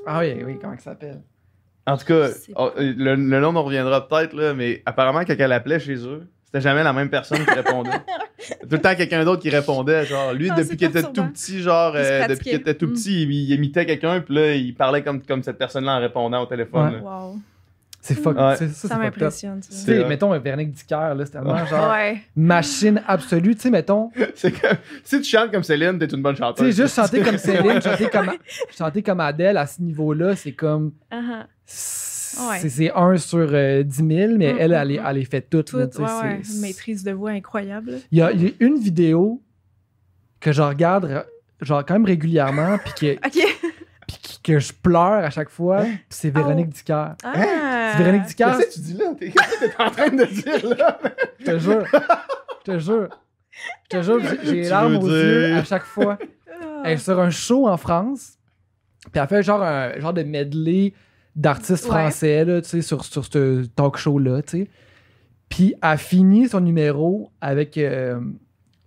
[0.07, 1.21] Ah oui, oui, comment ça s'appelle?
[1.87, 5.53] En tout cas, oh, le, le nom me reviendra peut-être, là, mais apparemment, quand elle
[5.53, 7.91] appelait chez eux, c'était jamais la même personne qui répondait.
[8.63, 10.05] Tout le temps quelqu'un d'autre qui répondait.
[10.07, 12.93] Genre, lui, Ah, depuis qu'il était tout petit, genre, euh, depuis qu'il était tout Mm.
[12.95, 16.43] petit, il, il imitait quelqu'un, puis là, il parlait comme, comme cette personne-là en répondant
[16.43, 16.95] au téléphone.
[16.95, 17.01] Ouais.
[17.01, 17.39] Wow.
[18.03, 18.35] C'est fuck...
[18.39, 18.57] Ouais.
[18.57, 19.61] ça, Ça m'impressionne.
[19.61, 19.75] Tu ça.
[19.79, 20.09] C'est sais, vrai.
[20.09, 22.23] mettons, un Véronique Dicker, là, c'est tellement genre Ouais.
[22.35, 26.35] machine absolue, tu sais, mettons, C'est comme, si tu chantes comme Céline, t'es une bonne
[26.35, 26.75] tu chanteuse.
[26.75, 28.31] sais, juste chanter comme Céline, chanter comme,
[28.77, 30.93] chanter comme Adèle, à ce niveau-là, c'est comme...
[31.13, 31.19] Ouais.
[31.73, 35.05] C'est c'est un sur euh, 10 000, mais Mm, elle, elle, les- mm.
[35.07, 35.67] elle les fait toutes.
[35.67, 35.87] Tout, là,
[36.23, 37.99] ouais, Une maîtrise de voix incroyable.
[38.11, 39.43] Il y, a, il y a une vidéo
[40.41, 41.27] que je regarde
[41.61, 43.59] genre quand même régulièrement puis que, OK.
[44.09, 46.75] puis qui- que je pleure à chaque fois, puis c'est Véronique Oh.
[46.75, 47.09] Dicker.
[47.25, 47.93] Ah!
[47.97, 48.57] C'est Véronique Dicasse.
[48.59, 49.15] Qu'est-ce que tu dis là?
[49.19, 50.99] T'es- Qu'est-ce que t'es en train de dire là?
[51.41, 51.85] Je te jure.
[52.67, 53.09] Je te jure.
[53.85, 55.57] Je te jure, j'ai- j'ai les larmes aux yeux dire?
[55.59, 56.17] à chaque fois.
[56.63, 56.83] Ah.
[56.85, 58.35] Elle est sur un show en France.
[59.13, 60.93] Puis elle fait genre un genre de medley
[61.37, 61.91] d'artistes Ouais.
[61.91, 64.43] français là, tu sais, sur, sur ce talk show-là.
[64.43, 64.69] tu sais.
[65.49, 68.39] Puis elle finit son numéro avec euh, une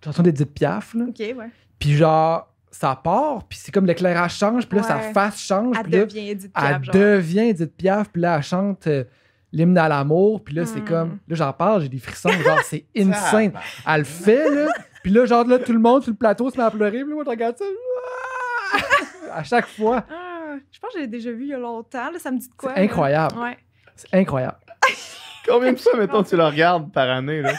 [0.03, 0.93] chanson d'Edith Piaf.
[0.93, 1.05] Là.
[1.19, 1.35] Ouais.
[1.79, 5.83] Puis genre, ça part, puis c'est comme l'éclairage change, puis là, sa face change, Elle
[5.83, 6.95] puis là, devient Edith elle Piaf, genre.
[6.95, 9.03] devient Edith Piaf, puis là, elle chante euh,
[9.51, 10.85] l'hymne à l'amour, puis là, c'est Mm.
[10.85, 13.51] comme, là, j'en parle, j'ai des frissons, genre, c'est insane.
[13.87, 14.67] Elle le fait, là,
[15.03, 17.09] puis là, genre, là, tout le monde sur le plateau se met à pleurer, puis
[17.09, 17.65] là, moi, je regarde ça,
[18.73, 18.77] ah!
[19.39, 20.03] à chaque fois.
[20.53, 22.11] Ah, je pense que j'ai déjà vu il y a longtemps.
[22.11, 22.73] Là, ça me dit de quoi?
[22.75, 23.35] C'est incroyable.
[23.35, 23.41] là?
[23.43, 23.57] Ouais.
[23.95, 24.57] C'est incroyable.
[25.47, 27.53] Combien de fois, mettons, tu le regardes par année, là?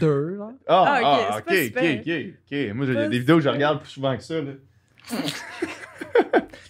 [0.00, 0.52] Deux, genre.
[0.66, 2.74] Ah, Ah, ok, ah, ok, pas ok, ok, ok.
[2.74, 4.52] Moi, j'ai Pas des vidéos que je regarde plus souvent que ça, là.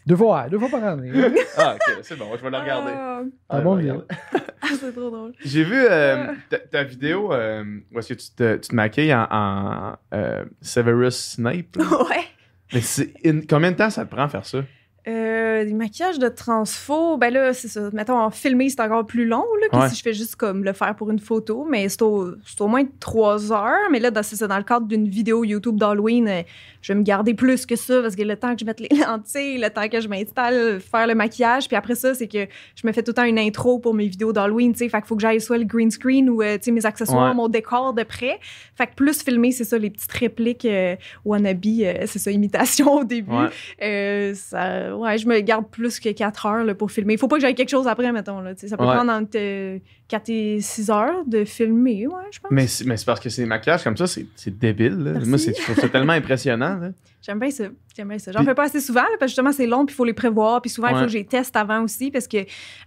[0.04, 1.12] Deux fois, ouais, deux fois par année.
[1.56, 2.92] Ah, ok, c'est bon, je vais le regarder.
[2.94, 3.94] Ah, Ah, bon vidéo.
[3.94, 4.14] regarder.
[4.62, 5.32] ah, c'est trop drôle.
[5.44, 9.14] J'ai vu euh, ta, ta vidéo euh, où est-ce que tu te, tu te maquilles
[9.14, 11.76] en, en, euh, Severus Snape.
[11.76, 11.84] là?
[12.08, 12.24] ouais.
[12.72, 14.62] Mais c'est in- combien de temps ça te prend à faire ça?
[15.08, 17.90] Euh, des maquillages de transfo, ben là, c'est ça.
[17.92, 19.88] Mettons, en filmé, c'est encore plus long là, que Ouais.
[19.88, 22.68] si je fais juste comme le faire pour une photo, mais c'est au, c'est au
[22.68, 23.88] moins trois heures.
[23.90, 26.42] Mais là, dans, c'est ça, dans le cadre d'une vidéo YouTube d'Halloween, euh,
[26.82, 28.88] je vais me garder plus que ça parce que le temps que je mette les
[28.96, 32.46] lentilles, le temps que je m'installe, faire le maquillage, puis après ça, c'est que
[32.76, 34.88] je me fais tout le temps une intro pour mes vidéos d'Halloween, tu sais.
[34.88, 37.30] Fait qu'il faut que j'aille soit le green screen ou, euh, tu sais, mes accessoires,
[37.30, 37.34] Ouais.
[37.34, 38.38] mon décor de près.
[38.76, 40.94] Fait que plus filmer, c'est ça, les petites répliques euh,
[41.24, 43.32] wannabe, euh, c'est ça, imitation au début.
[43.32, 43.48] Ouais.
[43.82, 47.14] Euh, ça, ouais, je me garde plus que 4 heures là, pour filmer.
[47.14, 48.40] Il faut pas que j'aille quelque chose après, mettons.
[48.40, 48.94] Là, ça peut Ouais.
[48.94, 49.80] prendre entre
[50.12, 52.50] 4 et 6 heures de filmer, ouais, je pense.
[52.50, 54.96] Mais c'est mais c'est parce que ces maquillages comme ça, c'est c'est débile.
[54.98, 55.12] là.
[55.24, 56.76] Moi, c'est- je trouve ça tellement impressionnant.
[56.76, 56.90] là.
[57.24, 57.64] J'aime bien ça.
[57.96, 58.32] J'aime bien ça.
[58.32, 60.04] J'en Puis- fais pas assez souvent, là, parce que justement, c'est long, puis il faut
[60.04, 60.60] les prévoir.
[60.60, 61.00] Puis souvent, il Ouais.
[61.00, 62.38] faut que je les teste avant aussi, parce que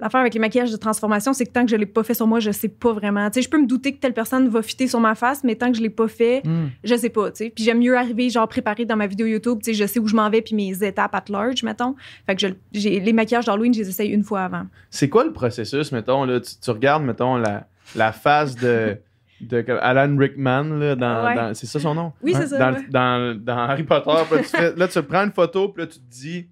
[0.01, 2.27] l'affaire avec les maquillages de transformation, c'est que tant que je l'ai pas fait sur
[2.27, 3.29] moi, je sais pas vraiment.
[3.29, 5.55] Tu sais, je peux me douter que telle personne va fitter sur ma face, mais
[5.55, 6.67] tant que je l'ai pas fait, Hmm.
[6.83, 7.49] je sais pas, tu sais.
[7.49, 10.07] Puis j'aime mieux arriver, genre, préparé dans ma vidéo YouTube, tu sais, je sais où
[10.07, 11.95] je m'en vais, puis mes étapes at large, mettons.
[12.25, 14.63] Fait que je- j'ai les maquillages d'Halloween, je les essaye une fois avant.
[14.89, 18.97] C'est quoi le processus, mettons, là, tu, tu regardes, mettons, la, la face de,
[19.81, 21.35] Alan Rickman, là, dans, Ouais.
[21.35, 22.13] dans- c'est ça son nom?
[22.21, 22.57] Oui, c'est ça.
[22.57, 22.85] dans, ouais.
[22.89, 25.99] dans, dans Harry Potter, là, tu fais- là, tu prends une photo, puis là, tu
[25.99, 26.47] te dis.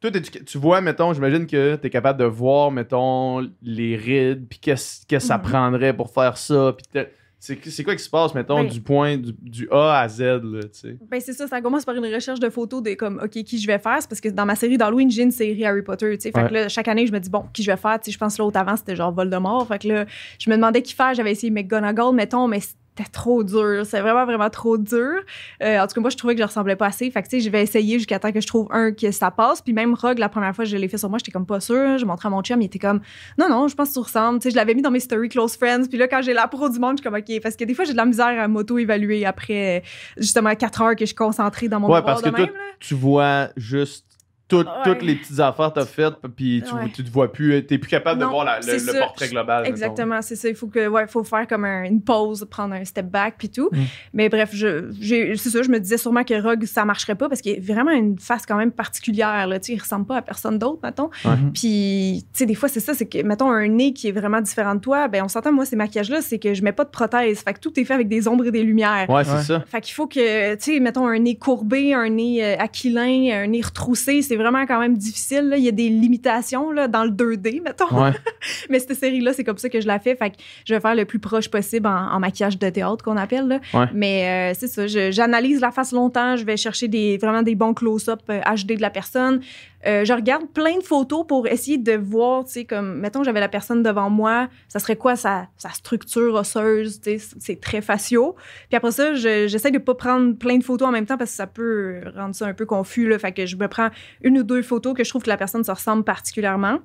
[0.00, 4.46] Toi, tu, tu vois, mettons, j'imagine que tu es capable de voir, mettons, les rides,
[4.48, 5.42] puis qu'est-ce que ça Mhm.
[5.42, 6.74] prendrait pour faire ça.
[6.74, 7.02] Puis
[7.40, 10.62] c'est quoi qui se passe, mettons, Ben- du point du, du A à Z, là,
[10.62, 10.96] tu sais?
[11.10, 13.66] Ben c'est ça, ça commence par une recherche de photos de comme OK qui je
[13.66, 16.22] vais faire, c'est parce que dans ma série d'Halloween, j'ai une série Harry Potter, tu
[16.22, 16.32] sais.
[16.32, 18.12] Fait que là chaque année, je me dis bon, qui je vais faire, tu sais,
[18.12, 20.04] je pense que l'autre avant c'était genre Voldemort, fait que là
[20.38, 22.60] je me demandais qui faire, j'avais essayé McGonagall mettons, mais
[22.96, 25.20] c'était trop dur, c'est vraiment vraiment trop dur.
[25.62, 27.38] Euh, en tout cas moi je trouvais que je ressemblais pas assez, fait que tu
[27.38, 29.94] sais, je vais essayer jusqu'à temps que je trouve un que ça passe, puis même
[29.94, 32.04] Rogue la première fois que je l'ai fait sur moi, j'étais comme pas sûre, je
[32.04, 33.00] montrais à mon chum, il était comme
[33.38, 35.28] non non, je pense que tu ressembles, tu sais, je l'avais mis dans mes story
[35.28, 37.42] close friends, puis là quand j'ai la pro du monde, je suis comme OK.
[37.42, 39.82] Parce que des fois j'ai de la misère à m'auto-évaluer après
[40.16, 42.56] justement 4 heures que je suis concentrée dans mon Ouais, parce de que même, toi,
[42.80, 44.09] tu vois juste
[44.50, 44.64] tout- Ouais.
[44.84, 46.90] toutes les petites affaires que t'as faites, puis tu, Ouais.
[46.92, 49.66] tu te vois plus, t'es plus capable de voir la- le, portrait global.
[49.66, 50.48] Exactement, c'est ça.
[50.48, 53.48] Il faut que, ouais, faut faire comme un- une pause, prendre un step back puis
[53.48, 53.68] tout.
[53.72, 53.78] Mm.
[54.14, 55.62] Mais bref, c'est ça.
[55.62, 58.44] Je me disais sûrement que Rogue ça marcherait pas parce qu'il a vraiment une face
[58.46, 59.46] quand même particulière.
[59.46, 61.10] Là, tu sais, il ressemble pas à personne d'autre, mettons.
[61.24, 61.52] Mhm.
[61.52, 64.40] Puis, tu sais, des fois c'est ça, c'est que mettons un nez qui est vraiment
[64.40, 65.08] différent de toi.
[65.08, 67.40] Ben, on s'entend moi ces maquillages là, c'est que je mets pas de prothèse.
[67.40, 69.08] Fait que tout est fait avec des ombres et des lumières.
[69.08, 69.42] Ouais, c'est Ouais.
[69.42, 69.64] ça.
[69.66, 73.46] Fait qu'il faut que, tu sais, mettons un nez courbé, un nez euh, aquilin, un
[73.46, 75.48] nez retroussé, c'est vraiment quand même difficile.
[75.48, 75.56] Là.
[75.56, 78.02] Il y a des limitations là, dans le 2D, mettons.
[78.02, 78.12] Ouais.
[78.70, 80.16] Mais cette série-là, c'est comme ça que je la fais.
[80.16, 83.16] Fait que je vais faire le plus proche possible en, en maquillage de théâtre qu'on
[83.16, 83.48] appelle.
[83.48, 83.60] Là.
[83.74, 83.86] Ouais.
[83.92, 86.36] Mais euh, c'est ça, j'analyse la face longtemps.
[86.36, 89.40] Je vais chercher des, vraiment des bons close-up euh, HD de la personne.
[89.86, 93.40] Euh, je regarde plein de photos pour essayer de voir, tu sais, comme, mettons, j'avais
[93.40, 97.80] la personne devant moi, ça serait quoi sa, sa structure osseuse, tu sais, c'est très
[97.80, 98.36] faciaux.
[98.68, 101.30] Puis après ça, je- j'essaie de pas prendre plein de photos en même temps parce
[101.30, 103.18] que ça peut rendre ça un peu confus, là.
[103.18, 103.88] Fait que je me prends
[104.22, 106.78] une ou deux photos que je trouve que la personne se ressemble particulièrement.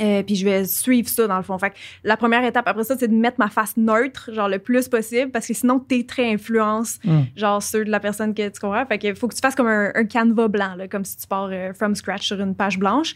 [0.00, 1.58] Euh, puis je vais suivre ça dans le fond.
[1.58, 1.74] Fait que
[2.04, 5.30] la première étape après ça, c'est de mettre ma face neutre, genre le plus possible,
[5.30, 7.20] parce que sinon t'es très influence, Mm.
[7.36, 8.84] genre ceux de la personne que tu comprends.
[8.86, 11.26] Fait que faut que tu fasses comme un, un canevas blanc, là, comme si tu
[11.26, 13.14] pars euh, from scratch sur une page blanche.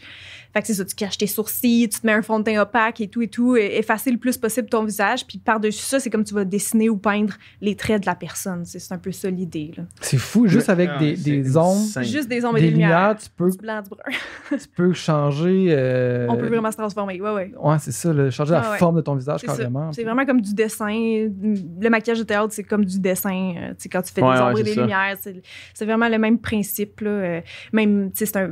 [0.53, 2.61] Fait que c'est ça, tu caches tes sourcils, tu te mets un fond de teint
[2.61, 5.25] opaque et tout et tout, et effacer le plus possible ton visage.
[5.27, 8.63] Puis par-dessus ça, c'est comme tu vas dessiner ou peindre les traits de la personne.
[8.65, 9.71] C'est un peu ça l'idée.
[9.99, 12.01] C'est fou, juste avec Ah, des, des ombres.
[12.03, 12.89] Juste des ombres et des des lumières.
[12.99, 14.57] lumières, tu peux, Du blanc, du brun.
[14.57, 15.67] tu peux changer.
[15.71, 17.19] euh, On peut vraiment se transformer.
[17.21, 17.51] Ouais, ouais.
[17.59, 18.77] Ouais, c'est ça, le changer la ouais.
[18.77, 19.91] forme de ton visage carrément.
[19.91, 20.87] C'est vraiment comme du dessin.
[20.89, 23.53] Le maquillage de théâtre, c'est comme du dessin.
[23.57, 24.81] euh, tu sais, quand tu fais Ouais, des ouais, ombres et des ça.
[24.81, 25.41] lumières, c'est
[25.73, 27.01] c'est vraiment le même principe.
[27.01, 27.09] Là.
[27.09, 27.41] Euh,
[27.73, 28.51] Même, tu sais, c'est un.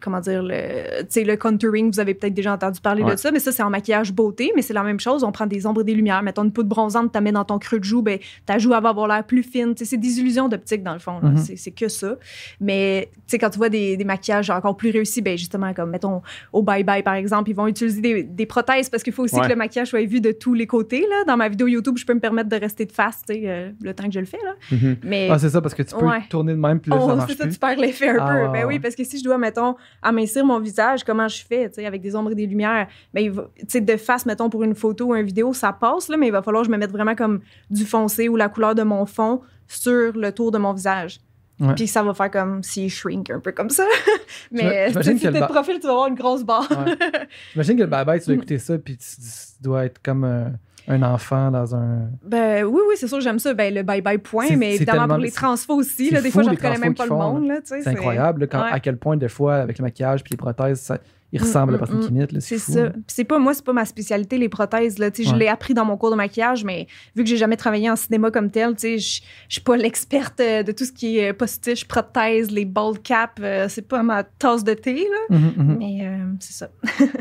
[0.00, 3.12] Comment dire, le, tu sais, le contouring, vous avez peut-être déjà entendu parler Ouais.
[3.12, 5.24] de ça, mais ça, c'est en maquillage beauté, mais c'est la même chose.
[5.24, 6.22] On prend des ombres et des lumières.
[6.22, 8.76] Mettons une poudre bronzante, tu mets dans ton creux de joue, ben, ta joue va
[8.76, 9.74] avoir l'air plus fine.
[9.74, 11.20] Tu sais, c'est des illusions d'optique, dans le fond.
[11.36, 12.16] C'est c'est que ça.
[12.60, 15.90] Mais, tu sais, quand tu vois des, des maquillages encore plus réussis, ben, justement, comme,
[15.90, 16.22] mettons,
[16.52, 19.36] au Bye Bye, par exemple, ils vont utiliser des, des prothèses parce qu'il faut aussi
[19.36, 19.42] Ouais.
[19.44, 21.02] que le maquillage soit vu de tous les côtés.
[21.08, 21.22] Là.
[21.26, 23.70] Dans ma vidéo YouTube, je peux me permettre de rester de face, tu sais, euh,
[23.80, 24.38] le temps que je le fais.
[24.44, 24.54] Là.
[24.72, 24.96] Mhm.
[25.04, 26.22] Mais Ah, c'est ça, parce que tu peux Ouais.
[26.28, 27.52] tourner de même, puis là, ça oh, marche c'est ça, plus.
[27.52, 28.34] tu perds l'effet un Ah, peu.
[28.40, 28.64] ouais, ben ouais.
[28.64, 31.86] oui, parce que si je dois, mettons, amincir mon visage, comment je fais, tu sais,
[31.86, 35.24] avec des ombres et des lumières, ben, de face, mettons, pour une photo ou une
[35.26, 37.40] vidéo, ça passe, là, mais il va falloir que je me mette vraiment comme
[37.70, 41.20] du foncé ou la couleur de mon fond sur le tour de mon visage.
[41.60, 41.74] Ouais.
[41.74, 43.84] Puis ça va faire comme si je shrink un peu comme ça.
[44.50, 46.68] mais si t'es de profil, tu vas avoir une grosse barre.
[46.70, 46.96] Ouais.
[47.52, 48.20] J'imagine que le bye-bye, Mm.
[48.20, 50.48] tu dois écouter ça, puis tu, tu dois être comme euh,
[50.88, 52.10] un enfant dans un.
[52.24, 53.54] Ben oui, oui, c'est sûr, j'aime ça.
[53.54, 56.10] Ben le bye-bye point, C'est- mais c'est évidemment pour les transfos aussi.
[56.10, 57.46] Là, des fou, fois, je les reconnais même pas le font, monde.
[57.48, 58.70] Là, tu sais, C'est incroyable, là, quand- ouais.
[58.72, 60.98] à quel point, des fois, avec le maquillage puis les prothèses, ça,
[61.32, 62.02] ils Mm, ressemblent à la mm, personne mm.
[62.02, 62.32] qui imite.
[62.32, 62.92] là, C'est fou, ça.
[63.08, 65.10] C'est pas moi, c'est pas ma spécialité les prothèses là.
[65.10, 65.40] Tu sais, Je Ouais.
[65.40, 68.30] l'ai appris dans mon cours de maquillage, mais vu que j'ai jamais travaillé en cinéma
[68.30, 71.32] comme tel, tu sais, je je suis pas l'experte euh, de tout ce qui est
[71.32, 73.32] postiche, prothèse, les bald caps.
[73.40, 74.94] euh, c'est pas ma tasse de thé
[75.30, 75.36] là.
[75.36, 75.76] Mhm, mhm.
[75.78, 76.68] Mais euh, c'est ça.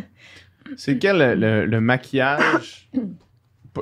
[0.77, 2.89] C'est quel le, le- le maquillage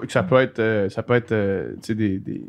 [0.07, 2.45] ça peut être euh, ça peut être euh, des, des,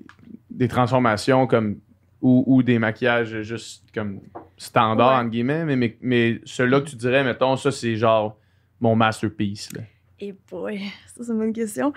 [0.51, 1.78] des transformations comme
[2.20, 4.20] ou, ou des maquillages juste comme
[4.57, 5.20] standard Ouais.
[5.22, 8.36] entre guillemets mais, mais, mais celui-là que tu dirais mettons ça c'est genre
[8.80, 9.82] mon masterpiece là.
[10.20, 10.78] Et boy,
[11.09, 11.93] ça c'est une bonne question.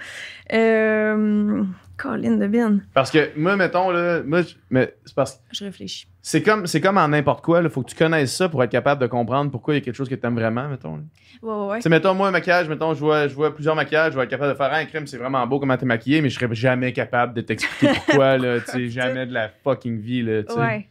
[0.51, 1.63] Euh,
[1.97, 4.41] Colin Devine, parce que moi mettons là moi
[4.71, 6.07] mais c'est parce que je réfléchis.
[6.27, 8.71] C'est comme c'est comme en n'importe quoi il faut que tu connaisses ça pour être
[8.71, 11.03] capable de comprendre pourquoi il y a quelque chose que tu aimes vraiment mettons là.
[11.43, 11.89] Ouais, ouais, ouais.
[11.89, 14.53] Mettons, moi, un maquillage, mettons, je vois, je vois plusieurs maquillages, je vais être capable
[14.53, 17.33] de faire un crime, c'est vraiment beau comment t'es maquillé, mais je serais jamais capable
[17.33, 20.41] de t'expliquer pourquoi, là, tu jamais de la fucking vie, là.
[20.55, 20.87] Ouais.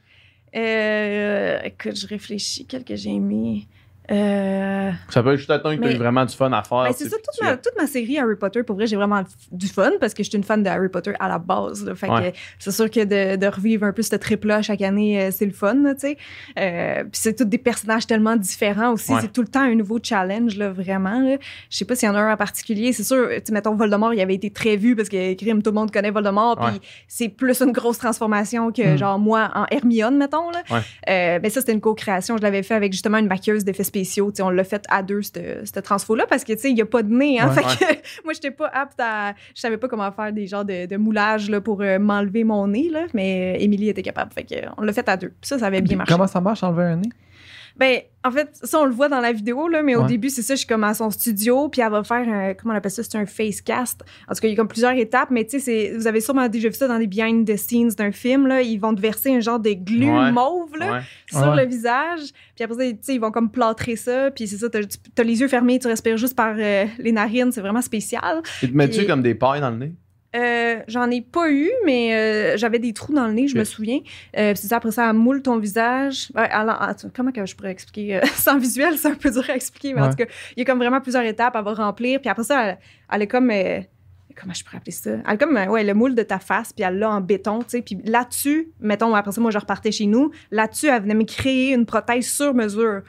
[0.55, 2.67] Euh, écoute, je réfléchis.
[2.67, 3.67] Quel que j'ai aimé.
[4.11, 6.87] Euh, Ça peut être juste attendre que Mais- eu vraiment du fun à faire.
[6.89, 9.23] tu c'est ça, toute tu- ma, toute ma série Harry Potter, pour vrai, j'ai vraiment
[9.51, 11.85] du fun parce que je suis une fan de Harry Potter à la base.
[11.85, 11.95] là.
[11.95, 12.33] Fait Ouais.
[12.33, 15.47] que c'est sûr que de, de revivre un peu ce trip-là chaque année, euh, c'est
[15.47, 16.17] le fun, tu sais.
[16.59, 19.13] Euh, Puis c'est tous des personnages tellement différents aussi.
[19.13, 19.21] Ouais.
[19.23, 21.21] C'est tout le temps un nouveau challenge, là, vraiment.
[21.21, 21.37] Là.
[21.71, 22.93] Je sais pas s'il y en a un en particulier.
[22.93, 25.75] C'est sûr, tu mettons, Voldemort, il avait été très vu parce que crime, tout le
[25.77, 26.57] monde connaît Voldemort.
[26.59, 28.99] Puis c'est plus une grosse transformation que, Mm.
[28.99, 30.63] genre, moi, en Hermione, mettons, là.
[30.71, 30.81] Ouais.
[31.09, 32.37] Euh, ben ça, c'était une co-création.
[32.37, 34.33] Je l'avais fait avec justement une maquilleuse d'effets spéciaux.
[34.41, 36.87] On l'a fait à deux, cette, cette transfo-là, parce que, tu sais, il n'y a
[36.87, 37.39] pas de nez.
[37.39, 37.63] Hein, Ouais.
[37.63, 39.35] fait que moi, j'étais pas apte à.
[39.55, 42.67] Je savais pas comment faire des genres de, de moulage là, pour euh, m'enlever mon
[42.67, 44.33] nez, là, mais euh, Émilie était capable.
[44.33, 45.29] Fait que, on l'a fait à deux.
[45.29, 46.13] Puis ça, ça avait bien marché.
[46.13, 47.09] Comment ça marche, enlever un nez?
[47.77, 50.07] Ben, en fait, ça, on le voit dans la vidéo, là, mais au Ouais.
[50.07, 52.73] début, c'est ça, je suis comme à son studio, puis elle va faire un, comment
[52.73, 54.03] on appelle ça, c'est un face cast.
[54.29, 56.49] En tout cas, il y a comme plusieurs étapes, mais tu sais, vous avez sûrement
[56.49, 58.63] déjà vu ça dans les behind the scenes d'un film, là.
[58.63, 60.31] Ils vont te verser un genre de glu Ouais.
[60.33, 61.01] mauve, là, Ouais.
[61.31, 61.65] sur Ouais.
[61.65, 62.21] le visage.
[62.55, 64.79] Puis après ça, tu sais, ils vont comme plâtrer ça, puis c'est ça, t'as
[65.19, 68.41] as les yeux fermés, tu respires juste par euh, les narines, c'est vraiment spécial.
[68.63, 69.93] Et te mets-tu comme des pailles dans le nez?
[70.35, 73.65] Euh, J'en ai pas eu, mais euh, j'avais des trous dans le nez, je me
[73.65, 74.01] souviens.
[74.37, 76.31] Euh, c'est ça, après ça, elle moule ton visage.
[76.35, 78.17] Ouais, alors, attends, comment que je pourrais expliquer?
[78.17, 80.11] euh, sans visuel, c'est un peu dur à expliquer, mais en Ouais.
[80.11, 80.27] tout cas,
[80.57, 82.21] il y a comme vraiment plusieurs étapes, elle va remplir.
[82.21, 82.79] Puis après ça, elle,
[83.13, 83.51] elle est comme...
[84.37, 85.11] comment je pourrais appeler ça?
[85.11, 87.65] Elle a comme, ouais, le moule de ta face, puis elle l'a en béton, tu
[87.69, 87.83] sais.
[87.83, 90.31] Puis là-dessus, mettons, après ça, moi, je repartais chez nous.
[90.51, 93.03] Là-dessus, elle venait me créer une prothèse sur mesure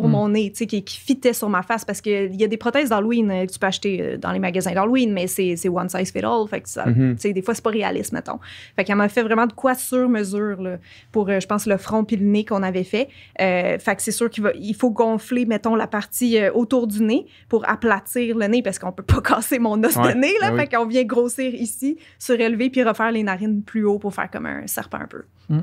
[0.00, 0.12] pour Mm.
[0.12, 1.84] mon nez, tu sais, qui, qui fitait sur ma face.
[1.84, 4.38] Parce qu'il y a des prothèses d'Halloween euh, que tu peux acheter euh, dans les
[4.38, 6.46] magasins d'Halloween, mais c'est c'est one size fit all.
[6.48, 6.84] Fait que ça,
[7.18, 8.38] sais, des fois, c'est pas réaliste, mettons.
[8.76, 10.76] Fait qu'elle m'a fait vraiment de quoi sur mesure, là,
[11.12, 13.08] pour, euh, je pense, le front puis le nez qu'on avait fait.
[13.40, 17.68] Euh, fait que c'est sûr qu'il faut gonfler, mettons, la partie autour du nez pour
[17.68, 20.50] aplatir le nez parce qu'on peut pas casser mon os Ouais, de nez, là.
[20.50, 20.60] ben oui.
[20.60, 24.46] Fait qu'on vient grossir ici, surélever puis refaire les narines plus haut pour faire comme
[24.46, 25.22] un serpent un peu.
[25.48, 25.60] Mm.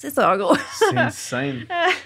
[0.00, 0.54] C'est ça, en gros.
[0.72, 1.56] C'est insane.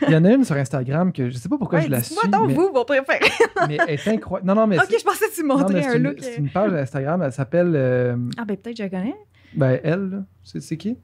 [0.09, 2.03] Il y en a une sur Instagram que je sais pas pourquoi Ouais, je la
[2.03, 2.15] suis.
[2.15, 3.21] Dites-moi donc, mais, vous, vos préférés.
[3.69, 4.49] mais elle est incroyable.
[4.49, 6.17] Non, non, mais ok, c'est- je pensais que tu montrais c'est un une, look.
[6.21, 7.73] c'est euh, une page Instagram, elle s'appelle.
[7.77, 9.15] euh, Ah, ben peut-être que je la connais.
[9.55, 10.17] ben, elle, là.
[10.43, 10.97] C'est c'est qui?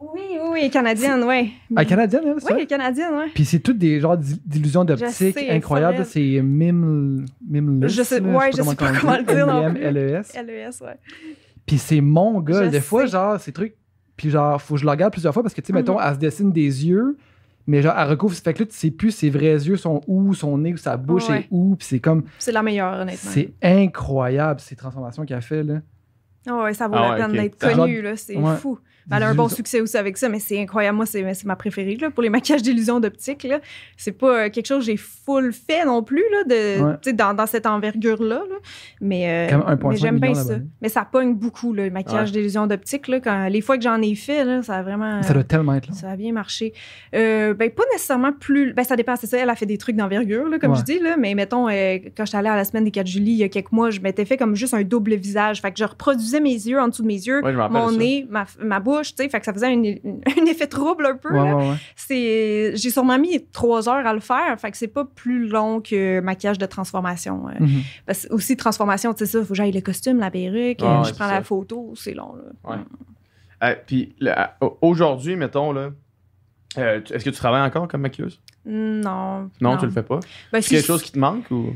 [0.00, 1.48] Oui, oui, oui, canadienne, ouais.
[1.74, 2.48] Ah, canadienne, elle, ça?
[2.48, 3.30] Oui, elle est canadienne, ouais.
[3.34, 6.04] Puis c'est toutes des genres d'il- d'illusions d'optique incroyables.
[6.04, 7.24] C'est Mim.
[7.48, 9.82] Mimless, Je sais- ouais, je sais pas comment le dire non plus.
[9.82, 10.32] M-I-M-L-E-S.
[10.36, 10.96] LES, ouais.
[11.66, 12.68] Puis c'est mon gars.
[12.68, 13.74] Des fois, genre, ces trucs.
[14.16, 16.04] Puis genre, faut que je le regarde plusieurs fois parce que, tu sais, mettons, Mhm.
[16.06, 17.16] elle se dessine des yeux,
[17.66, 18.34] mais genre, elle recouvre.
[18.34, 20.96] Fait que là, tu sais plus ses vrais yeux sont où, son nez ou sa
[20.96, 21.40] bouche Ouais.
[21.40, 21.74] est où.
[21.76, 22.24] Puis c'est comme.
[22.38, 23.30] C'est la meilleure, honnêtement.
[23.32, 25.80] C'est incroyable, ces transformations qu'elle fait, là.
[26.46, 28.16] Ah ouais, ça vaut Ah la ouais, peine d'être connu, là.
[28.16, 28.56] C'est Ouais.
[28.56, 28.78] fou.
[29.10, 30.96] Elle a un bon succès aussi avec ça, mais c'est incroyable.
[30.96, 33.46] Moi, c'est c'est ma préférée là, pour les maquillages d'illusion d'optique.
[33.96, 37.12] C'est pas euh, quelque chose que j'ai full fait non plus là, de, Ouais.
[37.12, 38.42] dans, dans cette envergure-là.
[38.48, 38.56] là.
[39.00, 40.54] Mais, euh, Quand même 1,5 mais j'aime bien ça.
[40.82, 42.32] Mais ça pogne beaucoup, là, le maquillage Ouais.
[42.32, 43.10] d'illusion d'optique.
[43.22, 45.22] Quand, les fois que j'en ai fait, là, ça a vraiment.
[45.22, 45.94] Ça doit tellement être long.
[45.94, 46.72] Ça a bien marché.
[47.14, 48.72] Euh, ben, pas nécessairement plus.
[48.72, 49.38] Ben, ça dépend, c'est ça.
[49.38, 50.78] Elle a fait des trucs d'envergure, là, comme Ouais.
[50.78, 51.16] je dis, là.
[51.18, 53.48] Mais mettons, euh, quand j'étais allée à la semaine des 4 juillet, il y a
[53.48, 55.60] quelques mois, je m'étais fait comme juste un double visage.
[55.60, 57.96] Fait que je reproduisais mes yeux en dessous de mes yeux, mon ça.
[57.96, 59.28] nez, ma, ma bouche, tu sais.
[59.28, 61.56] Fait que ça faisait un, effet trouble un peu, Ouais, là.
[61.56, 61.76] ouais, ouais.
[61.96, 64.58] C'est, j'ai sûrement mis trois heures à le faire.
[64.58, 67.48] Fait que c'est pas plus long que maquillage de transformation.
[67.48, 67.52] euh.
[67.60, 67.82] Mhm.
[68.06, 71.04] Parce que aussi, transformation, tu sais ça, faut que j'aille le costume, la perruque, euh,
[71.04, 71.42] je prends la ça.
[71.42, 72.70] photo, c'est long, là.
[72.70, 72.82] Ouais.
[73.62, 75.90] Euh, Puis là, aujourd'hui, mettons, là,
[76.78, 78.40] euh, est-ce que tu travailles encore comme maquilleuse?
[78.66, 79.50] Non.
[79.60, 80.20] Non, tu le fais pas?
[80.52, 81.72] Ben, C'est si quelque je- chose qui te manque ou?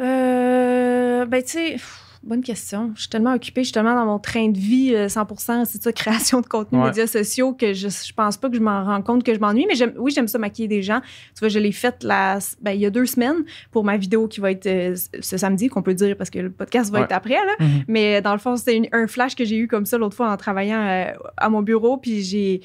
[0.00, 1.76] Euh, ben, tu sais,
[2.22, 2.92] bonne question.
[2.94, 5.82] Je suis tellement occupée, je suis tellement dans mon train de vie, euh, 100%, c'est
[5.82, 5.92] ça,
[6.32, 6.86] création de contenu, Ouais.
[6.86, 9.66] médias sociaux, que je, je pense pas que je m'en rends compte que je m'ennuie.
[9.66, 11.00] Mais oui, j'aime ça maquiller des gens.
[11.34, 14.40] Tu vois, je l'ai faite ben, il y a deux semaines pour ma vidéo qui
[14.40, 17.04] va être euh, ce samedi, qu'on peut dire parce que le podcast va Ouais.
[17.04, 17.54] être après, là.
[17.60, 17.84] Mhm.
[17.88, 20.36] Mais dans le fond, c'était un flash que j'ai eu comme ça l'autre fois en
[20.36, 21.96] travaillant euh, à mon bureau.
[21.96, 22.60] Puis j'ai.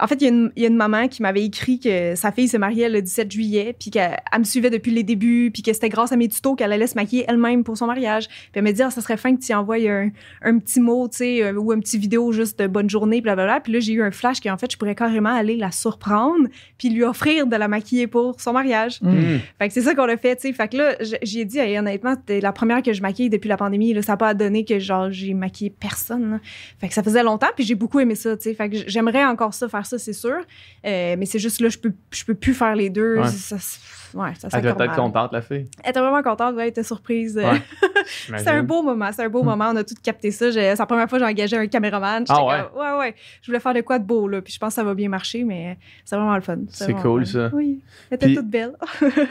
[0.00, 2.14] En fait, il y, a une- il y a une maman qui m'avait écrit que
[2.14, 5.50] sa fille se mariait le 17 juillet, puis qu'elle elle me suivait depuis les débuts,
[5.52, 8.28] puis que c'était grâce à mes tutos qu'elle allait se maquiller elle-même pour son mariage.
[8.28, 10.10] Puis elle me dit, ah, ça serait fin que tu y envoies un,
[10.42, 13.60] un petit mot, tu sais, euh, ou un petit vidéo juste de bonne journée, blablabla.
[13.60, 16.90] Puis là, j'ai eu un flash qu'en fait, je pourrais carrément aller la surprendre, puis
[16.90, 19.00] lui offrir de la maquiller pour son mariage.
[19.02, 19.12] Mhm.
[19.16, 19.38] Hmm.
[19.58, 20.52] Fait que c'est ça qu'on a fait, tu sais.
[20.52, 23.56] Fait que là, j'ai dit, hey, honnêtement, t'es la première que je maquille depuis la
[23.56, 23.92] pandémie.
[23.94, 26.30] Là, ça n'a pas donné que, genre, j'ai maquillé personne.
[26.32, 26.40] là.
[26.80, 28.54] Fait que ça faisait longtemps, puis j'ai beaucoup aimé ça, tu sais.
[28.54, 30.38] Fait que j'aimerais encore ça, faire ça, c'est sûr.
[30.84, 33.18] Euh, mais c'est juste là, je peux, je peux plus faire les deux.
[33.18, 33.28] Ouais.
[33.28, 35.66] Ça, ouais, ça Elle s'accorde être contente, la fille.
[35.82, 37.36] Elle était vraiment contente, ouais, elle était surprise.
[37.36, 37.62] Ouais.
[38.06, 39.46] C'était un beau moment, c'est un beau Hmm.
[39.46, 39.70] moment.
[39.72, 40.52] On a tout capté ça.
[40.52, 42.24] C'est la première fois que j'ai engagé un caméraman.
[42.28, 42.64] Ah ouais?
[42.72, 43.14] comme, ouais, ouais.
[43.42, 44.40] Je voulais faire de quoi de beau, là.
[44.42, 46.58] Puis je pense que ça va bien marcher, mais c'est vraiment le fun.
[46.68, 47.32] C'est cool, fun.
[47.32, 47.50] ça.
[47.52, 47.80] Oui.
[48.10, 48.74] Elle était Puis- toute belle.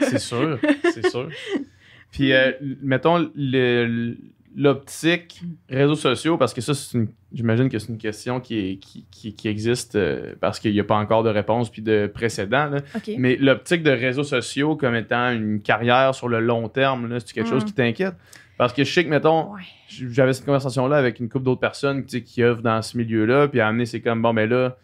[0.00, 0.58] C'est sûr,
[0.92, 1.28] c'est sûr.
[2.12, 2.52] Puis, euh,
[2.82, 4.16] mettons, le-
[4.56, 8.76] l'optique réseaux sociaux, parce que ça, c'est une- j'imagine que c'est une question qui, est-
[8.78, 12.10] qui, qui- qui existe euh, parce qu'il n'y a pas encore de réponse puis de
[12.12, 12.66] précédent.
[12.70, 12.78] là.
[13.18, 17.32] Mais l'optique de réseaux sociaux comme étant une carrière sur le long terme, là, c'est
[17.34, 17.66] quelque chose Mm.
[17.66, 18.14] qui t'inquiète?
[18.58, 19.60] Parce que je sais que, mettons, Ouais.
[19.88, 23.68] j'avais cette conversation-là avec une couple d'autres personnes qui œuvrent dans ce milieu-là, puis à
[23.68, 24.78] amener, c'est comme, bon, ben là,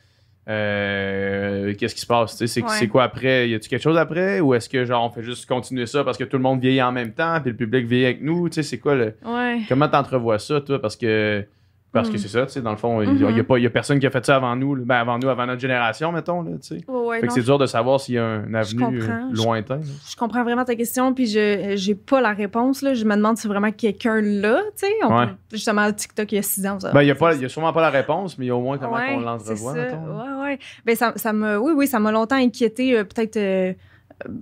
[0.48, 2.44] euh, qu'est-ce qui se passe?
[2.44, 2.88] C'est Ouais.
[2.88, 3.48] quoi après?
[3.48, 4.40] Y a-tu quelque chose après?
[4.40, 6.82] Ou est-ce que, genre, on fait juste continuer ça parce que tout le monde vieillit
[6.82, 8.48] en même temps, puis le public vieillit avec nous?
[8.50, 9.14] C'est quoi le.
[9.24, 9.60] Ouais.
[9.68, 10.80] Comment t'entrevois ça, toi?
[10.80, 11.44] Parce que.
[11.92, 12.18] Parce que Mm.
[12.18, 13.36] c'est ça, tu sais, dans le fond, il y a- Mhm.
[13.36, 14.82] y a, pas- y a personne qui a fait ça avant nous, là.
[14.86, 16.84] ben avant nous, avant notre génération, mettons, là, tu sais.
[16.88, 19.12] Ouais, ouais, Fait que non, c'est dur de savoir s'il y a un avenue comprends.
[19.12, 19.76] euh, Je- lointain.
[19.76, 19.82] là.
[20.10, 22.80] je comprends vraiment ta question, puis je j'ai pas la réponse.
[22.80, 22.94] Là.
[22.94, 24.92] Je me demande si vraiment quelqu'un là, tu sais.
[25.04, 25.26] on Ouais.
[25.26, 26.78] peut- Justement, TikTok, il y a six ans.
[26.94, 28.56] Ben, il n'y a, pas- y a sûrement pas la réponse, mais il y a
[28.56, 29.78] au moins comment Ouais, on c'est l'entrevoit, ça.
[29.78, 30.06] mettons.
[30.06, 30.36] là.
[30.38, 30.58] Ouais, ouais.
[30.86, 33.74] Ben, ça, ça me, oui, oui, ça m'a longtemps inquiété, euh, peut-être euh,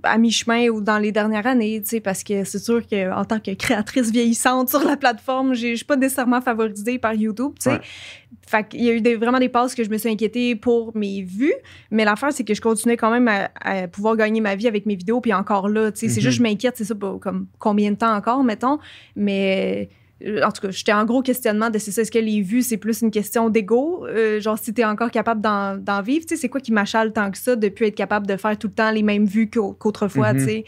[0.03, 3.39] à mi-chemin ou dans les dernières années, tu sais, parce que c'est sûr qu'en tant
[3.39, 7.63] que créatrice vieillissante sur la plateforme, j'ai- je suis pas nécessairement favorisée par YouTube, tu
[7.69, 7.71] sais.
[7.75, 7.81] Ouais.
[8.47, 10.95] Fait qu'il y a eu des- vraiment des passes que je me suis inquiétée pour
[10.95, 11.53] mes vues,
[11.89, 14.85] mais l'affaire, c'est que je continuais quand même à, à pouvoir gagner ma vie avec
[14.85, 16.25] mes vidéos, puis encore là, tu sais, c'est Mhm.
[16.25, 18.79] juste je m'inquiète, c'est ça, pour comme combien de temps encore, mettons,
[19.15, 19.89] mais...
[20.25, 22.61] euh, En tout cas, j'étais en gros questionnement de c'est ça, est-ce que les vues,
[22.61, 24.05] c'est plus une question d'ego?
[24.07, 27.31] Euh, genre, si t'es encore capable d'en, vivre, tu sais, c'est quoi qui m'achale tant
[27.31, 29.73] que ça de plus être capable de faire tout le temps les mêmes vues qu'au-
[29.73, 30.39] qu'autrefois, Mhm.
[30.39, 30.65] tu sais?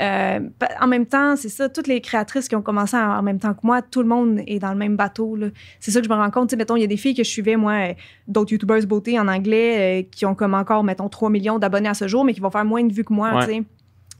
[0.00, 0.40] Euh,
[0.80, 3.54] en même temps, c'est ça, toutes les créatrices qui ont commencé en, en même temps
[3.54, 5.48] que moi, tout le monde est dans le même bateau, là.
[5.80, 6.48] C'est ça que je me rends compte.
[6.48, 7.94] Tu sais, mettons, il y a des filles que je suivais, moi,
[8.28, 11.94] d'autres YouTubers beauté en anglais, euh, qui ont comme encore, mettons, 3 millions d'abonnés à
[11.94, 13.46] ce jour, mais qui vont faire moins de vues que moi, Ouais.
[13.46, 13.62] tu sais?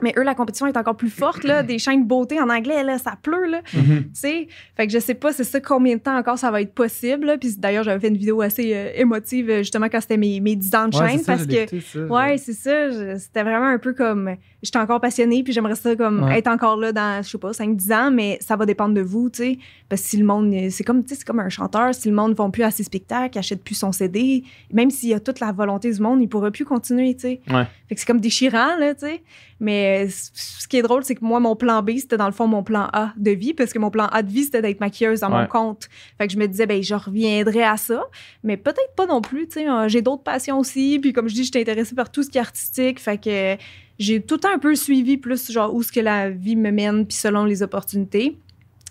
[0.02, 1.62] Mais eux, la compétition est encore plus forte, là.
[1.62, 3.60] Des chaînes beauté en anglais, là, ça pleut, là.
[3.72, 4.04] Mhm.
[4.04, 6.60] Tu sais, fait que je sais pas c'est ça combien de temps encore ça va
[6.60, 7.26] être possible.
[7.26, 7.38] là.
[7.38, 10.54] Puis d'ailleurs, j'avais fait une vidéo assez euh, émotive euh, justement quand c'était mes, mes
[10.56, 11.98] 10 ans de Ouais, chaîne ça, parce que ça.
[12.06, 16.22] ouais, c'est ça, c'était vraiment un peu comme j'étais encore passionnée puis j'aimerais ça comme
[16.24, 16.38] Ouais.
[16.38, 19.00] être encore là dans je sais pas 5 10 ans mais ça va dépendre de
[19.00, 21.48] vous, tu sais, parce que si le monde c'est comme tu sais c'est comme un
[21.48, 24.42] chanteur, si le monde ne vont plus à ses spectacles, achète plus son CD,
[24.72, 27.40] même s'il y a toute la volonté du monde, il pourra plus continuer, tu sais.
[27.48, 27.64] Ouais.
[27.88, 29.22] Fait que c'est comme déchirant là, tu sais.
[29.60, 32.32] Mais c- ce qui est drôle, c'est que moi, mon plan B, c'était dans le
[32.32, 34.80] fond mon plan A de vie, parce que mon plan A de vie, c'était d'être
[34.80, 35.42] maquilleuse dans Ouais.
[35.42, 35.88] mon compte.
[36.18, 38.02] Fait que je me disais, ben, je reviendrai à ça,
[38.42, 39.68] mais peut-être pas non plus, tu sais.
[39.68, 42.38] euh, J'ai d'autres passions aussi, puis comme je dis, j'étais intéressée par tout ce qui
[42.38, 43.56] est artistique, fait que euh,
[43.98, 46.70] j'ai tout le temps un peu suivi plus, genre, où ce que la vie me
[46.70, 48.36] mène, puis selon les opportunités.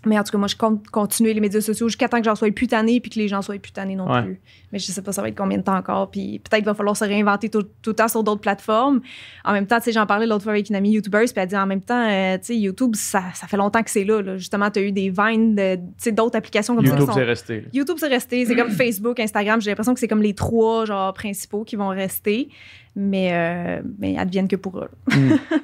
[0.06, 2.36] Mais en tout cas, moi, je compte continuer les médias sociaux jusqu'à temps que j'en
[2.36, 4.22] sois plus tannée puis que les gens soient plus tannés non Ouais.
[4.24, 4.39] plus.
[4.72, 6.12] Mais je sais pas ça va être combien de temps encore.
[6.12, 9.01] Puis peut-être va falloir se réinventer tout, tout le temps sur d'autres plateformes.
[9.43, 11.47] En même temps, tu sais, j'en parlais l'autre fois avec une amie YouTubeuse, puis elle
[11.49, 14.22] dit en même temps, euh, tu sais, YouTube, ça, ça fait longtemps que c'est là,
[14.22, 14.38] là.
[14.38, 16.91] Justement, tu as eu des vines, de- tu sais, d'autres applications comme ça.
[16.91, 17.66] YouTube, qui sont- c'est resté.
[17.74, 18.45] YouTube, c'est resté.
[18.45, 19.62] C'est comme Facebook, Instagram.
[19.62, 22.49] J'ai l'impression que c'est comme les trois genre principaux qui vont rester.
[22.97, 24.89] Mais, euh, mais adviennent que pour eux.
[25.08, 25.16] là.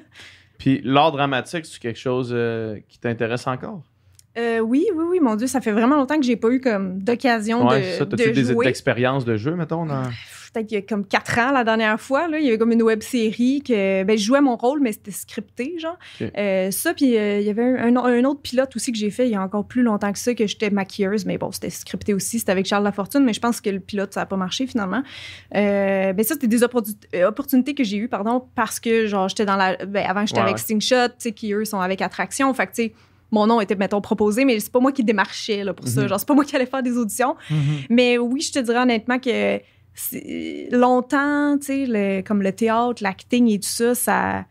[0.58, 3.82] Puis l'art dramatique, c'est quelque chose euh, qui t'intéresse encore?
[4.38, 7.00] Euh, oui, oui, oui, mon Dieu, ça fait vraiment longtemps que j'ai pas eu comme
[7.00, 8.06] d'occasion Ouais, de, ça.
[8.06, 9.86] de T'as-tu des expériences de jeu, mettons?
[9.86, 10.04] Dans...
[10.54, 12.74] Peut-être qu'il y a comme quatre ans la dernière fois, là, il y avait comme
[12.74, 15.98] une web série que ben, je jouais mon rôle, mais c'était scripté, genre.
[16.38, 19.28] Euh, ça, puis euh, il y avait un, un autre pilote aussi que j'ai fait
[19.28, 22.14] il y a encore plus longtemps que ça, que j'étais maquilleuse, mais bon, c'était scripté
[22.14, 24.68] aussi, c'était avec Charles Lafortune, mais je pense que le pilote, ça n'a pas marché
[24.68, 25.04] finalement.
[25.54, 29.56] Ben ça, c'était des opportun- opportunités que j'ai eues, pardon, parce que, genre, j'étais dans
[29.56, 29.78] la.
[29.86, 30.62] Ben, avant, j'étais Ouais, avec ouais.
[30.62, 32.54] Stingshot, tu sais, qui eux sont avec Attraction.
[32.54, 32.94] Fait que, tu sais,
[33.32, 36.02] mon nom était, mettons, proposé, mais c'est pas moi qui démarchais là, pour ça.
[36.02, 36.08] Mhm.
[36.10, 37.36] Genre, c'est pas moi qui allais faire des auditions.
[37.90, 39.60] Mais oui, je te dirais honnêtement que
[40.72, 44.46] longtemps, tu sais, le- comme le théâtre, l'acting et tout ça, ça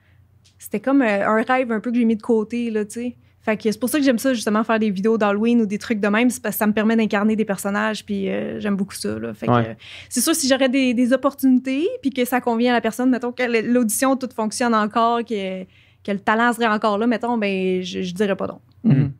[0.59, 3.17] c'était comme euh, un rêve un peu que j'ai mis de côté, là, tu sais.
[3.43, 5.79] Fait que c'est pour ça que j'aime ça, justement, faire des vidéos d'Halloween ou des
[5.79, 6.29] trucs de même.
[6.29, 9.33] C'est parce que ça me permet d'incarner des personnages, puis euh, j'aime beaucoup ça, là.
[9.33, 9.75] Fait que, euh,
[10.11, 13.33] c'est sûr, si j'aurais des, des opportunités, puis que ça convient à la personne, mettons
[13.33, 18.03] que l'audition, tout fonctionne encore, que, que le talent serait encore là, mettons, ben, je,
[18.03, 18.61] je dirais pas non.
[18.85, 19.13] Mhm.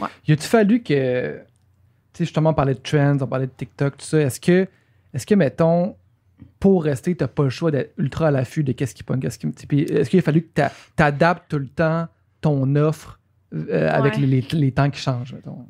[0.00, 0.08] Ouais.
[0.26, 1.38] Y a-tu fallu que.
[2.12, 4.20] Tu sais, justement, on parlait de trends, on parlait de TikTok, tout ça.
[4.20, 4.66] Est-ce que,
[5.14, 5.96] est-ce que mettons,
[6.60, 9.38] pour rester, t'as pas le choix d'être ultra à l'affût de qu'est-ce qui pogne, qu'est-ce
[9.38, 9.46] qui.
[9.48, 12.06] Puis Est-ce qu'il a fallu que t'a- t'adaptes tout le temps
[12.40, 13.18] ton offre
[13.54, 15.64] euh, avec les- les temps qui changent, mettons?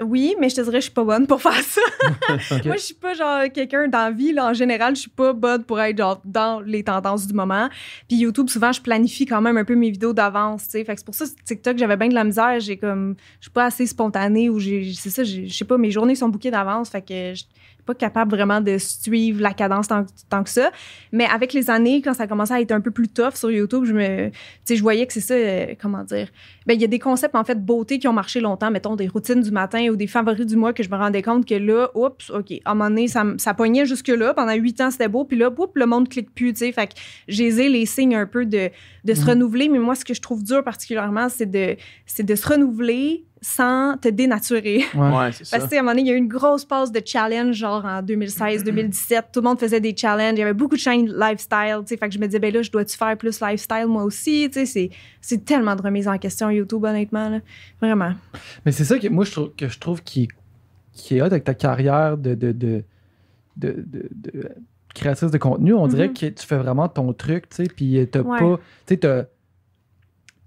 [0.00, 1.80] Oui, mais je te dirais, je suis pas bonne pour faire ça.
[2.64, 5.32] Moi, je suis pas genre quelqu'un dans la vie, là, en général, je suis pas
[5.32, 7.68] bonne pour être genre dans les tendances du moment.
[8.08, 10.64] Puis YouTube, souvent, je planifie quand même un peu mes vidéos d'avance.
[10.70, 12.60] Fait que c'est pour ça, TikTok, j'avais bien de la misère.
[12.60, 15.90] J'ai comme, je suis pas assez spontanée ou j'ai, c'est ça, je sais pas, mes
[15.90, 16.88] journées sont bouquées d'avance.
[16.88, 17.44] Fait que je
[17.84, 20.70] pas capable vraiment de suivre la cadence tant, tant que ça.
[21.12, 23.84] Mais avec les années, quand ça commençait à être un peu plus tough sur YouTube,
[23.84, 26.28] je me, tu sais, je voyais que c'est ça, euh, comment dire.
[26.66, 28.96] Ben, il y a des concepts, en fait, de beauté qui ont marché longtemps, mettons
[28.96, 31.54] des routines du matin ou des favoris du mois que je me rendais compte que
[31.54, 34.34] là, oups, OK, à un moment donné, ça, ça pognait jusque-là.
[34.34, 35.24] Pendant huit ans, c'était beau.
[35.24, 36.72] Puis là, oups, le monde clique plus, tu sais.
[36.72, 36.92] Fait que
[37.28, 38.70] j'ai les signes un peu de,
[39.04, 39.28] de se Mhm.
[39.30, 39.68] renouveler.
[39.68, 41.76] Mais moi, ce que je trouve dur particulièrement, c'est de,
[42.06, 44.84] c'est de se renouveler sans te dénaturer.
[44.94, 45.10] Ouais.
[45.16, 45.58] Ouais, c'est ça.
[45.58, 47.54] Parce que, à un moment donné, il y a eu une grosse passe de challenge,
[47.56, 49.26] genre en 2016, 2017.
[49.32, 50.34] Tout le monde faisait des challenges.
[50.36, 51.96] Il y avait beaucoup de chaînes lifestyle, tu sais.
[51.96, 54.48] Fait que je me disais, ben là, je dois-tu faire plus lifestyle moi aussi?
[54.52, 57.40] Tu sais, c'est- c'est tellement de remise en question YouTube, honnêtement, là.
[57.80, 58.12] Vraiment.
[58.66, 60.28] Mais c'est ça que moi je trouve que je trouve qui,
[60.92, 62.84] qui est hot avec ta carrière de, de, de,
[63.56, 64.48] de, de- de
[64.94, 65.72] créatrice de contenu.
[65.72, 66.14] On dirait Mhm.
[66.14, 68.38] que tu fais vraiment ton truc, tu sais, puis t'as Ouais.
[68.38, 68.56] pas.
[68.86, 69.28] Tu sais, t'as- tu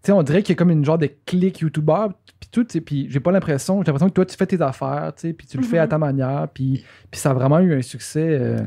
[0.07, 2.07] sais, on dirait qu'il y a comme une genre de clic YouTuber,
[2.53, 5.33] tout, puis j'ai pas l'impression, j'ai l'impression que toi, tu fais tes affaires, tu sais,
[5.33, 5.89] puis tu le fais à Mhm.
[5.89, 8.59] ta manière, puis, puis ça a vraiment eu un succès, euh,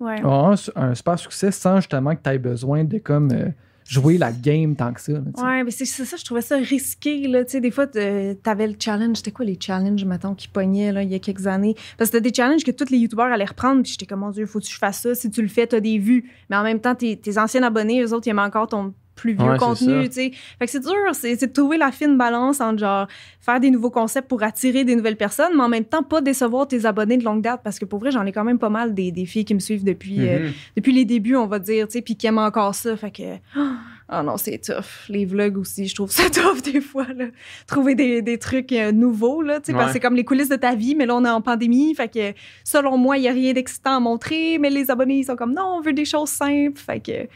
[0.00, 0.20] Ouais.
[0.24, 3.48] un, un super succès sans justement que tu aies besoin de comme euh,
[3.86, 5.12] jouer la game tant que ça.
[5.12, 5.20] là.
[5.36, 7.44] Ouais, mais c'est c'est ça, je trouvais ça risqué, là.
[7.44, 9.16] Tu sais, des fois, t'avais le challenge.
[9.18, 11.74] C'était quoi les challenges, mettons, qui pognaient, là, il y a quelques années?
[11.98, 13.82] Parce que c'était des challenges que tous les YouTubeurs allaient reprendre.
[13.82, 15.14] Puis j'étais comme, mon Dieu, faut que je fasse ça.
[15.14, 16.30] Si tu le fais, t'as des vues.
[16.48, 19.34] Mais en même temps, tes, tes anciens abonnés, eux autres, ils aiment encore ton plus
[19.34, 20.08] vieux Ouais, contenu, ça.
[20.08, 20.30] tu sais.
[20.58, 23.06] Fait que c'est dur, c'est de trouver la fine balance entre, genre,
[23.40, 26.66] faire des nouveaux concepts pour attirer des nouvelles personnes, mais en même temps, pas décevoir
[26.68, 27.60] tes abonnés de longue date.
[27.62, 29.60] Parce que pour vrai, j'en ai quand même pas mal des, des filles qui me
[29.60, 30.52] suivent depuis, euh, Mhm.
[30.76, 32.96] depuis les débuts, on va dire, tu sais, puis qui aiment encore ça.
[32.96, 33.22] Fait que,
[33.56, 35.08] oh non, c'est tough.
[35.08, 37.26] Les vlogs aussi, je trouve ça tough des fois, là.
[37.66, 39.92] Trouver des, des trucs euh, nouveaux, là, tu sais, parce que Ouais.
[39.94, 41.94] c'est comme les coulisses de ta vie, mais là, on est en pandémie.
[41.94, 42.32] Fait que,
[42.64, 45.54] selon moi, il n'y a rien d'excitant à montrer, mais les abonnés, ils sont comme,
[45.54, 46.78] non, on veut des choses simples.
[46.80, 47.28] Fait que,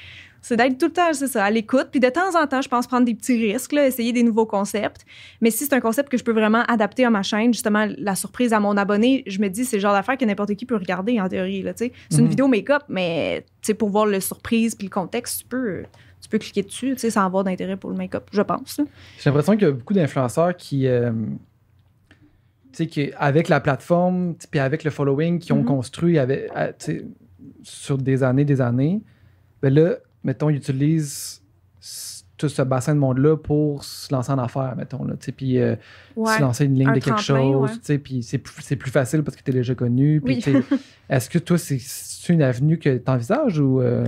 [0.46, 1.88] c'est d'être tout le temps, c'est ça, à l'écoute.
[1.90, 4.44] Puis de temps en temps, je pense prendre des petits risques, là, essayer des nouveaux
[4.44, 5.06] concepts.
[5.40, 8.14] Mais si c'est un concept que je peux vraiment adapter à ma chaîne, justement, la
[8.14, 10.76] surprise à mon abonné, je me dis, c'est le genre d'affaire que n'importe qui peut
[10.76, 11.92] regarder, en théorie, là, tu sais.
[12.10, 12.30] C'est une Mhm.
[12.30, 13.44] vidéo make-up, mais,
[13.78, 15.84] pour voir le surprise puis le contexte, tu peux,
[16.20, 18.76] tu peux cliquer dessus, sans avoir d'intérêt pour le make-up, je pense.
[19.18, 21.10] J'ai l'impression qu'il y a beaucoup d'influenceurs qui, euh,
[22.72, 25.64] qui, avec la plateforme, puis avec le following qu'ils ont Mhm.
[25.64, 27.04] construit avec, à- tu sais,
[27.62, 29.00] sur des années, des années,
[29.62, 31.40] ben là, mettons, ils utilisent
[32.36, 35.58] tout ce bassin de monde-là pour se lancer en affaires, mettons, là, tu sais, puis
[35.58, 35.76] euh,
[36.16, 37.76] se lancer une ligne Un de quelque chose, ouais.
[37.76, 40.42] tu sais, puis c'est plus, c'est plus facile parce que tu es déjà connu, Oui.
[41.08, 41.78] est-ce que toi, c'est
[42.28, 43.80] une avenue que tu envisages ou...
[43.80, 44.04] euh,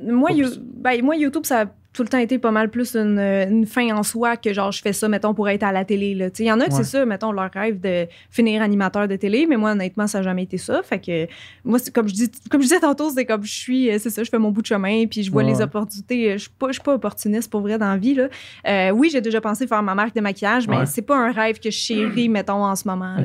[0.00, 0.30] Moi.
[0.32, 0.46] You-
[0.76, 1.66] ben, moi, YouTube, ça a
[1.96, 4.82] tout le temps été pas mal plus une, une fin en soi que genre je
[4.82, 6.10] fais ça, mettons, pour être à la télé.
[6.38, 6.76] Il y en a que Ouais.
[6.76, 10.24] c'est ça, mettons, leur rêve de finir animateur de télé, mais moi, honnêtement, ça n'a
[10.24, 10.82] jamais été ça.
[10.82, 11.26] Fait que
[11.64, 14.22] moi, comme je dis, comme je disais tantôt, c'est comme je suis, euh, c'est ça,
[14.22, 15.50] je fais mon bout de chemin, puis je vois Ouais.
[15.50, 16.32] les opportunités.
[16.32, 18.14] Je suis pas, je suis pas opportuniste pour vrai dans la vie.
[18.14, 18.28] Là.
[18.68, 20.86] Euh, oui, j'ai déjà pensé faire ma marque de maquillage, mais Ouais.
[20.86, 23.16] c'est pas un rêve que je chéris, mettons, en ce moment.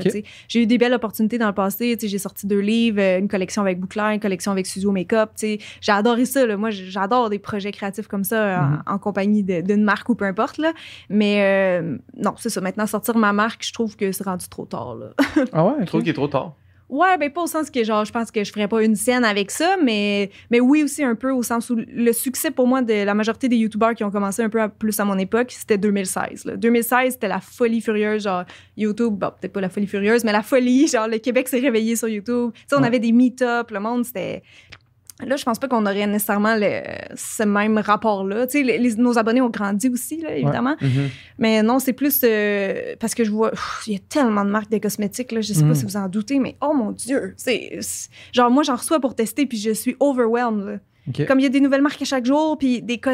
[0.47, 1.95] J'ai eu des belles opportunités dans le passé.
[1.97, 4.91] tu sais, J'ai sorti deux livres, euh, une collection avec Bouclair, une collection avec Studio
[4.91, 5.31] Makeup.
[5.35, 5.57] tu sais.
[5.81, 6.45] J'ai adoré ça.
[6.45, 6.55] là.
[6.57, 8.83] Moi, j'adore des projets créatifs comme ça Mhm.
[8.87, 10.57] en, compagnie de- d'une marque ou peu importe.
[10.57, 10.73] Là.
[11.09, 11.41] Mais
[11.81, 12.61] euh, non, c'est ça.
[12.61, 14.95] Maintenant, sortir ma marque, je trouve que c'est rendu trop tard.
[14.95, 15.07] Là.
[15.53, 16.55] Ah ouais, Je trouve qu'il est trop tard?
[16.89, 19.23] Ouais, ben pas au sens que genre je pense que je ferais pas une scène
[19.23, 22.81] avec ça, mais mais oui aussi un peu au sens où le succès pour moi
[22.81, 25.51] de la majorité des youtubeurs qui ont commencé un peu à- plus à mon époque,
[25.51, 26.43] c'était 2016.
[26.43, 26.57] Là.
[26.57, 28.43] 2016, c'était la folie furieuse, genre
[28.75, 31.95] YouTube, bon peut-être pas la folie furieuse, mais la folie, genre le Québec s'est réveillé
[31.95, 32.51] sur YouTube.
[32.53, 32.87] Tu sais, on Ouais.
[32.87, 34.43] avait des meet-up, le monde c'était
[35.25, 36.81] Là, je pense pas qu'on aurait nécessairement le,
[37.15, 38.47] ce même rapport-là.
[38.47, 40.75] Tu sais, les- les- nos abonnés ont grandi aussi, là, évidemment.
[40.81, 41.09] Mhm.
[41.37, 43.51] Mais non, c'est plus euh, parce que je vois,
[43.87, 45.67] il y a tellement de marques de cosmétiques, là, je sais Mm.
[45.69, 47.79] pas si vous en doutez, mais oh mon Dieu, c'est
[48.31, 50.79] genre moi j'en reçois pour tester puis je suis overwhelmed.
[51.27, 53.09] Comme il y a des nouvelles marques à chaque jour puis des, co-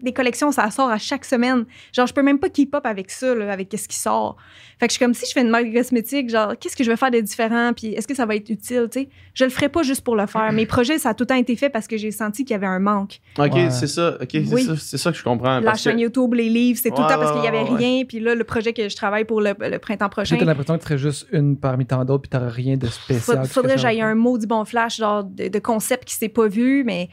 [0.00, 1.64] des collections, ça sort à chaque semaine.
[1.92, 4.36] Genre je peux même pas keep up avec ça, là, avec ce qui sort.
[4.78, 6.90] Fait que je suis comme si je fais une marque cosmétique, genre qu'est-ce que je
[6.90, 9.08] vais faire de différent puis est-ce que ça va être utile, tu sais?
[9.34, 10.52] Je le ferai pas juste pour le faire.
[10.52, 12.56] Mes projets, ça a tout le temps été fait parce que j'ai senti qu'il y
[12.56, 13.18] avait un manque.
[13.38, 13.70] Ok, Ouais.
[13.70, 14.16] c'est ça.
[14.20, 14.62] Ok, c'est Oui.
[14.64, 15.58] ça, c'est ça que je comprends.
[15.60, 17.76] La que- chaîne YouTube, les livres, c'est tout le temps parce qu'il y avait ouais,
[17.76, 18.04] rien.
[18.04, 20.80] Puis là, le projet que je travaille pour le, le printemps prochain, J'ai l'impression que
[20.82, 23.38] tu serais juste une parmi tant d'autres puis t'aurais rien de spécial.
[23.38, 26.46] Faud- faudrait que j'aille un maudit bon flash genre de, de concept qui s'est pas
[26.48, 27.08] vu, mais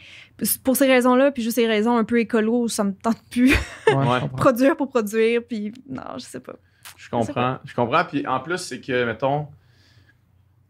[0.63, 3.53] pour ces raisons-là, puis juste ces raisons un peu écolo, ça me tente plus.
[3.87, 6.55] Ouais, produire pour produire, puis non, je sais pas.
[6.97, 7.57] Je comprends.
[7.65, 8.03] Je comprends.
[8.05, 9.47] Puis en plus, c'est que, mettons,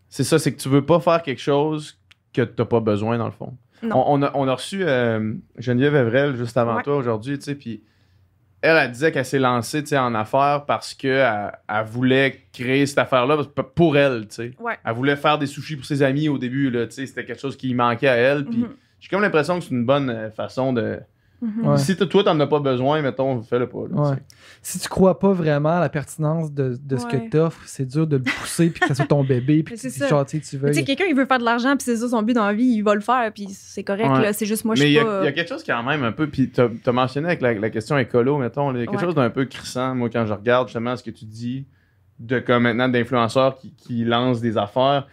[0.09, 1.97] c'est ça, c'est que tu veux pas faire quelque chose
[2.33, 3.57] que t'as pas besoin, dans le fond.
[3.83, 3.97] Non.
[4.07, 6.83] On, on a, on a reçu euh, Geneviève Evrel juste avant Ouais.
[6.83, 7.83] toi aujourd'hui, tu sais, puis
[8.61, 12.85] elle, elle disait qu'elle s'est lancée, tu sais, en affaires parce qu'elle elle voulait créer
[12.85, 14.51] cette affaire-là parce- pour elle, tu sais.
[14.59, 14.77] Ouais.
[14.85, 17.41] Elle voulait faire des sushis pour ses amis au début, là, tu sais, c'était quelque
[17.41, 18.69] chose qui manquait à elle, puis Mhm.
[19.05, 20.99] J'ai comme l'impression que c'est une bonne euh, façon de...
[21.41, 21.67] Mhm.
[21.67, 21.77] Ouais.
[21.77, 24.15] Si t- toi, t'en as pas besoin, mettons, fais-le pas, là, Ouais.
[24.63, 27.11] Si tu crois pas vraiment à la pertinence de, de ce Ouais.
[27.11, 29.77] que t'offres, c'est dur de le pousser puis que ça soit ton bébé puis Mais
[29.77, 30.69] c'est tu genre, tu veux.
[30.69, 32.53] Tu sais, quelqu'un, il veut faire de l'argent, puis c'est ça son but dans la
[32.53, 34.21] vie, il va le faire, puis c'est correct, Ouais.
[34.23, 34.33] là.
[34.33, 35.21] C'est juste moi, je Mais il suis y, a- pas...
[35.21, 37.53] il y a quelque chose quand même un peu, puis t'as as mentionné avec la,
[37.53, 39.03] la question écolo, mettons, il y a quelque Ouais.
[39.05, 41.65] chose d'un peu crissant, moi, quand je regarde justement ce que tu dis,
[42.17, 45.05] de comme maintenant d'influenceurs qui, qui lancent des affaires,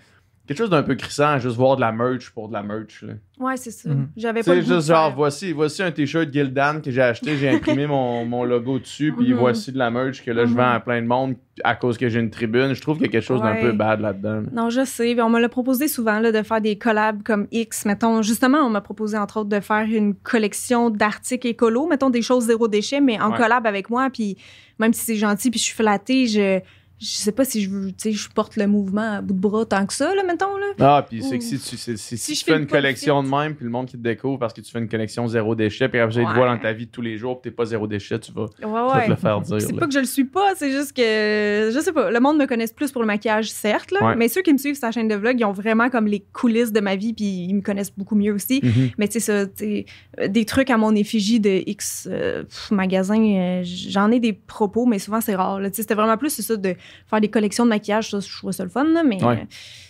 [0.46, 3.02] quelque chose d'un peu crissant juste voir de la merch pour de la merch.
[3.02, 3.14] là.
[3.38, 3.88] Ouais, c'est ça.
[3.88, 4.08] Mhm.
[4.16, 5.16] J'avais pas de juste genre, faire.
[5.16, 9.32] voici, voici un t-shirt Gildan que j'ai acheté, j'ai imprimé mon, mon logo dessus, puis
[9.32, 9.38] Mhm.
[9.38, 10.56] voici de la merch que là, je Mhm.
[10.56, 11.34] vends à plein de monde
[11.64, 12.72] à cause que j'ai une tribune.
[12.74, 14.42] Je trouve qu'il y a quelque chose d'un peu bad là-dedans.
[14.42, 14.48] là.
[14.52, 15.20] Non, je sais.
[15.20, 17.84] On me l'a proposé souvent là, de faire des collabs comme X.
[17.84, 22.22] Mettons, justement, on m'a proposé entre autres de faire une collection d'articles écolos, mettons des
[22.22, 23.36] choses zéro déchet, mais en Ouais.
[23.38, 24.08] collab avec moi.
[24.12, 24.36] Puis
[24.78, 26.60] même si c'est gentil, puis je suis flattée, je
[27.02, 29.38] je sais pas si je veux, tu sais, je porte le mouvement à bout de
[29.40, 30.66] bras tant que ça, là, mettons là.
[30.80, 33.54] Ah, puis c'est que si tu, si si je tu fais une collection de même,
[33.56, 35.98] puis le monde qui te découvre parce que tu fais une collection zéro déchet, puis
[35.98, 36.34] après, il te Ouais.
[36.34, 38.42] voit dans ta vie de tous les jours, puis t'es pas zéro déchet, tu vas,
[38.42, 39.08] Ouais, tu vas te ouais.
[39.08, 39.60] le faire dire.
[39.60, 42.10] C'est pas que je le suis pas, c'est juste que je sais pas.
[42.10, 44.16] Le monde me connaisse plus pour le maquillage, certes, là, Ouais.
[44.16, 46.20] mais ceux qui me suivent sur la chaîne de vlog, ils ont vraiment comme les
[46.32, 48.60] coulisses de ma vie, puis ils me connaissent beaucoup mieux aussi.
[48.62, 48.90] Mhm.
[48.98, 49.32] Mais tu sais, ça,
[49.62, 54.32] euh, des trucs à mon effigie de X euh, pff, magasin, euh, j'en ai des
[54.32, 55.58] propos, mais souvent c'est rare.
[55.58, 56.74] Tu sais, C'était vraiment plus c'est ça de
[57.08, 59.40] faire des collections de maquillage, ça, je trouvais ça le fun, là, mais Ouais.
[59.42, 59.44] euh,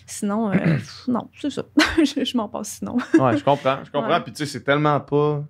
[0.07, 1.65] sinon, euh, pff, non, c'est ça.
[1.99, 2.97] je je m'en passe sinon.
[3.19, 4.21] Ouais, je comprends, je comprends.
[4.21, 5.45] Puis tu sais, c'est tellement pas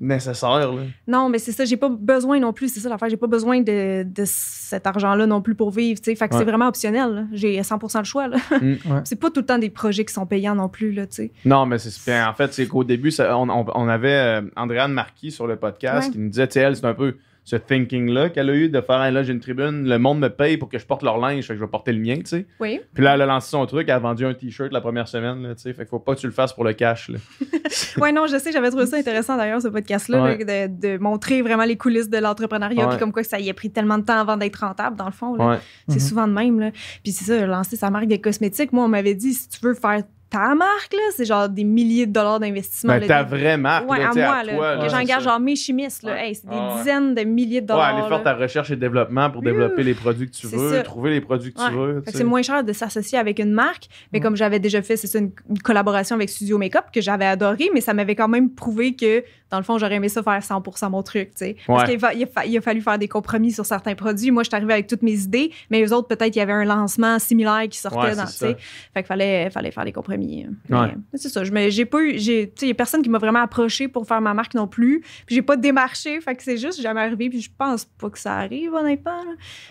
[0.00, 0.72] nécessaire.
[0.72, 0.82] Là.
[1.06, 3.60] Non, mais c'est ça, j'ai pas besoin non plus, c'est ça l'affaire, j'ai pas besoin
[3.60, 6.16] de, de cet argent-là non plus pour vivre, tu sais.
[6.16, 6.40] Fait que Ouais.
[6.40, 7.28] c'est vraiment optionnel.
[7.32, 8.38] J'ai 100% le choix, là.
[8.50, 8.56] Mm.
[8.64, 8.78] Ouais.
[9.04, 11.32] C'est pas tout le temps des projets qui sont payants non plus, là, tu sais.
[11.44, 12.28] Non, mais c'est bien.
[12.28, 15.54] En fait, c'est qu'au début, ça- on, on- on avait euh, Andréane Marquis sur le
[15.56, 16.12] podcast Ouais.
[16.14, 18.80] qui nous disait, tu sais, elle, c'est un peu ce thinking-là qu'elle a eu de
[18.80, 21.18] faire, Hey, là, j'ai une tribune, le monde me paye pour que je porte leur
[21.18, 22.46] linge, fait que je vais porter le mien, tu sais.
[22.60, 22.80] Oui.
[22.94, 25.42] Puis là, elle a lancé son truc, elle a vendu un t-shirt la première semaine,
[25.42, 25.72] là, tu sais.
[25.72, 27.18] Fait qu'il faut pas que tu le fasses pour le cash, là.
[28.00, 30.38] Ouais, non, je sais, j'avais trouvé ça intéressant d'ailleurs, ce podcast-là, Ouais.
[30.44, 32.90] là, de, de montrer vraiment les coulisses de l'entrepreneuriat, Ouais.
[32.90, 35.06] puis comme quoi que ça y a pris tellement de temps avant d'être rentable, dans
[35.06, 35.34] le fond.
[35.34, 35.46] là.
[35.50, 35.58] Ouais.
[35.88, 36.00] C'est Mhm.
[36.00, 36.60] souvent de même.
[36.60, 36.70] Là.
[37.02, 38.72] Puis c'est ça, lancer sa marque de cosmétiques.
[38.72, 40.02] Moi, on m'avait dit, si tu veux faire
[40.32, 42.98] ta marque, là, c'est genre des milliers de dollars d'investissement.
[42.98, 45.54] Ben, ta vraie marque, Ouais, là, à moi, à là, toi, que j'engage genre mes
[45.56, 46.02] chimistes.
[46.02, 46.12] Là.
[46.14, 46.28] Ouais.
[46.28, 46.78] Hey, c'est des Ah ouais.
[46.78, 47.96] dizaines de milliers de Ouais, dollars.
[47.98, 49.44] aller faire ta recherche et développement pour Ouh.
[49.44, 50.82] développer les produits que tu veux, ça.
[50.82, 51.86] trouver les produits que tu Ouais.
[51.94, 52.02] veux.
[52.06, 53.84] Tu c'est moins cher de s'associer avec une marque.
[54.12, 54.22] Mais Ouais.
[54.22, 57.70] comme j'avais déjà fait, c'est ça, une, une collaboration avec Studio Makeup que j'avais adoré,
[57.74, 60.62] mais ça m'avait quand même prouvé que, dans le fond, j'aurais aimé ça faire 100
[60.90, 61.56] mon truc, tu sais.
[61.66, 61.98] Parce Ouais.
[61.98, 64.30] qu'il il a, fa- il a fallu faire des compromis sur certains produits.
[64.30, 66.52] Moi, je suis arrivée avec toutes mes idées, mais eux autres, peut-être, il y avait
[66.52, 68.56] un lancement similaire qui sortait Ouais, dans, tu sais.
[68.94, 70.21] Fait qu'il fallait, fallait faire des compromis.
[70.68, 70.94] Mais, Ouais.
[71.14, 71.44] c'est ça.
[71.44, 72.18] Je j'ai pas eu.
[72.18, 74.54] j'ai- Tu sais, il y a personne qui m'a vraiment approché pour faire ma marque
[74.54, 75.00] non plus.
[75.26, 76.20] Puis j'ai pas démarché.
[76.20, 77.28] Fait que c'est juste jamais arrivé.
[77.30, 79.20] Puis je pense pas que ça arrive, honnêtement.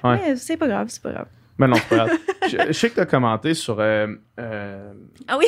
[0.04, 0.20] Ouais.
[0.28, 1.28] Mais c'est pas grave, c'est pas grave.
[1.58, 2.18] Mais non, c'est pas grave.
[2.50, 4.08] je, je sais que tu as commenté sur euh,
[4.40, 4.94] euh,
[5.28, 5.46] Ah oui!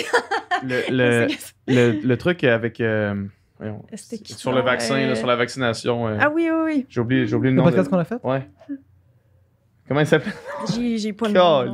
[0.63, 1.27] le, le,
[1.67, 2.79] le, le truc avec.
[2.81, 3.15] euh,
[3.57, 3.83] voyons,
[4.25, 6.07] sur le vaccin, Euh, là, sur la vaccination.
[6.07, 6.85] euh, Ah oui, oui, oui.
[6.89, 7.67] J'ai oublié, j'ai oublié le Le nom.
[7.67, 8.19] podcast de- qu'on a fait?
[8.23, 8.47] Ouais.
[9.87, 10.33] Comment il s'appelle?
[10.73, 11.33] J'ai, j'ai pas le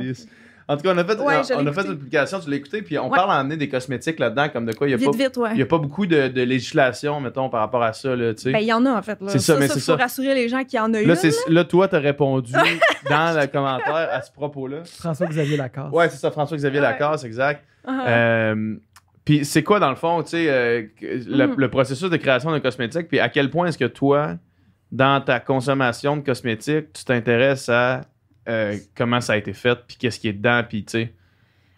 [0.72, 2.82] En tout cas, on a fait, Ouais, on a fait une publication, tu l'as écouté,
[2.82, 3.16] puis on Ouais.
[3.16, 5.62] parle d'emmener des cosmétiques là-dedans, comme de quoi il n'y a, ouais.
[5.62, 8.52] a pas beaucoup de, de législation, mettons, par rapport à ça, là, tu sais.
[8.52, 9.20] Ben, il y en a, en fait.
[9.20, 9.28] Là.
[9.30, 9.96] C'est ça, mais c'est faut ça.
[9.96, 11.12] rassurer les gens qu'il y en a eu.
[11.48, 12.52] là, toi, t'as répondu
[13.10, 14.84] dans le commentaire à ce propos-là.
[14.84, 15.90] François-Xavier Lacasse.
[15.92, 16.86] Ouais, c'est ça, François-Xavier Ouais.
[16.86, 17.64] Lacasse, exact.
[17.86, 18.04] Ah.
[18.08, 18.76] Euh,
[19.24, 21.54] puis c'est quoi, dans le fond, tu sais, euh, le, Mhm.
[21.56, 24.36] le processus de création d'un cosmétique, puis à quel point est-ce que toi,
[24.92, 28.02] dans ta consommation de cosmétiques, tu t'intéresses à
[28.50, 31.14] euh, comment ça a été fait, puis qu'est-ce qui est dedans, puis tu sais.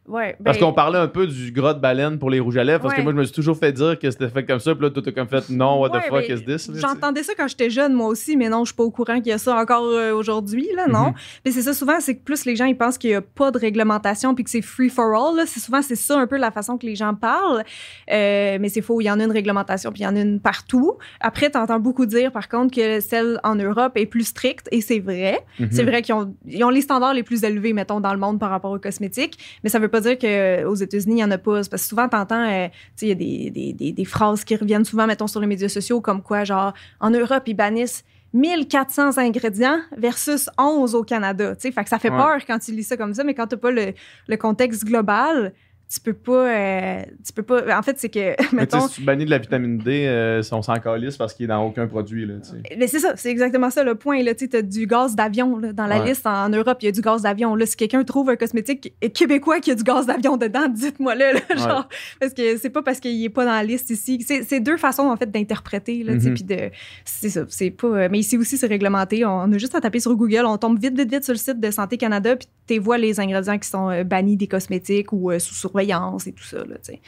[0.08, 2.64] Ouais, Parce ben, qu'on parlait un peu du gras de baleine pour les rouges à
[2.64, 4.74] lèvres, parce que moi, je me suis toujours fait dire que c'était fait comme ça,
[4.74, 6.70] puis là, toi, t'as comme fait non, what the Ouais, fuck ben, is this?
[6.74, 9.28] J'entendais ça quand j'étais jeune, moi aussi, mais non, je suis pas au courant qu'il
[9.28, 11.08] y a ça encore euh, aujourd'hui, là, non.
[11.08, 11.14] Mhm.
[11.44, 13.50] Mais c'est ça, souvent, c'est que plus les gens, ils pensent qu'il y a pas
[13.50, 15.44] de réglementation puis que c'est free for all, là.
[15.46, 17.64] C'est souvent, c'est ça un peu la façon que les gens parlent.
[18.10, 20.20] Euh, mais c'est faux, il y en a une réglementation puis il y en a
[20.20, 20.98] une partout.
[21.20, 25.00] Après, t'entends beaucoup dire, par contre, que celle en Europe est plus stricte, et c'est
[25.00, 25.40] vrai.
[25.58, 25.68] Mhm.
[25.70, 28.38] C'est vrai qu'ils ont, ils ont les standards les plus élevés, mettons, dans le monde
[28.38, 29.38] par rapport aux cosmétiques.
[29.62, 31.54] Mais ça veut pas dire qu'aux États-Unis, il y en a pas.
[31.54, 34.44] Parce que souvent, t'entends, euh, tu sais, il y a des, des, des, des phrases
[34.44, 38.04] qui reviennent souvent, mettons, sur les médias sociaux, comme quoi, genre, en Europe, ils bannissent
[38.34, 41.54] 1400 ingrédients versus 11 au Canada.
[41.54, 42.16] Tu sais, fait que ça fait Ouais.
[42.16, 43.92] peur quand tu lis ça comme ça, mais quand t'as pas le,
[44.28, 45.52] le contexte global,
[45.92, 47.78] tu peux pas, euh, tu peux pas.
[47.78, 48.18] En fait, c'est que,
[48.52, 51.44] Mais mettons, si tu bannis de la vitamine D, euh, on s'en calisse parce qu'il
[51.44, 52.34] est dans aucun produit, là.
[52.78, 54.18] Mais c'est ça, c'est exactement ça le point.
[54.34, 56.08] Tu as du gaz d'avion là, dans la Ouais.
[56.08, 56.26] liste.
[56.26, 57.54] En, en Europe, il y a du gaz d'avion.
[57.54, 61.14] Là, si quelqu'un trouve un cosmétique québécois qui a du gaz d'avion dedans, dites-moi.
[61.14, 61.34] Ouais.
[61.56, 61.86] genre,
[62.20, 64.24] parce que c'est pas parce qu'il est pas dans la liste ici.
[64.26, 66.02] C'est deux façons en fait d'interpréter.
[66.04, 66.70] là, puis de,
[67.04, 67.44] c'est ça.
[67.48, 67.86] C'est pas.
[67.88, 69.24] euh, Mais ici aussi, c'est réglementé.
[69.26, 70.44] On a juste à taper sur Google.
[70.46, 73.20] On tombe vite, vite, vite sur le site de Santé Canada, puis tu vois les
[73.20, 75.81] ingrédients qui sont euh, bannis des cosmétiques ou sous surveillance
[76.26, 76.58] et tout ça.
[76.58, 77.00] Là, c'est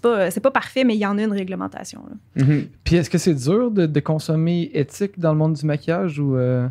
[0.00, 2.02] pas, c'est pas parfait, mais il y en a une réglementation.
[2.36, 2.66] Mhm.
[2.84, 6.36] Puis est-ce que c'est dur de, de consommer éthique dans le monde du maquillage ou.
[6.36, 6.68] euh,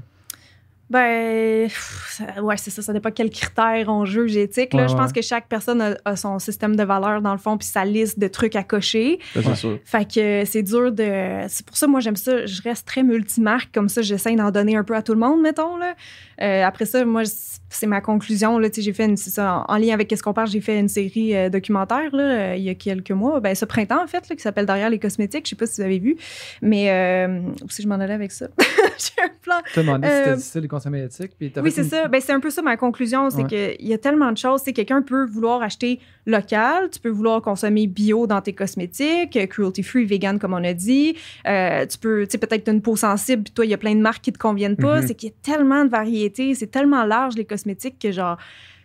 [0.92, 2.82] Ben, pff, ça- ouais, c'est ça.
[2.82, 4.74] Ça dépend quels critères on juge éthique.
[4.74, 4.82] Là.
[4.84, 5.00] Ouais, Je ouais.
[5.00, 7.86] pense que chaque personne a, a son système de valeurs, dans le fond, puis sa
[7.86, 9.20] liste de trucs à cocher.
[9.34, 9.80] Ça, c'est sûr.
[9.86, 11.46] Fait que c'est dur de.
[11.48, 12.46] C'est pour ça, moi, j'aime ça.
[12.46, 13.70] Je reste très multimarque.
[13.74, 15.78] Comme ça, j'essaie d'en donner un peu à tout le monde, mettons.
[15.78, 15.96] Là.
[16.42, 17.24] Euh, après ça, moi,
[17.70, 18.60] c'est ma conclusion.
[18.60, 20.50] Là, Tu sais, j'ai fait une, c'est ça, en, en lien avec ce qu'on parle,
[20.50, 23.64] j'ai fait une série euh, documentaire là, euh, il y a quelques mois, ben, ce
[23.64, 25.46] printemps, en fait, là, qui s'appelle Derrière les cosmétiques.
[25.46, 26.18] Je sais pas si vous avez vu.
[26.62, 28.48] Mais euh, où si je m'en allais avec ça?
[29.18, 29.56] j'ai un plan.
[29.74, 31.32] Tu as demandé si Euh, c'était difficile de consommer éthique.
[31.38, 32.08] Puis Oui, c'est une- ça.
[32.08, 33.30] Ben, c'est un peu ça ma conclusion.
[33.30, 33.76] C'est Ouais.
[33.78, 34.62] qu'il y a tellement de choses.
[34.64, 39.48] C'est quelqu'un peut vouloir acheter local, tu peux vouloir consommer bio dans tes cosmétiques, euh,
[39.48, 41.16] cruelty-free, vegan, comme on a dit.
[41.48, 43.78] Euh, tu peux, tu sais, peut-être t'as une peau sensible, puis toi, il y a
[43.78, 45.02] plein de marques qui te conviennent pas.
[45.02, 45.08] Mhm.
[45.08, 48.38] C'est qu'il y a tellement de variétés, c'est tellement large, les cosmétiques, que genre,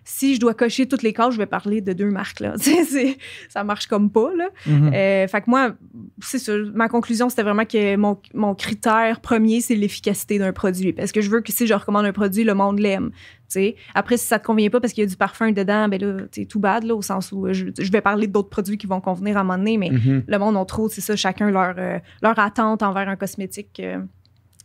[0.09, 2.55] si je dois cocher toutes les cases, je vais parler de deux marques, là.
[2.59, 4.49] C'est- ça marche comme pas, là.
[4.67, 4.93] Mhm.
[4.95, 5.73] Euh, fait que moi,
[6.23, 6.49] c'est.
[6.73, 10.93] Ma conclusion, c'était vraiment que mon, mon critère premier, c'est l'efficacité d'un produit.
[10.93, 13.11] Parce que je veux que si je recommande un produit, le monde l'aime.
[13.95, 16.17] Après, si ça te convient pas parce qu'il y a du parfum dedans, ben là,
[16.33, 18.87] c'est tout bad, là, au sens où euh, je, je vais parler d'autres produits qui
[18.87, 20.25] vont convenir à un moment donné, mais Mhm.
[20.27, 23.81] le monde a trop, c'est ça, chacun leur, euh, leur attente envers un cosmétique.
[23.81, 23.99] euh,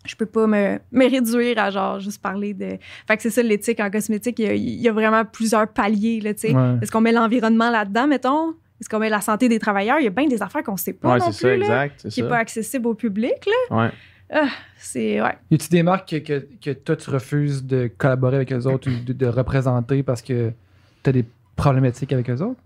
[0.06, 2.78] je peux pas me, me réduire à genre juste parler de.
[3.08, 4.40] Fait que c'est ça l'éthique en cosmétique.
[4.40, 6.56] Il y a, il y a vraiment plusieurs paliers, là, tu sais.
[6.56, 6.78] Ouais.
[6.82, 8.56] Est-ce qu'on met l'environnement là-dedans, mettons?
[8.80, 10.00] Est-ce qu'on met la santé des travailleurs?
[10.00, 11.86] Il y a bien des affaires qu'on sait pas Ouais, non c'est plus, ça, là,
[11.86, 12.00] exact.
[12.02, 13.46] C'est qui n'est pas accessible au public.
[13.46, 13.78] Là.
[13.78, 13.92] Ouais.
[14.34, 14.48] Ah,
[14.78, 15.22] c'est...
[15.22, 15.38] Ouais.
[15.52, 18.90] Y a-tu des marques que, que, que toi, tu refuses de collaborer avec eux autres
[18.90, 20.52] ou de, de représenter parce que
[21.04, 21.26] tu as des
[21.56, 22.60] problématiques avec eux autres?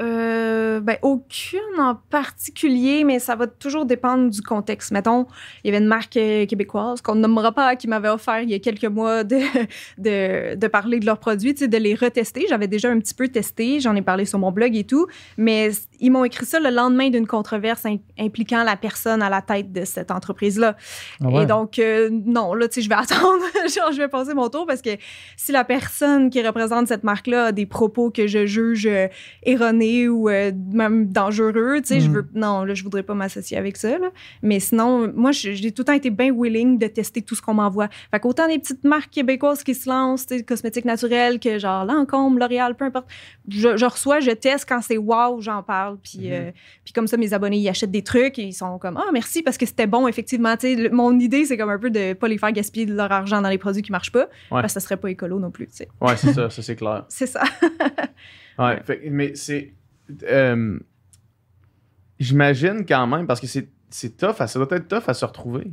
[0.00, 4.90] Euh, ben, aucune en particulier, mais ça va toujours dépendre du contexte.
[4.90, 5.26] Mettons,
[5.62, 8.50] il y avait une marque euh, québécoise qu'on ne nommera pas qui m'avait offert il
[8.50, 9.38] y a quelques mois de,
[9.98, 12.46] de, de parler de leurs produits, de les retester.
[12.48, 15.70] J'avais déjà un petit peu testé, j'en ai parlé sur mon blog et tout, mais
[16.00, 19.72] ils m'ont écrit ça le lendemain d'une controverse im- impliquant la personne à la tête
[19.72, 20.76] de cette entreprise-là.
[21.22, 21.44] Ah ouais.
[21.44, 23.44] Et donc, euh, non, là, tu sais, je vais attendre.
[23.72, 24.90] Genre, je vais passer mon tour parce que
[25.36, 29.06] si la personne qui représente cette marque-là a des propos que je juge euh,
[30.08, 32.14] ou euh, même dangereux, tu sais, je Mhm.
[32.14, 32.26] veux.
[32.34, 34.10] Non, là, je voudrais pas m'associer avec ça, là.
[34.42, 37.54] Mais sinon, moi, j'ai tout le temps été bien willing de tester tout ce qu'on
[37.54, 37.88] m'envoie.
[38.10, 41.84] Fait qu'autant des petites marques québécoises qui se lancent, tu sais, cosmétiques naturels, que genre
[41.84, 43.06] Lancôme, L'Oréal, peu importe,
[43.48, 45.98] je, je reçois, je teste quand c'est wow, j'en parle.
[46.02, 46.32] Puis, Mhm.
[46.32, 46.50] euh,
[46.84, 49.42] puis comme ça, mes abonnés, ils achètent des trucs et ils sont comme Ah, merci
[49.42, 50.56] parce que c'était bon, effectivement.
[50.56, 52.94] Tu sais, le- mon idée, c'est comme un peu de pas les faire gaspiller de
[52.94, 55.50] leur argent dans les produits qui marchent pas parce que ça serait pas écolo non
[55.50, 55.88] plus, tu sais.
[56.00, 57.04] Ouais, c'est ça, ça c'est clair.
[57.08, 57.42] C'est ça.
[58.58, 59.72] Ouais, mais c'est.
[60.24, 60.78] euh,
[62.18, 65.72] j'imagine quand même, parce que c'est, tough, ça doit être tough à se retrouver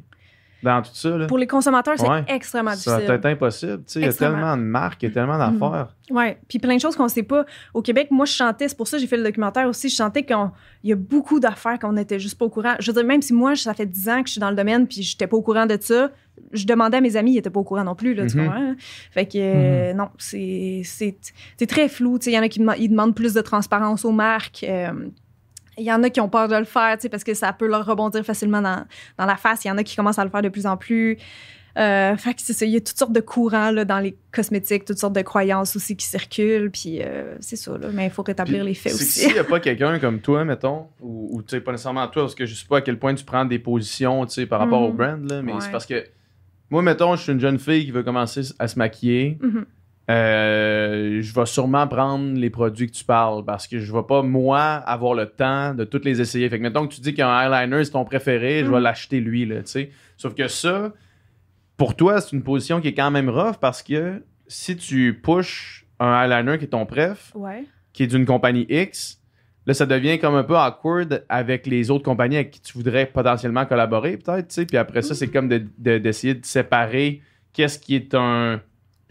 [0.63, 1.09] dans tout ça.
[1.17, 1.27] Là.
[1.27, 2.23] Pour les consommateurs, c'est Ouais.
[2.27, 3.15] extrêmement Ça difficile.
[3.15, 3.77] être impossible.
[3.79, 5.59] tu sais, Il y a tellement de marques, il y a tellement Mhm.
[5.59, 5.95] d'affaires.
[6.09, 7.45] Ouais, puis plein de choses qu'on sait pas.
[7.73, 9.87] Au Québec, moi, je chantais, c'est pour ça que j'ai fait le documentaire aussi.
[9.89, 10.35] Je chantais qu'il
[10.83, 12.73] y a beaucoup d'affaires qu'on n'était juste pas au courant.
[12.79, 14.55] Je veux dire, même si moi, ça fait 10 ans que je suis dans le
[14.55, 16.11] domaine, puis j'étais pas au courant de ça,
[16.51, 18.73] je demandais à mes amis, ils étaient pas au courant non plus, là, tu comprends?
[19.11, 21.17] Fait que, euh, non, c'est c'est-
[21.57, 22.17] c'est très flou.
[22.19, 24.65] Tu sais, Il y en a qui ils demandent plus de transparence aux marques.
[24.67, 24.91] euh,
[25.81, 27.51] il y en a qui ont peur de le faire, tu sais, parce que ça
[27.53, 28.85] peut leur rebondir facilement dans,
[29.17, 29.65] dans la face.
[29.65, 31.17] Il y en a qui commencent à le faire de plus en plus.
[31.77, 32.65] Euh, fait que c'est ça.
[32.65, 35.75] Il y a toutes sortes de courants là, dans les cosmétiques, toutes sortes de croyances
[35.77, 36.69] aussi qui circulent.
[36.69, 37.87] Puis euh, c'est ça, là.
[37.93, 39.05] Mais il faut rétablir Puis, les faits aussi.
[39.21, 42.23] S'il n'y a pas quelqu'un comme toi, mettons, ou, ou tu sais, pas nécessairement toi,
[42.23, 44.59] parce que je sais pas à quel point tu prends des positions, tu sais, par
[44.59, 44.87] rapport Mhm.
[44.89, 45.61] au brand, là, mais Ouais.
[45.61, 46.03] c'est parce que
[46.69, 49.37] moi, mettons, je suis une jeune fille qui veut commencer à se maquiller.
[49.41, 49.65] Mhm.
[50.09, 54.21] Euh, je vais sûrement prendre les produits que tu parles parce que je vais pas,
[54.23, 56.49] moi, avoir le temps de toutes les essayer.
[56.49, 58.83] Fait que, mettons que tu dis qu'un eyeliner, c'est ton préféré, je vais Mhm.
[58.83, 59.91] l'acheter lui, là, tu sais.
[60.17, 60.91] Sauf que ça,
[61.77, 65.85] pour toi, c'est une position qui est quand même rough parce que si tu pushes
[65.99, 67.63] un eyeliner qui est ton préf, Ouais.
[67.93, 69.21] qui est d'une compagnie X,
[69.65, 73.05] là, ça devient comme un peu awkward avec les autres compagnies avec qui tu voudrais
[73.05, 74.65] potentiellement collaborer, peut-être, tu sais.
[74.65, 77.21] Puis après ça, c'est comme de- de- d'essayer de, séparer
[77.53, 78.61] qu'est-ce qui est un.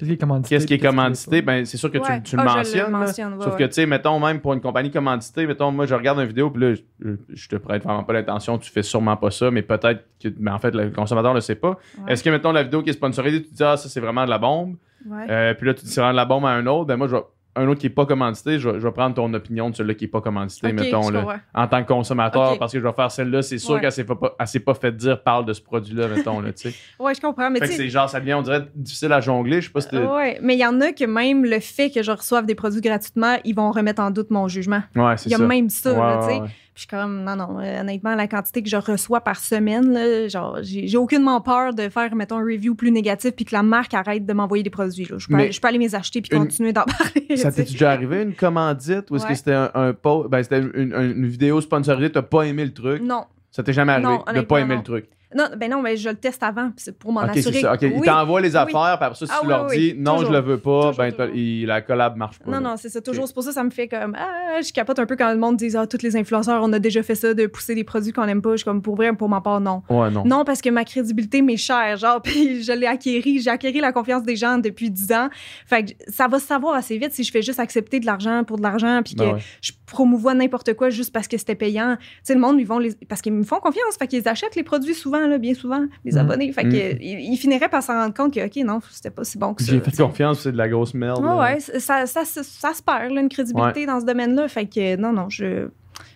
[0.00, 0.48] Qu'est-ce qui est commandité?
[0.54, 1.42] Qu'est-ce qui est puis commandité?
[1.42, 1.52] pas?
[1.52, 2.20] Ben, c'est sûr que Ouais.
[2.22, 2.82] tu, tu le Ah, je le mentionnes.
[2.92, 2.98] là.
[2.98, 5.94] mentionne, ouais, Sauf que, tu sais, mettons, même pour une compagnie commanditée, mettons, moi, je
[5.94, 9.16] regarde une vidéo, puis là, je, je te prête vraiment pas l'intention, tu fais sûrement
[9.16, 11.78] pas ça, mais peut-être que, mais en fait, le consommateur le sait pas.
[12.04, 12.12] Ouais.
[12.12, 14.24] Est-ce que, mettons, la vidéo qui est sponsorisée, tu te dis, ah, ça, c'est vraiment
[14.24, 14.76] de la bombe,
[15.10, 17.06] euh, puis là, tu dis, c'est vraiment de la bombe à un autre, ben moi,
[17.08, 17.22] je vais,
[17.56, 19.94] un autre qui est pas commandité, je vais, je vais prendre ton opinion de celui-là
[19.94, 23.10] qui est pas commandité, mettons, là, en tant que consommateur, parce que je vais faire
[23.10, 23.80] celle-là, c'est sûr Ouais.
[23.80, 26.70] qu'elle s'est pas, elle s'est pas fait dire, parle de ce produit-là, mettons, là, tu
[26.70, 26.76] sais.
[27.00, 27.50] Ouais, je comprends.
[27.50, 29.80] Mais Fait que c'est genre, ça devient, on dirait, difficile à jongler, je sais pas
[29.80, 32.54] si Ouais, mais il y en a que même le fait que je reçoive des
[32.54, 34.82] produits gratuitement, ils vont remettre en doute mon jugement.
[34.94, 35.46] Ouais, c'est Il y a ça.
[35.46, 36.40] même ça, Ouais, là, ouais, tu sais.
[36.42, 36.48] ouais.
[36.80, 39.92] Puis je suis comme, non, non, euh, honnêtement, la quantité que je reçois par semaine,
[39.92, 43.62] là, genre, j'ai aucunement peur de faire, mettons, un review plus négatif puis que la
[43.62, 45.04] marque arrête de m'envoyer des produits.
[45.04, 45.18] Là.
[45.18, 47.36] Je, peux aller, je peux aller les acheter puis une- continuer d'en parler.
[47.36, 50.60] Ça t'est déjà arrivé une commandite ou est-ce que c'était un, un po- ben, c'était
[50.60, 53.02] une, une- une vidéo sponsorisée, t'as pas aimé le truc?
[53.02, 54.80] Non, Ça t'est jamais arrivé Non, de pas aimer non.
[54.80, 55.06] le truc?
[55.34, 57.60] Non, ben non, mais je le teste avant pour m'en assurer.
[57.60, 57.74] ça.
[57.74, 57.92] Ok, Oui.
[57.96, 58.56] il t'envoie les Oui.
[58.56, 60.28] affaires, puis après ça, si Ah tu oui, leur dis non, toujours.
[60.28, 61.34] je le veux pas, Toujours, ben toujours.
[61.34, 62.46] il- la collab marche pas.
[62.50, 62.70] Non, là.
[62.70, 63.00] non, c'est ça.
[63.00, 63.26] Toujours.
[63.28, 64.16] C'est pour ça que ça me fait comme.
[64.18, 66.78] Ah, je capote un peu quand le monde dit Ah, tous les influenceurs, on a
[66.78, 68.52] déjà fait ça, de pousser des produits qu'on aime pas.
[68.52, 69.82] Je suis comme, pour vrai, pour ma part, non.
[69.88, 70.24] Ouais, non.
[70.24, 73.40] Non, parce que ma crédibilité m'est chère, genre, puis je l'ai acquérie.
[73.40, 75.28] J'ai acquéri la confiance des gens depuis 10 ans.
[75.66, 78.42] Fait que ça va se savoir assez vite si je fais juste accepter de l'argent
[78.44, 79.40] pour de l'argent, puis que Ben ouais.
[79.62, 81.96] je promouvois n'importe quoi juste parce que c'était payant.
[82.00, 82.94] Tu sais, le monde, ils vont les...
[83.08, 86.12] parce qu'ils me font confiance, fait qu'ils achètent les produits souvent, là, bien souvent, les
[86.12, 86.18] Mhm.
[86.18, 86.52] abonnés.
[86.52, 86.68] Fait que
[87.02, 89.62] ils, ils finiraient par s'en rendre compte que, OK, non, c'était pas si bon que
[89.62, 89.72] ça.
[89.72, 91.22] J'ai fait confiance, c'est de la grosse merde.
[91.24, 91.36] Là.
[91.38, 94.48] ouais, ça, ça, ça, ça se perd, là, une crédibilité dans ce domaine-là.
[94.48, 95.68] Fait que non, non, je.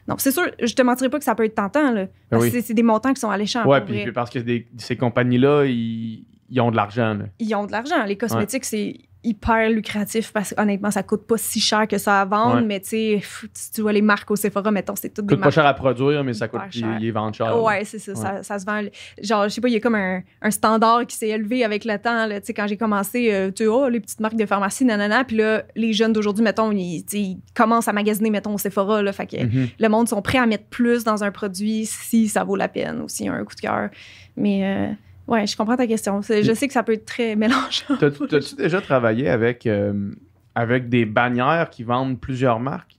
[0.08, 2.06] Non, c'est sûr, je te mentirais pas que ça peut être tentant, là.
[2.30, 2.52] Parce oui.
[2.52, 3.66] que c'est- des montants qui sont alléchants.
[3.66, 6.24] Ouais, pour puis, parce que des- ces compagnies-là, ils,
[6.54, 7.14] ils ont de l'argent.
[7.14, 7.24] là.
[7.40, 8.04] Ils ont de l'argent.
[8.04, 12.20] Les cosmétiques, c'est hyper lucratif parce que honnêtement, ça coûte pas si cher que ça
[12.20, 12.56] à vendre.
[12.56, 12.62] Ouais.
[12.62, 13.18] Mais tu
[13.54, 15.66] si tu vois les marques au Sephora, mettons, c'est toutes Ça des coûte pas cher
[15.66, 16.60] à produire, mais ça coûte.
[16.74, 17.46] Ils, vendent cher.
[17.46, 17.60] là.
[17.60, 18.42] Ouais, c'est ça, ça.
[18.42, 18.82] Ça se vend.
[19.20, 21.84] Genre, je sais pas, il y a comme un, un standard qui s'est élevé avec
[21.86, 22.28] le temps.
[22.28, 25.24] Tu sais, quand j'ai commencé, euh, tu oh, les petites marques de pharmacie, nanana.
[25.24, 27.04] Puis là, les jeunes d'aujourd'hui, mettons, ils,
[27.54, 29.02] commencent à magasiner, mettons, au Sephora.
[29.02, 29.68] Là, fait que Mhm.
[29.80, 33.00] le monde sont prêts à mettre plus dans un produit si ça vaut la peine
[33.00, 33.88] ou s'il y a un coup de cœur.
[34.36, 34.92] Mais euh,
[35.28, 36.20] ouais, je comprends ta question.
[36.22, 37.96] Je sais que ça peut être très mélangeant.
[37.98, 40.10] T'as- T'as-tu déjà travaillé avec, euh,
[40.54, 42.96] avec des bannières qui vendent plusieurs marques?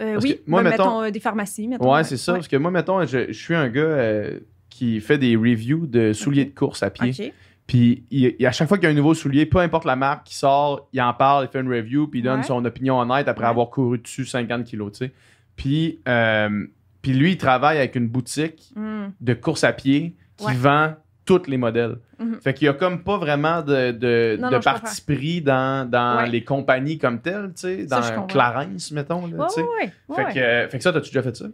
[0.00, 1.68] Euh, oui, moi, ben, mettons- mettons, euh, des pharmacies.
[1.68, 2.32] Mettons, Ouais, c'est ça.
[2.32, 2.38] Ouais.
[2.38, 6.12] Parce que moi, mettons, je, je suis un gars euh, qui fait des reviews de
[6.12, 7.14] souliers de course à pied.
[7.18, 7.32] OK.
[7.66, 9.96] Puis il- il- à chaque fois qu'il y a un nouveau soulier, peu importe la
[9.96, 12.44] marque qui sort, il en parle, il fait une review, puis il donne Ouais.
[12.46, 13.50] son opinion honnête après Ouais.
[13.50, 15.12] avoir couru dessus 50 kilos, tu sais.
[15.56, 16.66] Puis, euh,
[17.00, 19.06] puis lui, il travaille avec une boutique Hmm.
[19.20, 20.54] de course à pied qui Ouais.
[20.54, 20.94] vend
[21.26, 21.96] tous les modèles.
[22.18, 22.40] Mhm.
[22.40, 25.42] Fait qu'il y a comme pas vraiment de, de, Non, de non, je parti pris
[25.42, 26.28] dans, dans Ouais.
[26.30, 28.00] les compagnies comme telles, tu sais, dans.
[28.26, 31.46] Clarence, mettons, là, Ouais, Fait, que, euh, fait que ça, t'as-tu déjà fait ça?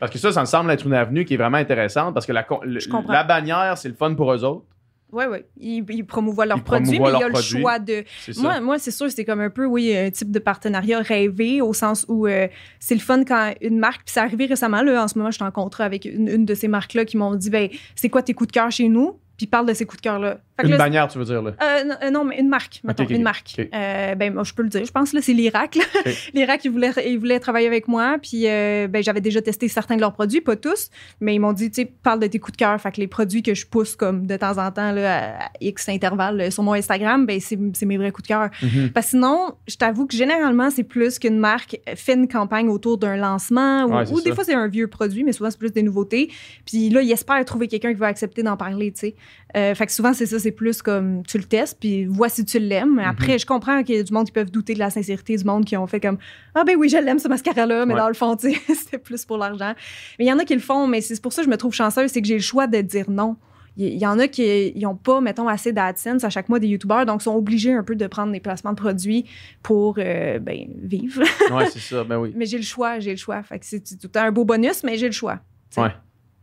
[0.00, 2.32] Parce que ça, ça me semble être une avenue qui est vraiment intéressante parce que
[2.32, 2.78] la, le-
[3.12, 4.64] la bannière, c'est le fun pour eux autres.
[5.10, 5.38] Oui, oui.
[5.58, 7.60] Ils, ils promouvoient leurs Ils produits, promouvoient mais il y a le produits.
[7.60, 8.04] choix de.
[8.38, 11.72] Moi, moi c'est sûr, c'est comme un peu, oui, un type de partenariat rêvé, au
[11.72, 12.46] sens où euh,
[12.78, 15.36] c'est le fun quand une marque, puis c'est arrivé récemment, là, en ce moment, je
[15.36, 18.22] suis en contrat avec une, une de ces marques-là qui m'ont dit, ben, c'est quoi
[18.22, 19.18] tes coups de cœur chez nous?
[19.38, 20.38] Puis parle de ces coups de cœur-là.
[20.56, 21.52] Fait que Une là, bannière, tu veux dire, là?
[21.62, 23.54] Euh, non, euh, non, mais une marque, mettons, une marque.
[23.72, 25.76] Euh, ben, moi, je peux le dire, je pense, là, c'est l'Irak.
[25.76, 25.84] là.
[26.34, 29.94] L'Irak, ils voulaient, ils voulaient travailler avec moi, puis euh, ben, j'avais déjà testé certains
[29.94, 30.90] de leurs produits, pas tous,
[31.20, 32.80] mais ils m'ont dit, tu sais, parle de tes coups de cœur.
[32.80, 35.88] Fait que les produits que je pousse comme de temps en temps, là, à X
[35.88, 38.50] intervalles sur mon Instagram, ben, c'est mes vrais coups de cœur.
[38.60, 38.90] Mhm.
[38.90, 42.98] Parce que sinon, je t'avoue que généralement, c'est plus qu'une marque fait une campagne autour
[42.98, 45.72] d'un lancement ou, Ouais, ou des fois, c'est un vieux produit, mais souvent, c'est plus
[45.72, 46.32] des nouveautés.
[46.66, 49.14] Puis là, il espère trouver quelqu'un qui va accepter d'en parler, tu sais.
[49.56, 52.44] Euh, fait que souvent, c'est ça, c'est plus comme tu le testes, puis vois si
[52.44, 52.94] tu l'aimes.
[52.96, 52.98] Mhm.
[53.00, 55.44] Après, je comprends qu'il y a du monde qui peuvent douter de la sincérité du
[55.44, 56.18] monde qui ont fait comme
[56.54, 58.00] Ah, ben oui, je l'aime, ce mascara-là, mais Ouais.
[58.00, 59.72] dans le fond, tu sais, c'était plus pour l'argent.
[60.18, 61.56] Mais il y en a qui le font, mais c'est pour ça que je me
[61.56, 63.36] trouve chanceuse, c'est que j'ai le choix de dire non.
[63.80, 67.06] Il y- en a qui n'ont pas, mettons, assez d'AdSense à chaque mois des YouTubeurs,
[67.06, 69.24] donc sont obligés un peu de prendre des placements de produits
[69.62, 71.22] pour euh, ben, vivre.
[71.54, 72.02] Ouais, c'est ça.
[72.02, 72.32] Ben oui.
[72.34, 73.40] mais j'ai le choix, j'ai le choix.
[73.44, 75.36] Fait que c'est tout un beau bonus, mais j'ai le choix.
[75.70, 75.80] tu sais.
[75.82, 75.92] Ouais.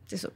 [0.08, 0.30] C'est ça.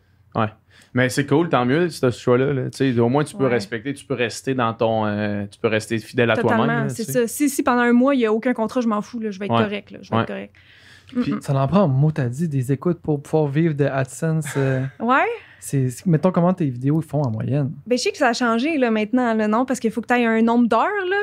[0.93, 2.51] Mais c'est cool, tant mieux, ce choix-là.
[2.53, 2.69] là.
[2.72, 3.51] Tu sais, Au moins, tu peux Ouais.
[3.51, 5.06] respecter, tu peux rester dans ton.
[5.06, 6.89] euh, tu peux rester fidèle à toi-même.
[6.89, 7.27] C'est ça.
[7.27, 9.39] Si, si pendant un mois, il n'y a aucun contrat, je m'en fous, là, je
[9.39, 9.64] vais être Ouais.
[9.64, 9.91] correct.
[9.91, 10.22] Là, je vais Ouais.
[10.23, 10.56] être correct.
[11.07, 11.35] Puis-.
[11.41, 14.45] Ça en prend, mot, t'as dit, des écoutes pour pouvoir vivre de AdSense.
[14.57, 15.26] euh, Ouais.
[15.60, 17.72] c'est, c'est- mettons comment tes vidéos font en moyenne.
[17.88, 19.65] Ben, je sais que ça a changé là, maintenant, là, non?
[19.65, 20.81] Parce qu'il faut que tu aies un nombre d'heures.
[21.10, 21.18] là.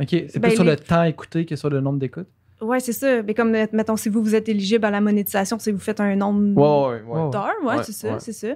[0.00, 2.28] OK, c'est Ben, plus sur les- le temps écouté que sur le nombre d'écoutes?
[2.60, 3.22] Ouais, c'est ça.
[3.22, 6.16] Mais comme, mettons, si vous, vous êtes éligible à la monétisation, si vous faites un
[6.16, 7.22] nombre Ouais, ouais, ouais.
[7.24, 7.30] Ouais.
[7.30, 8.18] d'heures, ouais, Ouais, c'est ça, ouais.
[8.18, 8.48] c'est ça.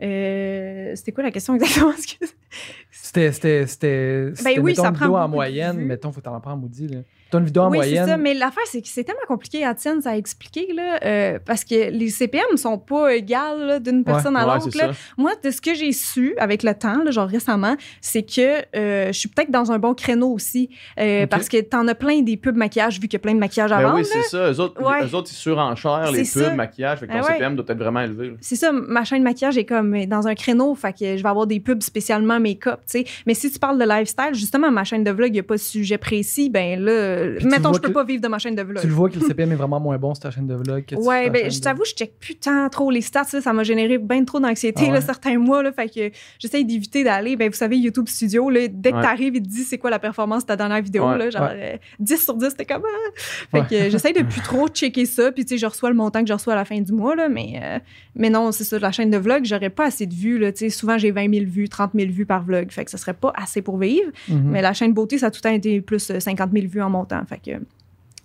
[0.00, 1.92] Euh, C'était quoi la question exactement?
[2.90, 5.76] C'était, c'était, c'était, c'était, oui, ça prend en moyenne.
[5.84, 7.00] Mettons, faut t'en prendre maudit, là.
[7.32, 8.06] T'as une vidéo en oui, c'est moyenne?
[8.06, 8.16] ça.
[8.18, 9.74] Mais l'affaire, c'est que c'est tellement compliqué à
[10.16, 14.68] expliquer, là, euh, parce que les CPM sont pas égales d'une personne à l'autre.
[14.70, 14.92] c'est là.
[14.92, 14.98] ça.
[15.16, 19.06] Moi, de ce que j'ai su avec le temps, là, genre récemment, c'est que euh,
[19.06, 20.68] je suis peut-être dans un bon créneau aussi.
[21.00, 21.26] euh.
[21.26, 23.72] Parce que t'en as plein des pubs maquillage, vu qu'il y a plein de maquillage
[23.72, 23.96] à Ben vendre.
[23.96, 24.08] oui, là.
[24.22, 24.50] c'est ça.
[24.52, 25.06] Eux autres, Ouais.
[25.06, 26.54] eux autres, ils surenchèrent les C'est pubs, ça.
[26.54, 26.98] maquillage.
[27.00, 27.24] Fait que ton ouais.
[27.32, 28.34] CPM doit être vraiment élevé.
[28.42, 31.28] C'est ça, ma chaîne de maquillage est comme dans un créneau, fait que je vais
[31.28, 33.04] avoir des pubs spécialement make-up, tu sais.
[33.26, 35.54] Mais si tu parles de lifestyle, justement, ma chaîne de vlog, il n'y a pas
[35.54, 38.38] de sujet précis, ben là, Puis tu mettons, je peux que- pas vivre de ma
[38.38, 38.80] chaîne de vlog.
[38.80, 40.84] Tu le vois que le CPM est vraiment moins bon sur ta chaîne de vlog.
[40.84, 43.52] que Ouais, ben, je de- t'avoue, je check plus tant trop les stats, là, ça
[43.52, 45.00] m'a généré bien trop d'anxiété, Ah ouais?
[45.00, 48.90] certains mois, là, fait que j'essaye d'éviter d'aller, ben, vous savez, YouTube Studio, là, dès
[48.90, 49.02] que Ouais.
[49.02, 51.42] t'arrives, il te dit c'est quoi la performance de ta dernière vidéo, Ouais, là, genre,
[51.50, 51.74] ouais.
[51.74, 53.10] euh, 10 sur 10, c'était comme, ah!
[53.50, 53.66] Fait Ouais.
[53.68, 56.20] que euh, j'essaye de plus trop checker ça, puis tu sais, je reçois le montant
[56.20, 57.78] que je reçois à la fin du mois, là, mais, euh,
[58.16, 60.58] mais non, c'est ça, la chaîne de vlog, j'aurais pas assez de vues, là, tu
[60.60, 63.14] sais, souvent j'ai 20 000 vues, 30 000 vues par vlog, fait que ça serait
[63.14, 64.42] pas assez pour vivre, Mhm.
[64.50, 66.80] mais la chaîne beauté, ça a tout le temps été plus euh, 50 000 vues
[66.82, 67.64] en montant, fait que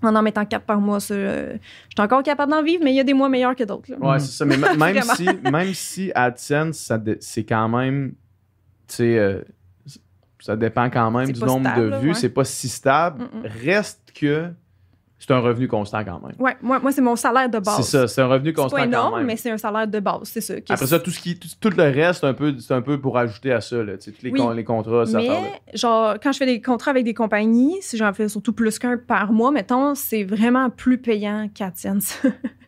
[0.04, 2.96] en en mettant 4 par mois, euh, je suis encore capable d'en vivre, mais il
[2.96, 3.92] y a des mois meilleurs que d'autres.
[3.92, 4.20] Mhm.
[4.20, 4.46] c'est ça.
[4.46, 8.14] Mais même, si, même si AdSense, c'est quand même.
[8.88, 9.42] Tu sais, euh,
[10.40, 12.08] ça dépend quand même du nombre stable, de vues.
[12.10, 12.14] ouais.
[12.14, 13.28] C'est pas si stable.
[13.64, 14.52] Reste que
[15.20, 16.36] c'est un revenu constant quand même.
[16.40, 17.78] Ouais, moi, moi c'est mon salaire de base.
[17.78, 19.26] C'est ça, c'est un revenu C'est constant pas quand même.
[19.26, 20.54] mais c'est un salaire de base, c'est ça.
[20.70, 23.00] Après ça, tout, ce qui, tout, tout le reste, c'est un, peu, c'est un peu
[23.02, 23.78] pour ajouter à ça.
[23.84, 24.40] Là, tu sais, tous les, Oui.
[24.40, 25.30] con- les contrats, ça mais
[25.74, 28.98] genre, quand je fais des contrats avec des compagnies, si j'en fais surtout plus qu'un
[28.98, 31.50] par mois, mettons, c'est vraiment plus payant.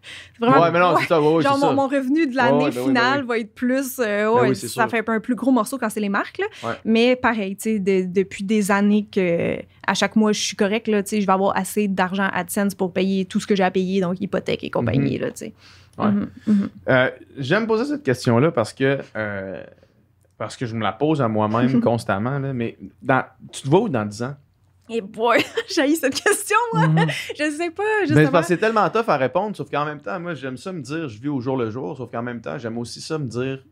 [0.01, 1.01] C'est vraiment- Ouais, mais non, ouais.
[1.01, 1.21] c'est ça.
[1.21, 1.73] Ouais, Genre, mon, ça.
[1.73, 3.27] mon revenu de l'année Ouais, ben oui, finale ben oui.
[3.27, 3.99] va être plus.
[3.99, 4.89] euh, Ben oui, ça sûr.
[4.89, 6.37] fait un plus gros morceau quand c'est les marques.
[6.39, 6.77] Là.
[6.85, 9.57] Mais pareil, tu sais, de- depuis des années que
[9.89, 12.75] à chaque mois, je suis correct, là, tu sais, je vais avoir assez d'argent AdSense
[12.75, 15.17] pour payer tout ce que j'ai à payer, donc hypothèque et compagnie.
[15.19, 15.53] Tu sais.
[15.97, 16.11] Ouais.
[16.11, 16.69] Mhm, mhm.
[16.87, 19.63] Euh, J'aime poser cette question-là parce que euh,
[20.37, 22.37] parce que je me la pose à moi-même constamment.
[22.37, 24.35] Là, mais dans, tu te vois où dans 10 ans?
[24.91, 25.43] Et boy,
[25.75, 26.87] j'ai cette question, moi.
[26.87, 27.07] Mhm.
[27.37, 28.41] Je sais pas, justement.
[28.41, 31.09] que c'est tellement tough à répondre, sauf qu'en même temps, moi, j'aime ça me dire,
[31.09, 33.63] je vis au jour le jour, sauf qu'en même temps, j'aime aussi ça me dire,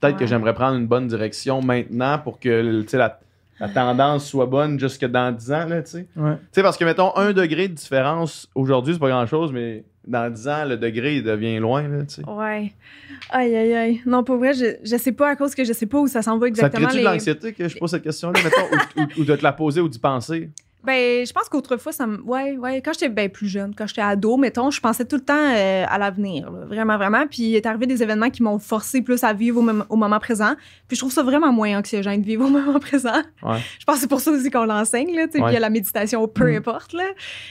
[0.00, 3.20] peut-être que j'aimerais prendre une bonne direction maintenant pour que tu sais, la,
[3.60, 6.06] la tendance soit bonne jusque dans 10 ans, là, tu sais.
[6.16, 6.34] Ouais.
[6.36, 10.30] Tu sais, parce que, mettons, un degré de différence aujourd'hui, c'est pas grand-chose, mais dans
[10.32, 12.24] 10 ans, le degré, il devient loin, là, tu sais.
[12.28, 12.72] Ouais.
[13.30, 14.02] Aïe, aïe, aïe.
[14.06, 16.20] Non, pour vrai, je, je sais pas à cause que je sais pas où ça
[16.22, 16.86] s'en va Ça te exactement.
[16.88, 19.42] crée-tu les- de l'anxiété que je pose cette question-là, mettons, ou, ou- ou de te
[19.42, 20.50] la poser ou d'y penser?
[20.84, 22.20] Ben, je pense qu'autrefois, ça me.
[22.22, 22.82] Ouais, ouais.
[22.82, 25.84] Quand j'étais ben, plus jeune, quand j'étais ado, mettons, je pensais tout le temps euh,
[25.88, 26.50] à l'avenir.
[26.50, 27.26] Vraiment, vraiment.
[27.26, 30.18] Puis il est arrivé des événements qui m'ont forcé plus à vivre au, au moment
[30.18, 30.54] présent.
[30.88, 33.22] Puis je trouve ça vraiment moins anxiogène de vivre au moment présent.
[33.42, 33.58] Ouais.
[33.78, 35.26] Je pense que c'est pour ça aussi qu'on l'enseigne, là.
[35.26, 35.44] Tu sais, Ouais.
[35.44, 36.56] puis il y a la méditation, peu Mm.
[36.56, 37.04] importe, là.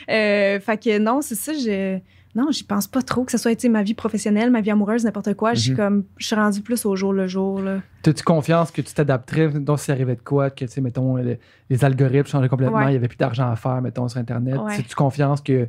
[0.10, 1.98] Euh, fait que non, c'est ça, je.
[2.36, 5.04] Non, j'y pense pas trop, que ce soit tu ma vie professionnelle, ma vie amoureuse,
[5.06, 5.54] n'importe quoi.
[5.54, 5.78] Je suis Mhm.
[5.78, 6.04] comme.
[6.18, 7.62] Je suis rendue plus au jour le jour.
[8.02, 11.40] T'as-tu confiance que tu t'adapterais, donc s'il arrivait de quoi, que, tu sais, mettons, les,
[11.70, 12.92] les algorithmes changeaient complètement, il Ouais.
[12.92, 14.58] n'y avait plus d'argent à faire, mettons, sur Internet.
[14.58, 14.74] Ouais.
[14.80, 15.68] As-tu confiance que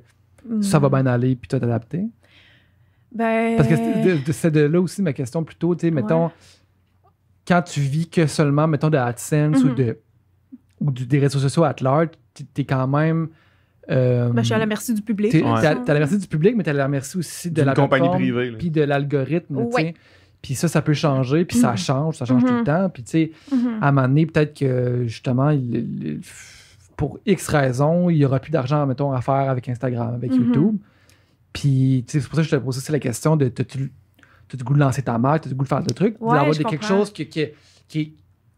[0.63, 2.07] ça va bien aller, puis tu vas t'adapter?
[3.13, 3.57] Ben.
[3.57, 6.31] Parce que c'est de, là aussi ma question plutôt, tu sais, mettons, Ouais.
[7.47, 9.75] quand tu vis que seulement, mettons, de AdSense ou, Mhm.
[9.75, 9.99] de,
[10.81, 13.29] ou du- des réseaux sociaux at large, tu es quand même...
[13.91, 15.33] euh, Ben, je suis à la merci du public.
[15.33, 15.81] t'es- là, t'es à ça.
[15.85, 17.75] t'es à la merci du public, mais t'es à la merci aussi de D'une la
[17.75, 18.53] compagnie privée.
[18.59, 19.95] Puis de l'algorithme, tu Ouais.
[20.43, 21.77] Puis ça, ça peut changer, puis ça Mhm.
[21.79, 22.65] change, ça change tout le Mhm.
[22.65, 22.89] temps.
[22.91, 23.79] Puis tu sais, Mhm.
[23.81, 26.21] à un moment donné, peut-être que justement, il- il-
[26.97, 30.35] pour X raisons, il n'y aura plus d'argent, mettons, à faire avec Instagram, avec.
[30.35, 30.77] YouTube.
[31.53, 33.93] Puis tu sais, c'est pour ça que je te pose aussi la question de t'as-tu
[34.49, 36.35] t'as le goût de lancer ta marque, t'as le goût de faire des trucs, Ouais,
[36.37, 37.47] d'avoir des- quelque chose qui, qui,
[37.89, 38.13] qui, est-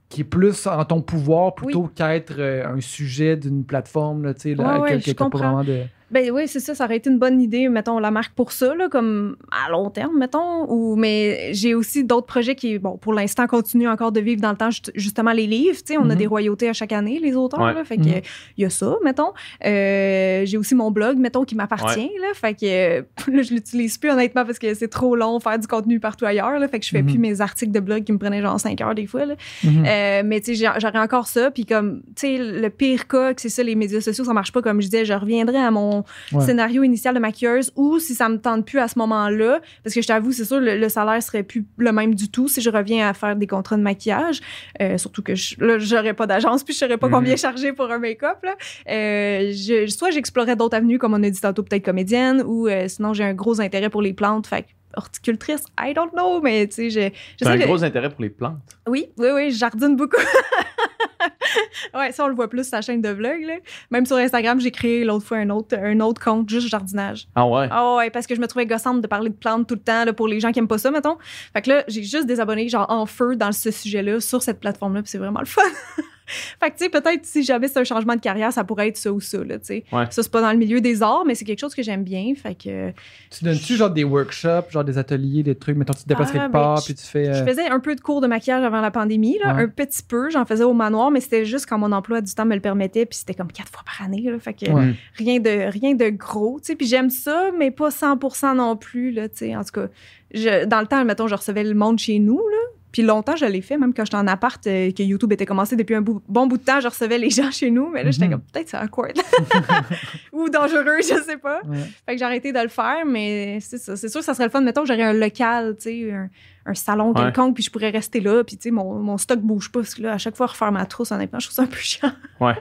[0.08, 4.40] qui est plus en ton pouvoir plutôt qu'être euh, un sujet d'une plateforme, là, tu
[4.42, 5.38] sais, là, Ouais, ouais, que- je que t'as pas comprends.
[5.38, 5.82] vraiment de.
[6.10, 8.74] Ben oui, c'est ça, ça aurait été une bonne idée, mettons, la marque pour ça,
[8.76, 10.64] là, comme à long terme, mettons.
[10.70, 14.50] Ou, mais j'ai aussi d'autres projets qui, bon, pour l'instant, continuent encore de vivre dans
[14.52, 15.78] le temps, juste- justement, les livres.
[15.78, 16.14] Tu sais, on a Mhm.
[16.16, 17.74] des royautés à chaque année, les auteurs, Ouais.
[17.74, 18.20] là, fait que Mhm.
[18.56, 19.32] il y a ça, mettons.
[19.64, 23.00] Euh, j'ai aussi mon blog, mettons, qui m'appartient, là, fait que
[23.32, 26.58] là, je l'utilise plus, honnêtement, parce que c'est trop long faire du contenu partout ailleurs,
[26.58, 27.08] là, fait que je fais Mhm.
[27.08, 29.34] plus mes articles de blog qui me prenaient genre 5 heures des fois, là.
[29.64, 31.50] Euh, mais tu sais, j'aurais encore ça.
[31.50, 34.52] Puis comme, tu sais, le pire cas, que c'est ça, les médias sociaux, ça marche
[34.52, 34.62] pas.
[34.62, 35.95] Comme je disais, je reviendrai à mon
[36.32, 36.44] Ouais.
[36.44, 40.02] scénario initial de maquilleuse ou si ça me tente plus à ce moment-là, parce que
[40.02, 42.70] je t'avoue, c'est sûr, le, le salaire serait plus le même du tout si je
[42.70, 44.40] reviens à faire des contrats de maquillage.
[44.80, 47.12] Euh, surtout que je, là, j'aurais pas d'agence puis je saurais pas Mhm.
[47.14, 48.38] combien charger pour un make-up.
[48.42, 48.54] Là.
[48.90, 52.88] Euh, je- soit j'explorais d'autres avenues, comme on a dit tantôt, peut-être comédienne, ou euh,
[52.88, 54.46] sinon j'ai un gros intérêt pour les plantes.
[54.46, 54.66] Fait que
[54.96, 58.56] horticultrice, I don't know, mais tu sais, T'as sais un gros intérêt pour les plantes?
[58.88, 60.16] oui, oui, oui, je jardine beaucoup.
[61.94, 63.42] ouais, ça, on le voit plus sur sa chaîne de vlog.
[63.42, 63.54] Là.
[63.90, 67.28] Même sur Instagram, j'ai créé l'autre fois un autre, un autre compte, juste jardinage.
[67.34, 67.68] Ah ouais?
[67.70, 70.04] Ah ouais, parce que je me trouvais gossante de parler de plantes tout le temps
[70.04, 71.16] là, pour les gens qui aiment pas ça, mettons.
[71.52, 74.60] Fait que là, j'ai juste des abonnés, genre en feu dans ce sujet-là, sur cette
[74.60, 75.62] plateforme-là, puis c'est vraiment le fun.
[76.60, 78.96] fait que, tu sais, peut-être si jamais c'est un changement de carrière, ça pourrait être
[78.96, 79.84] ça ou ça, là, tu sais.
[79.92, 80.04] Ouais.
[80.10, 82.32] Ça, c'est pas dans le milieu des arts, mais c'est quelque chose que j'aime bien.
[82.34, 82.90] Fait que.
[83.30, 86.32] Tu donnes-tu genre des workshops, genre des ateliers, des trucs, mettons, tu te déplaces Ah,
[86.32, 87.24] quelque ben, part, je- puis tu fais.
[87.32, 89.62] Je euh, faisais un peu de cours de maquillage avant la pandémie, là, Ouais.
[89.64, 90.30] un petit peu.
[90.30, 93.06] J'en faisais au manoir, mais c'était juste quand mon emploi du temps me le permettait,
[93.06, 94.22] puis c'était comme quatre fois par année.
[94.22, 94.94] Là, fait que Ouais.
[95.14, 96.58] rien, de, rien de gros.
[96.60, 96.76] tu sais.
[96.76, 99.10] Puis j'aime ça, mais pas 100 non plus.
[99.12, 99.56] Là, tu sais.
[99.56, 99.86] en tout cas,
[100.34, 102.38] je- dans le temps, mettons, je recevais le monde chez nous.
[102.38, 102.56] Là,
[102.96, 105.76] puis longtemps, je l'ai fait, même quand j'étais en appart, euh, que YouTube était commencé
[105.76, 107.90] depuis un bout- bon bout de temps, je recevais les gens chez nous.
[107.90, 108.30] Mais là, j'étais Mhm.
[108.32, 109.12] comme, peut-être c'est awkward.
[110.32, 111.60] Ou dangereux, je sais pas.
[111.66, 111.76] ouais.
[112.06, 113.96] Fait que j'ai arrêté de le faire, mais c'est ça.
[113.96, 114.62] C'est sûr que ça serait le fun.
[114.62, 116.30] Mettons que j'aurais un local, tu sais, un,
[116.64, 117.22] un salon Ouais.
[117.24, 119.94] quelconque, puis je pourrais rester là, puis tu sais, mon, mon stock bouge pas, parce
[119.94, 122.12] que là, à chaque fois, refaire ma trousse, honnêtement, je trouve ça un peu chiant.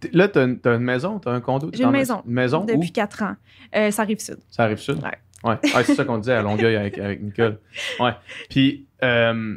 [0.00, 1.70] T- Là, t'as une, une maison, t'as un condo?
[1.72, 2.22] J'ai une maison.
[2.26, 2.66] Une maison où?
[2.66, 3.36] Depuis quatre ans.
[3.74, 4.38] Euh, ça arrive sud.
[4.50, 4.96] Ça arrive sud?
[5.02, 5.10] Ouais.
[5.44, 7.58] Ouais, Ouais, c'est ça qu'on disait à Longueuil avec, avec Nicole.
[8.00, 8.12] Ouais.
[8.50, 9.56] Puis, euh,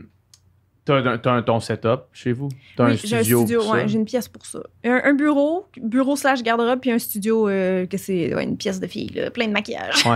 [0.86, 2.49] t'as un- un- ton setup chez vous?
[2.76, 3.40] T'as oui, un j'ai un studio?
[3.41, 4.60] studio, pour ouais, j'ai une pièce pour ça.
[4.84, 8.80] Un, un bureau, bureau slash garde-robe, puis un studio euh, que c'est ouais, une pièce
[8.80, 10.03] de fille, là, plein de maquillage.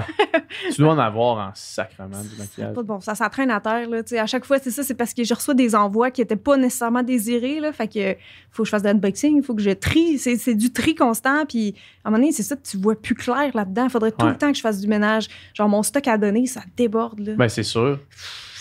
[0.73, 2.73] Tu dois en avoir en sacrement du maquillage.
[2.75, 3.89] pas bon, ça s'entraîne à terre.
[3.89, 6.35] Là, à chaque fois, c'est ça, c'est parce que je reçois des envois qui n'étaient
[6.35, 7.59] pas nécessairement désirés.
[7.59, 8.15] Là, fait que
[8.51, 10.17] faut que je fasse de l'unboxing, il faut que je trie.
[10.19, 11.45] C'est, c'est du tri constant.
[11.47, 13.85] Puis à un moment donné, c'est ça, tu vois plus clair là-dedans.
[13.85, 14.31] Il faudrait tout Ouais.
[14.31, 15.27] le temps que je fasse du ménage.
[15.55, 17.19] Genre, mon stock à donner, ça déborde.
[17.19, 17.33] Là.
[17.35, 17.99] Ben, c'est sûr.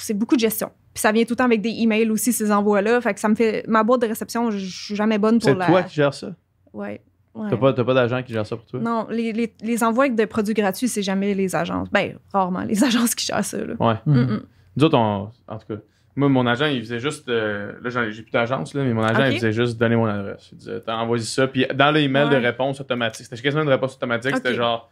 [0.04, 0.70] C'est beaucoup de gestion.
[0.94, 3.00] Puis ça vient tout le temps avec des emails aussi, ces envois-là.
[3.00, 3.64] Fait que ça me fait.
[3.68, 5.66] Ma boîte de réception, je suis jamais bonne pour C'est la.
[5.66, 6.34] toi qui gères ça?
[6.72, 7.00] Ouais.
[7.34, 7.48] ouais.
[7.50, 8.80] T'as pas, t'as pas d'agent qui gère ça pour toi?
[8.80, 11.88] Non, les, les, les envois de produits gratuits, c'est jamais les agences.
[11.90, 13.58] Ben, rarement les agences qui gèrent ça.
[13.58, 13.74] Là.
[13.80, 13.94] Ouais.
[14.06, 14.42] Mm, mm.
[14.76, 15.80] Nous autres, on- en tout cas,
[16.14, 17.26] moi, mon agent, il faisait juste.
[17.30, 19.96] euh, là, j'en ai- j'ai plus d'agence, là, mais mon agent, il faisait juste donner
[19.96, 20.50] mon adresse.
[20.52, 21.46] Il disait, T'as envoyé ça.
[21.46, 22.38] Puis dans l'email de Ouais.
[22.38, 24.36] réponse automatique, c'était quasiment une réponse automatique.
[24.36, 24.90] C'était genre,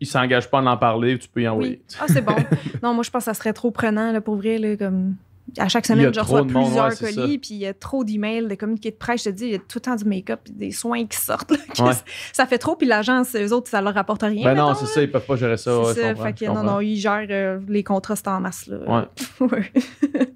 [0.00, 1.80] il s'engage pas à en parler, tu peux y envoyer.
[1.88, 1.96] Oui.
[2.00, 2.34] Ah, c'est bon.
[2.82, 4.58] non, moi, je pense que ça serait trop prenant, là, pour vrai.
[4.58, 5.14] Là, comme...
[5.56, 7.66] À chaque Il y a semaine, je reçois monde, plusieurs ouais, colis, puis il y
[7.66, 9.24] a trop d'emails, de communiqués de presse.
[9.24, 11.16] Je te dis, il y a tout le temps du make-up, puis des soins qui
[11.16, 11.50] sortent.
[11.52, 11.92] là, que Ouais.
[12.34, 14.44] ça- fait trop, puis l'agence, eux autres, ça leur rapporte rien.
[14.44, 15.80] Ben non, c'est ça, ils peuvent pas gérer ça.
[15.80, 16.14] ouais, ça.
[16.14, 18.66] Fait que non, non, ils gèrent euh, les contrats, c'est en masse.
[18.66, 19.06] Là.
[19.40, 19.72] Ouais.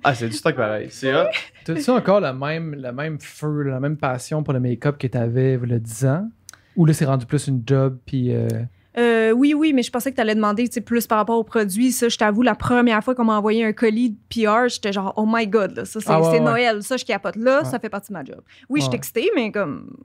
[0.05, 0.89] Ah, c'est du stock pareil.
[0.91, 1.27] C'est hot.
[1.65, 5.61] T'as-tu encore le même, le même feu, la même passion pour le make-up que t'avais
[5.63, 6.29] il y a 10 ans?
[6.75, 8.35] Ou là, c'est rendu plus une job, puis...
[8.35, 8.49] euh,
[8.99, 11.93] Euh, oui, oui, mais je pensais que tu allais demander plus par rapport aux produits.
[11.93, 15.15] Ça, je t'avoue, la première fois qu'on m'a envoyé un colis de PR, j'étais genre,
[15.17, 16.41] oh my god, là, ça, c'est Ah ouais, c'est ouais.
[16.41, 16.83] Noël.
[16.83, 17.65] Ça, je capote là, Ouais.
[17.65, 18.41] ça fait partie de ma job.
[18.69, 19.97] Oui, je suis excitée, mais comme.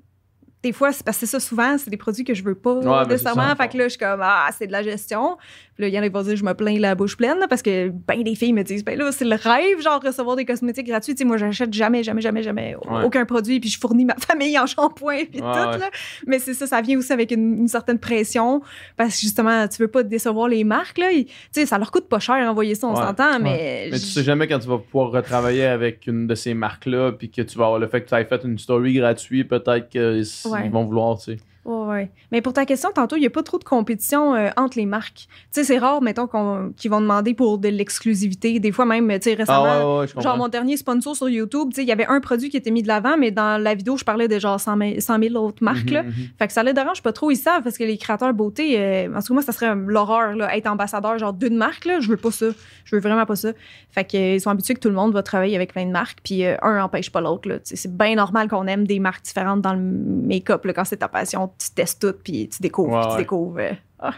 [0.63, 3.55] Des fois, c'est parce que ça, souvent, c'est des produits que je veux pas nécessairement.
[3.55, 5.37] Fait que là, je suis comme, ah, c'est de la gestion.
[5.79, 7.47] Là, il y en a qui vont dire, je me plains la bouche pleine, là,
[7.47, 10.45] parce que ben des filles me disent, ben là, c'est le rêve, genre, recevoir des
[10.45, 11.13] cosmétiques gratuits.
[11.13, 13.03] Tu sais, moi, j'achète jamais, jamais, jamais, jamais Ouais.
[13.03, 15.89] aucun produit, puis je fournis ma famille en shampoing, puis Ouais, tout, là.
[16.25, 18.61] Mais c'est ça, ça vient aussi avec une, une certaine pression,
[18.95, 21.09] parce que justement, tu veux pas décevoir les marques, là.
[21.11, 23.89] Tu sais, ça leur coûte pas cher d'envoyer ça, on s'entend, mais.
[23.91, 27.29] Mais tu sais jamais quand tu vas pouvoir retravailler avec une de ces marques-là, puis
[27.29, 30.25] que tu vas avoir le fait que tu aies fait une story gratuite, peut-être qu'ils
[30.71, 31.37] vont vouloir, tu sais.
[31.67, 32.11] Ouais, ouais.
[32.31, 34.85] Mais pour ta question, tantôt, il n'y a pas trop de compétition euh, entre les
[34.85, 35.27] marques.
[35.27, 38.59] Tu sais, c'est rare, mettons, qu'on- qu'ils vont demander pour de l'exclusivité.
[38.59, 40.29] Des fois, même, tu sais, récemment, Ah ouais, ouais, je comprends.
[40.29, 42.71] genre mon dernier sponsor sur YouTube, tu sais, il y avait un produit qui était
[42.71, 45.35] mis de l'avant, mais dans la vidéo, je parlais de genre 100 000, 100 000
[45.35, 46.03] autres marques, là.
[46.03, 46.15] Mhm, mhm.
[46.39, 47.31] Fait que ça les dérange pas trop.
[47.31, 50.35] Ils savent parce que les créateurs beauté, euh, en tout cas, moi, ça serait l'horreur,
[50.35, 51.99] là, être ambassadeur, genre d'une marque, là.
[51.99, 52.45] Je veux pas ça.
[52.85, 53.49] Je veux vraiment pas ça.
[53.91, 55.91] Fait que, euh, ils sont habitués que tout le monde va travailler avec plein de
[55.91, 57.55] marques, puis euh, un empêche pas l'autre, là.
[57.59, 60.85] Tu sais, C'est bien normal qu'on aime des marques différentes dans le make-up, là, quand
[60.85, 61.51] c'est ta passion.
[61.59, 63.17] Tu testes tout, puis tu découvres, Ouais, puis tu ouais.
[63.21, 63.57] découvres.
[63.59, 64.13] euh, ah.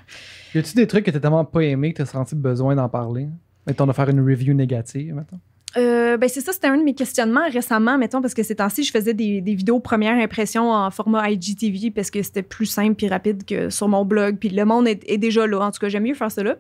[0.54, 3.28] Y a-tu des trucs que t'as tellement pas aimé que t'as senti besoin d'en parler?
[3.68, 5.40] Mettons de faire une review négative, mettons.
[5.78, 8.84] Euh, ben c'est ça, c'était un de mes questionnements récemment, mettons, parce que ces temps-ci,
[8.84, 12.96] je faisais des, des vidéos première impression en format IGTV parce que c'était plus simple
[12.96, 14.38] puis rapide que sur mon blog.
[14.40, 15.60] Puis le monde est, est déjà là.
[15.60, 16.56] En tout cas, j'aime mieux faire ça là.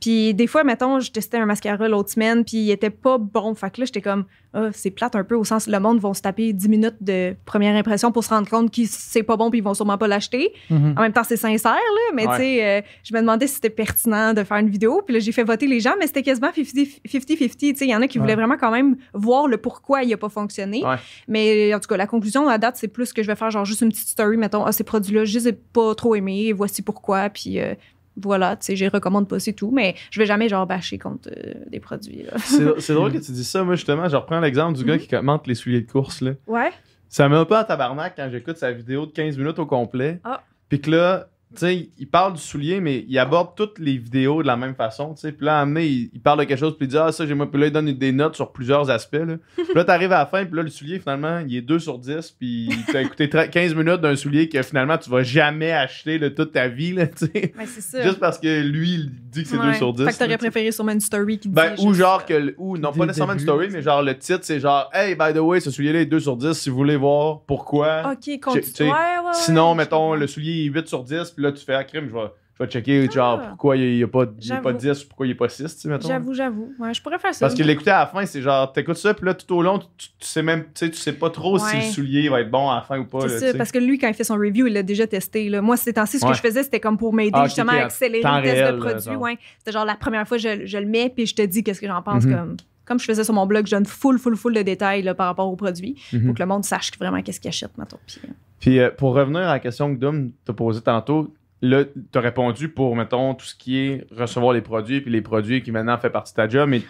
[0.00, 3.52] Puis des fois, mettons, je testais un mascara l'autre semaine puis il était pas bon.
[3.56, 6.14] Fait que là, j'étais comme, ah, c'est plate un peu au sens le monde vont
[6.14, 9.50] se taper 10 minutes de première impression pour se rendre compte que c'est pas bon
[9.50, 10.52] puis ils vont sûrement pas l'acheter.
[10.70, 10.94] Mhm.
[10.96, 12.36] En même temps, c'est sincère, là, mais Ouais.
[12.36, 15.02] tu sais, euh, je me demandais si c'était pertinent de faire une vidéo.
[15.04, 17.56] Puis là, j'ai fait voter les gens, mais c'était quasiment 50-50.
[17.72, 18.22] Tu sais, il y en a qui Ouais.
[18.22, 20.84] voulaient vraiment quand même voir le pourquoi il a pas fonctionné.
[20.84, 20.96] Ouais.
[21.28, 23.64] Mais en tout cas, la conclusion à date, c'est plus que je vais faire genre
[23.64, 26.52] juste une petite story, mettons, ah, ces produits-là, je les ai pas trop aimés, et
[26.52, 27.28] voici pourquoi.
[27.30, 27.74] Puis euh,
[28.16, 29.70] voilà, tu sais, je les recommande pas, c'est tout.
[29.70, 32.32] Mais je vais jamais genre bâcher contre euh, des produits, là.
[32.38, 33.62] C'est c'est drôle que tu dis ça.
[33.64, 35.00] Moi, justement, je reprends l'exemple du gars Mhm.
[35.00, 36.20] qui commente les souliers de course.
[36.20, 36.32] Là.
[36.46, 36.70] Ouais.
[37.08, 39.66] Ça me met un peu en tabarnak quand j'écoute sa vidéo de 15 minutes au
[39.66, 40.20] complet.
[40.24, 40.42] Ah.
[40.68, 41.28] Puis que là,
[41.60, 45.14] sais, il parle du soulier, mais il aborde toutes les vidéos de la même façon.
[45.14, 45.32] tu sais.
[45.32, 46.98] Puis là, à un moment donné, il, il parle de quelque chose, puis il dit
[46.98, 47.50] Ah, ça, j'ai moi.
[47.50, 49.14] Puis là, il donne des notes sur plusieurs aspects.
[49.14, 49.36] Là.
[49.56, 51.98] puis là, t'arrives à la fin, puis là, le soulier, finalement, il est 2 sur
[51.98, 52.36] 10.
[52.38, 56.28] Puis t'as écouté 30 15 minutes d'un soulier que finalement, tu vas jamais acheter de
[56.28, 56.92] toute ta vie.
[56.92, 57.52] Là, tu sais.
[57.56, 58.02] Ben, c'est ça.
[58.02, 59.74] Juste parce que lui, il dit que c'est 2 Ouais.
[59.74, 60.04] sur 10.
[60.04, 61.54] Fait que là, t'aurais préféré sûrement une story qui dit.
[61.54, 62.34] Ben, ou juste, genre que.
[62.34, 65.14] le- Ou non, pas le nécessairement une story, mais genre le titre, c'est genre Hey,
[65.14, 68.12] by the way, ce soulier-là est 2 sur 10 si vous voulez voir pourquoi.
[68.12, 68.62] Ok, continue.
[68.64, 68.94] sais, Ouais, ouais,
[69.26, 72.08] ouais, Sinon, mettons, le soulier est 8 sur 10, puis là, tu fais un crime,
[72.08, 73.46] je vais, je vais checker genre Ah.
[73.48, 74.72] pourquoi il n'y a, pas- il pas J'avoue.
[74.78, 76.08] 10 ou pourquoi il n'y a pas 6, tu sais, mettons.
[76.08, 76.72] J'avoue, j'avoue.
[76.78, 77.46] Ouais, je pourrais faire ça.
[77.46, 79.78] Parce que l'écouter à la fin, c'est genre, t'écoutes ça, puis là, tout au long,
[79.78, 82.70] tu, sais même, tu sais, tu sais pas trop si le soulier va être bon
[82.70, 83.28] à la fin ou pas.
[83.28, 85.48] C'est ça, parce que lui, quand il fait son review, il l'a déjà testé.
[85.48, 85.60] Là.
[85.62, 86.30] Moi, ces temps-ci, ce Ouais.
[86.32, 88.74] que je faisais, c'était comme pour m'aider Ah, justement à accélérer temps le test réel,
[88.74, 89.16] de produit.
[89.16, 89.38] Ouais.
[89.58, 91.86] C'était genre la première fois, je, je le mets, puis je te dis qu'est-ce que
[91.88, 92.24] j'en pense.
[92.24, 92.34] Mhm.
[92.36, 95.14] comme, comme je faisais sur mon blog, je donne full, full, full de détails là,
[95.14, 96.26] par rapport au produit Mhm.
[96.26, 97.70] pour que le monde sache vraiment qu'est-ce qu'il achète.
[98.06, 98.28] Puis, euh,
[98.62, 101.82] Puis euh, pour revenir à la question que Dom t'a posée tantôt, là,
[102.12, 105.72] t'as répondu pour, mettons, tout ce qui est recevoir les produits, puis les produits qui
[105.72, 106.80] maintenant fait partie de ta job, mais.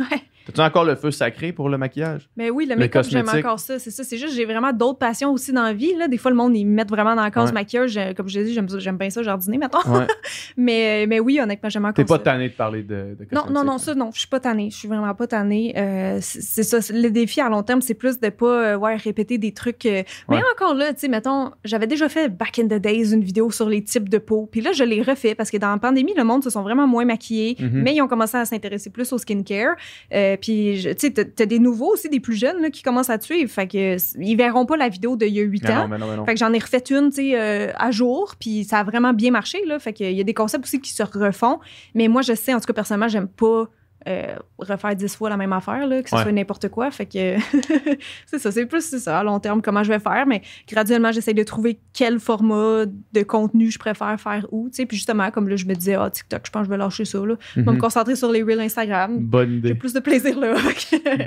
[0.46, 2.28] T'as-tu encore le feu sacré pour le maquillage?
[2.36, 3.78] Mais oui, le Le make-up, j'aime encore ça.
[3.78, 4.04] C'est ça.
[4.04, 5.94] C'est juste, j'ai vraiment d'autres passions aussi dans la vie.
[5.96, 6.08] Là.
[6.08, 7.54] Des fois, le monde, ils me mettent vraiment dans la case Ouais.
[7.54, 7.98] maquillage.
[8.16, 9.80] Comme je l'ai dit, j'aime, bien ça, jardiner, maintenant.
[9.86, 10.06] Ouais.
[10.56, 12.20] mais, mais oui, honnêtement, j'aime encore T'es pas ça.
[12.24, 14.68] tanné de parler de, de Non, non, non, ça, non, je suis pas tannée.
[14.70, 15.74] Je suis vraiment pas tannée.
[15.76, 16.80] Euh, c'est c'est ça.
[16.80, 19.86] c'est- Le défi à long terme, c'est plus de pas euh, ouais, répéter des trucs.
[19.86, 23.22] euh, Mais encore là, tu sais, mettons, j'avais déjà fait back in the days une
[23.24, 24.48] vidéo sur les types de peau.
[24.50, 26.86] Puis là, je l'ai refait parce que dans la pandémie, le monde se sont vraiment
[26.86, 27.82] moins maquillés, Mhm.
[27.82, 29.76] mais ils ont commencé à s'intéresser plus au skincare.
[30.12, 33.10] Euh, puis, je- tu sais, t'as- des nouveaux aussi, des plus jeunes là, qui commencent
[33.10, 33.50] à te suivre.
[33.50, 35.82] Fait que ils verront pas la vidéo d'il y a 8 Mais ans.
[35.82, 36.24] non, mais non, mais non.
[36.24, 39.12] Fait que j'en ai refait une, tu sais, euh, à jour, puis ça a vraiment
[39.12, 39.78] bien marché, là.
[39.78, 41.58] Fait qu'il y a des concepts aussi qui se refont.
[41.94, 43.68] Mais moi, je sais, en tout cas, personnellement, j'aime pas
[44.08, 46.22] euh, refaire 10 fois la même affaire, là, que ce Ouais.
[46.22, 46.90] soit n'importe quoi.
[46.90, 47.36] Fait que
[48.26, 50.26] c'est ça, c'est plus ça, à long terme, comment je vais faire.
[50.26, 54.86] Mais graduellement, j'essaie de trouver quel format de contenu je préfère faire où, tu sais.
[54.86, 57.04] Puis justement, comme là, je me disais, ah, TikTok, je pense que je vais lâcher
[57.04, 57.34] ça, là.
[57.54, 57.74] Je vais Mhm.
[57.76, 59.18] me concentrer sur les reels Instagram.
[59.18, 59.74] Bonne J'ai idée.
[59.74, 60.54] plus de plaisir là.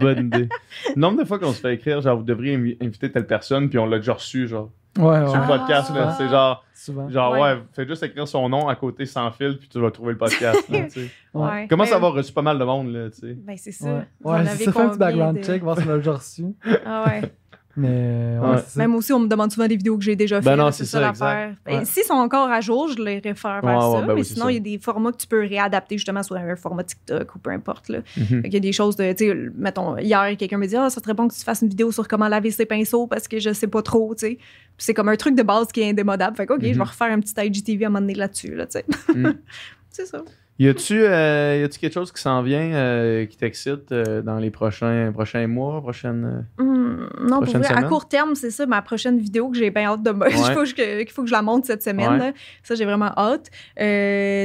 [0.01, 0.49] Bonne idée.
[0.95, 3.77] Nombre de fois qu'on se fait écrire, genre, vous devriez invi- inviter telle personne, puis
[3.79, 5.27] on l'a déjà reçu, genre, Ouais, ouais.
[5.29, 6.13] sur le podcast, là.
[6.17, 7.09] C'est genre, Souvent.
[7.09, 7.39] genre, ouais.
[7.41, 7.59] Ouais.
[7.73, 10.69] fais juste écrire son nom à côté sans fil, puis tu vas trouver le podcast,
[10.69, 10.99] là, tu sais.
[11.01, 11.09] Ouais.
[11.35, 11.67] Ouais.
[11.69, 13.33] Comment ça avoir reçu pas mal de monde, là, tu sais?
[13.33, 14.05] Ben, c'est ça.
[14.23, 16.45] Ouais, c'est ça, fait un petit background de- check, voir si on l'a déjà reçu.
[16.85, 17.21] Ah ouais.
[17.77, 18.61] Mais ouais, Ouais.
[18.77, 20.57] Même aussi, on me demande souvent des vidéos que j'ai déjà Ben faites.
[20.57, 21.55] non, là, c'est ça, l'affaire.
[21.65, 21.85] Ben, Ouais.
[21.85, 23.89] S'ils sont encore à jour, je les réfère vers Ouais, ça.
[23.89, 26.23] ouais, ben mais oui, sinon, il y a des formats que tu peux réadapter justement
[26.23, 27.89] sur un format TikTok ou peu importe.
[27.89, 27.99] Là.
[28.05, 30.89] Fait qu'il y a des choses de, tu sais, mettons, hier, quelqu'un me dit, ah,
[30.89, 33.39] ça serait bon que tu fasses une vidéo sur comment laver ses pinceaux parce que
[33.39, 34.35] je sais pas trop, tu sais.
[34.35, 36.35] Puis c'est comme un truc de base qui est indémodable.
[36.37, 36.73] Fait que, OK, je Mhm.
[36.77, 38.85] vais refaire un petit IGTV à un moment donné là-dessus, là, tu sais.
[39.13, 39.35] Mhm.
[39.89, 40.21] c'est ça.
[40.57, 45.11] Y a-tu euh, quelque chose qui s'en vient, euh, qui t'excite euh, dans les prochains,
[45.11, 46.45] prochains mois, prochaines.
[46.59, 49.69] euh, Hum, non, pour vrai, à court terme, c'est ça, ma prochaine vidéo que j'ai
[49.69, 52.09] bien hâte de me- il, faut que faut que je la monte cette semaine.
[52.13, 52.17] Ouais.
[52.19, 52.33] là.
[52.63, 53.49] Ça, j'ai vraiment hâte.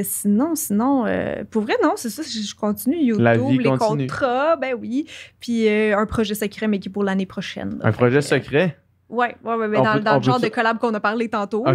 [0.04, 1.04] Sinon, sinon,
[1.50, 4.06] pour vrai, non, c'est ça, je, continue YouTube, La vie les continue.
[4.08, 5.06] contrats, ben oui.
[5.38, 7.78] Puis un projet secret, mais qui est pour l'année prochaine.
[7.78, 7.86] là.
[7.88, 8.76] Un projet que, secret?
[9.10, 11.00] Ouais, ouais, ouais, mais On dans, peut- dans on le genre de collab qu'on a
[11.00, 11.64] parlé tantôt.
[11.64, 11.74] Là.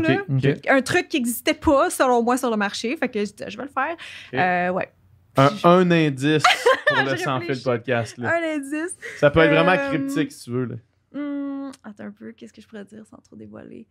[0.69, 2.95] Un truc qui n'existait pas, selon moi, sur le marché.
[2.97, 3.95] Fait que je, je vais le faire.
[4.33, 4.89] Euh, ouais.
[5.37, 6.43] Un, un indice
[6.87, 8.17] pour le sans fil podcast.
[8.17, 8.33] Là.
[8.35, 8.95] Un indice.
[9.17, 10.65] Ça peut être vraiment Euh, cryptique si tu veux.
[10.65, 10.75] Là.
[11.13, 13.85] Hum, attends un peu, qu'est-ce que je pourrais dire sans trop dévoiler?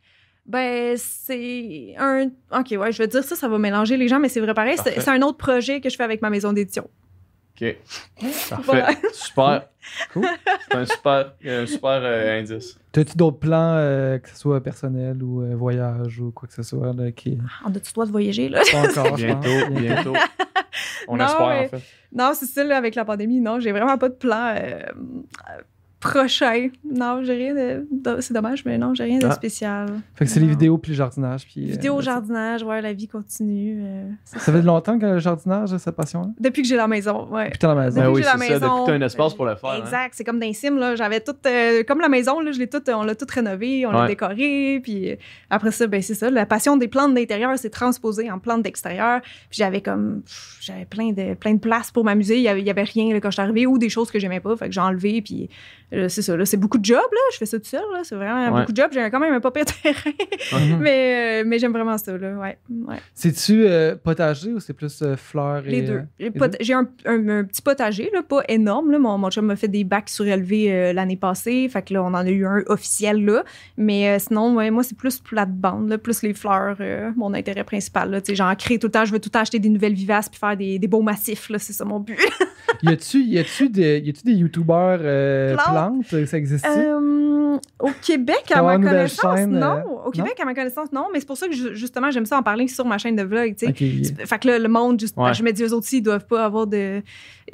[0.46, 2.28] Ben, c'est un.
[2.50, 4.76] Ok, ouais, je vais dire ça, ça va mélanger les gens, mais c'est vrai pareil.
[4.78, 6.88] C'est un autre projet que je fais avec ma maison d'édition.
[7.60, 7.76] OK.
[8.50, 8.84] Parfait.
[9.12, 9.68] Super.
[10.12, 10.26] Cool.
[10.70, 12.76] C'est un super, un super euh, indice.
[12.90, 16.62] T'as-tu d'autres plans, euh, que ce soit personnel ou euh, voyage ou quoi que ce
[16.62, 17.38] soit, là, qui.
[17.64, 18.62] En dessous de toi de voyager, là.
[18.72, 19.16] Pas encore.
[19.16, 20.14] Bientôt, bientôt.
[21.08, 21.82] On Non, espère, mais- en fait.
[22.12, 23.40] Non, c'est ça, là, avec la pandémie.
[23.40, 25.62] Non, j'ai vraiment pas de plan euh, euh,
[26.10, 26.68] prochain.
[26.88, 27.86] Non, j'ai rien de.
[27.90, 29.32] de- C'est dommage, mais non, j'ai rien de Ah.
[29.32, 29.88] spécial.
[30.14, 31.46] Fait que c'est les vidéos puis le jardinage.
[31.46, 32.10] Puis, euh, Vidéo, that's it.
[32.10, 33.80] jardinage, ouais, la vie continue.
[33.84, 36.28] euh, Ça fait longtemps que le jardinage, cette passion-là?
[36.38, 37.50] Depuis que j'ai la maison, ouais.
[37.50, 38.00] Puis t'es à la maison.
[38.00, 38.38] Ben Depuis oui, que la ça.
[38.38, 39.70] maison, Depuis que tu as un espace pour le faire.
[39.70, 39.78] hein.
[39.80, 40.94] Exact, c'est comme dans Sims, là.
[40.96, 43.90] J'avais tout, euh, comme la maison, là, je l'ai tout, on l'a tout rénové, on
[43.92, 45.16] l'a décoré, puis
[45.50, 49.20] après ça, ben c'est ça, la passion des plantes d'intérieur s'est transposée en plantes d'extérieur,
[49.22, 50.22] puis j'avais comme,
[50.60, 53.12] j'avais plein de, plein de place pour m'amuser, il y avait, il y avait rien
[53.12, 55.22] là, quand je suis arrivée, ou des choses que j'aimais pas, fait que j'ai enlevé,
[55.22, 55.48] puis
[56.08, 58.14] c'est ça, là, c'est beaucoup de job, là, je fais ça tout seul, là, c'est
[58.14, 58.60] vraiment Ouais.
[58.60, 60.10] beaucoup de job, j'ai quand même un pas pire terrain,
[60.52, 60.78] Mhm.
[60.80, 62.96] mais, euh, mais j'aime vraiment ça, là, ouais, ouais.
[63.14, 65.82] C'est-tu euh, potager ou c'est plus euh, fleurs Les et.
[65.82, 66.02] deux.
[66.18, 66.50] J'ai deux?
[66.60, 68.90] J'ai un, un- un petit potager, là, pas énorme.
[68.90, 68.98] Là.
[68.98, 71.68] Mon, mon chum m'a fait des bacs surélevés euh, l'année passée.
[71.68, 73.44] Fait que là, on en a eu un officiel là.
[73.76, 77.64] Mais euh, sinon, ouais, moi, c'est plus plate-bande, là, plus les fleurs, euh, mon intérêt
[77.64, 78.10] principal.
[78.10, 78.20] Là.
[78.20, 79.04] Tu sais, J'en crée tout le temps.
[79.04, 81.48] Je veux tout le temps acheter des nouvelles vivaces puis faire des, des beaux massifs.
[81.50, 81.58] là.
[81.58, 82.18] C'est ça mon but.
[82.82, 86.26] Y a-tu y a-tu des, y a-tu des youtubeurs euh, Plantes?
[86.26, 89.76] Ça existe Euh, au Québec, à ma connaissance, chaîne, non.
[89.76, 91.06] euh, Au Québec, à ma connaissance, non.
[91.12, 93.22] Mais c'est pour ça que ju- justement, j'aime ça en parler sur ma chaîne de
[93.22, 93.54] vlog.
[93.56, 93.70] tu sais.
[93.70, 94.26] Ok.
[94.26, 95.32] Fait que là, le monde, juste, Ouais.
[95.34, 97.02] je me dis, eux aussi, ils doivent pas avoir de.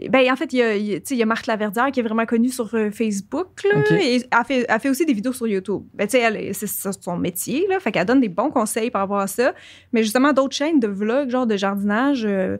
[0.08, 2.48] Ben, en fait, il y a, il y a- Marthe Laverdière qui est vraiment connue
[2.48, 5.82] sur euh, Facebook, là, et elle fait, elle fait aussi des vidéos sur YouTube.
[5.94, 7.78] Ben, tu sais, c'est son métier, là.
[7.80, 9.52] Fait qu'elle donne des bons conseils par rapport à ça.
[9.92, 12.56] Mais justement, d'autres chaînes de vlog, genre de jardinage, euh,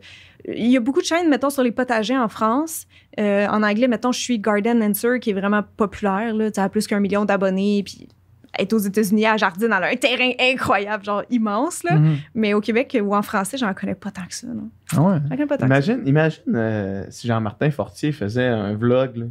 [0.47, 2.87] il y a beaucoup de chaînes, mettons, sur les potagers en France.
[3.19, 6.51] Euh, en anglais, mettons, je suis Garden Answer, qui est vraiment populaire, là.
[6.51, 8.09] Tu sais, elle a plus qu'un million d'abonnés, puis
[8.59, 11.97] est aux États-Unis, à jardine, elle a un terrain incroyable, genre immense, là.
[11.97, 12.17] Mhm.
[12.35, 14.71] Mais au Québec ou en français, j'en connais pas tant que ça, non.
[14.97, 15.47] Ah ouais.
[15.47, 19.31] Pas tant Imagine, imagine euh, si Jean-Martin Fortier faisait un vlog.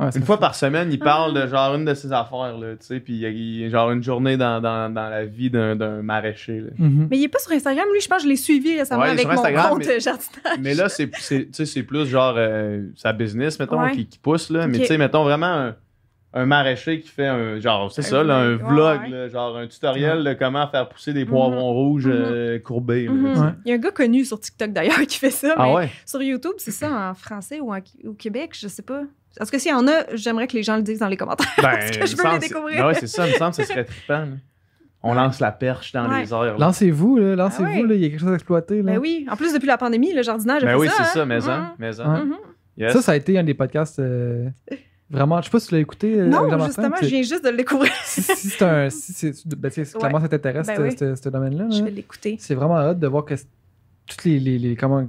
[0.00, 0.40] Ouais, Une fois fou.
[0.40, 1.04] par semaine, il Ah.
[1.04, 3.90] parle de genre une de ses affaires, là, tu sais, puis il y a genre
[3.90, 6.60] une journée dans, dans, dans la vie d'un d'un maraîcher.
[6.60, 6.70] là.
[6.78, 7.08] Mhm.
[7.10, 9.10] Mais il est pas sur Instagram, lui, je pense que je l'ai suivi récemment Ouais,
[9.10, 10.58] avec mon Instagram, compte mais- jardinage.
[10.60, 13.92] Mais là, c'est c'est- tu sais, c'est plus genre euh, sa business, mettons, Ouais.
[13.92, 14.66] qui, qui pousse, là.
[14.66, 15.76] Mais tu sais, mettons vraiment un,
[16.32, 19.08] un maraîcher qui fait un genre, c'est Un ça, là, un vlog, ouais, vlog, ouais.
[19.10, 22.12] là, genre un tutoriel de comment faire pousser des poivrons rouges Mhm.
[22.14, 23.06] euh, courbés.
[23.06, 23.56] là.
[23.66, 25.54] Il y a un gars connu sur TikTok d'ailleurs qui fait ça.
[25.56, 25.90] Ah mais ouais?
[26.06, 29.02] Sur YouTube, c'est ça en français ou en- au Québec, je sais pas.
[29.38, 31.46] Tout cas, s'il y en a, j'aimerais que les gens le disent dans les commentaires.
[31.56, 32.86] Parce que Ben, je veux me les semble- découvrir.
[32.86, 34.18] Ouais, c'est ça, il me semble que ce serait trippant.
[34.20, 34.26] là.
[35.02, 36.22] On lance la perche dans Ouais.
[36.24, 36.58] les airs.
[36.58, 37.86] Lancez-vous, là, lancez-vous, Ah ouais.
[37.86, 38.82] là, il y a quelque chose à exploiter.
[38.82, 38.92] Là.
[38.92, 39.26] Ben oui.
[39.30, 40.94] En plus, depuis la pandémie, le jardinage a Ben fait oui, ça.
[40.96, 41.06] c'est hein.
[41.14, 42.04] ça, mais en, mais Ouais.
[42.04, 42.24] en.
[42.26, 42.34] Mhm.
[42.76, 42.92] Yes.
[42.92, 44.48] Ça, ça a été un des podcasts euh,
[45.08, 45.38] vraiment.
[45.40, 46.18] Je sais pas si tu l'as écouté.
[46.20, 47.90] euh, Non, justement, je viens juste de le découvrir.
[48.04, 48.90] Si, si c'est un.
[48.90, 51.16] Si c'est, ben, clairement, ça t'intéresse, Ben ce- oui.
[51.16, 51.66] ce, domaine-là.
[51.70, 52.36] Je vais l'écouter.
[52.38, 53.34] C'est vraiment hâte de voir que
[54.06, 55.06] toutes les, les, les- comment,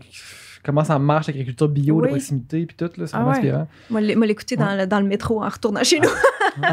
[0.64, 3.38] comment ça marche, l'agriculture bio de proximité, puis tout, là, c'est Ah vraiment ouais.
[3.38, 3.68] inspirant.
[3.90, 6.10] Moi, l'é- moi, l'écouter dans, le, dans le métro en retournant chez nous.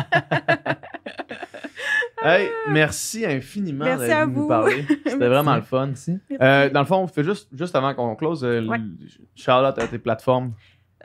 [2.20, 4.48] Hey, merci infiniment Merci d'être à venu nous vous.
[4.48, 4.84] parler.
[5.06, 5.90] C'était vraiment le fun.
[6.40, 8.78] Euh, dans le fond, on fait juste, juste avant qu'on close, euh, Ouais.
[9.36, 10.52] shout-out à tes plateformes.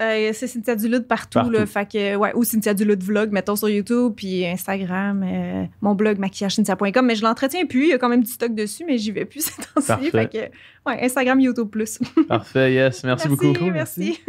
[0.01, 1.51] Euh, c'est Cynthia Duluth partout, Partout.
[1.51, 5.93] Là, fait que, ouais, ou Cynthia Duluth vlog, mettons sur YouTube, puis Instagram, euh, mon
[5.93, 8.97] blog maquillagecynthia.com, mais je l'entretiens plus, il y a quand même du stock dessus, mais
[8.97, 9.87] j'y vais plus ces temps-ci.
[9.87, 10.11] Parfait.
[10.11, 11.99] Fait que, ouais, Instagram, YouTube plus.
[12.27, 13.03] Parfait, yes.
[13.03, 13.71] Merci, beaucoup.
[13.71, 14.19] Merci.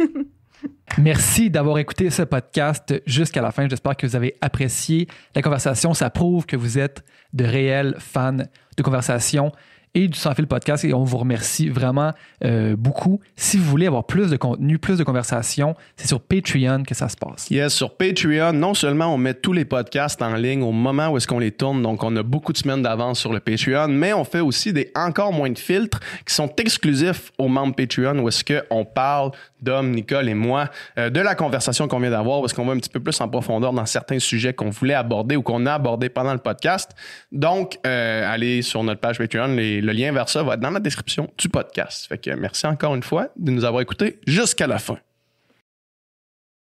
[0.99, 3.67] Merci d'avoir écouté ce podcast jusqu'à la fin.
[3.67, 5.93] J'espère que vous avez apprécié la conversation.
[5.93, 8.37] Ça prouve que vous êtes de réels fans
[8.77, 9.51] de conversation
[9.95, 12.11] et du Sans Fil Podcast et on vous remercie vraiment
[12.43, 13.21] euh, beaucoup.
[13.35, 17.09] Si vous voulez avoir plus de contenu, plus de conversation, c'est sur Patreon que ça
[17.09, 17.49] se passe.
[17.49, 21.17] Yes, sur Patreon, non seulement on met tous les podcasts en ligne au moment où
[21.17, 24.13] est-ce qu'on les tourne, donc on a beaucoup de semaines d'avance sur le Patreon, mais
[24.13, 28.27] on fait aussi des encore moins de filtres qui sont exclusifs aux membres Patreon où
[28.27, 29.31] est-ce qu'on parle,
[29.65, 32.77] Dom, Nicole et moi, euh, de la conversation qu'on vient d'avoir, est-ce qu'on va un
[32.77, 36.07] petit peu plus en profondeur dans certains sujets qu'on voulait aborder ou qu'on a abordé
[36.09, 36.91] pendant le podcast.
[37.31, 40.79] Donc, euh, allez sur notre page Patreon, le lien vers ça va être dans la
[40.79, 42.07] description du podcast.
[42.07, 44.97] Fait que merci encore une fois de nous avoir écoutés jusqu'à la fin.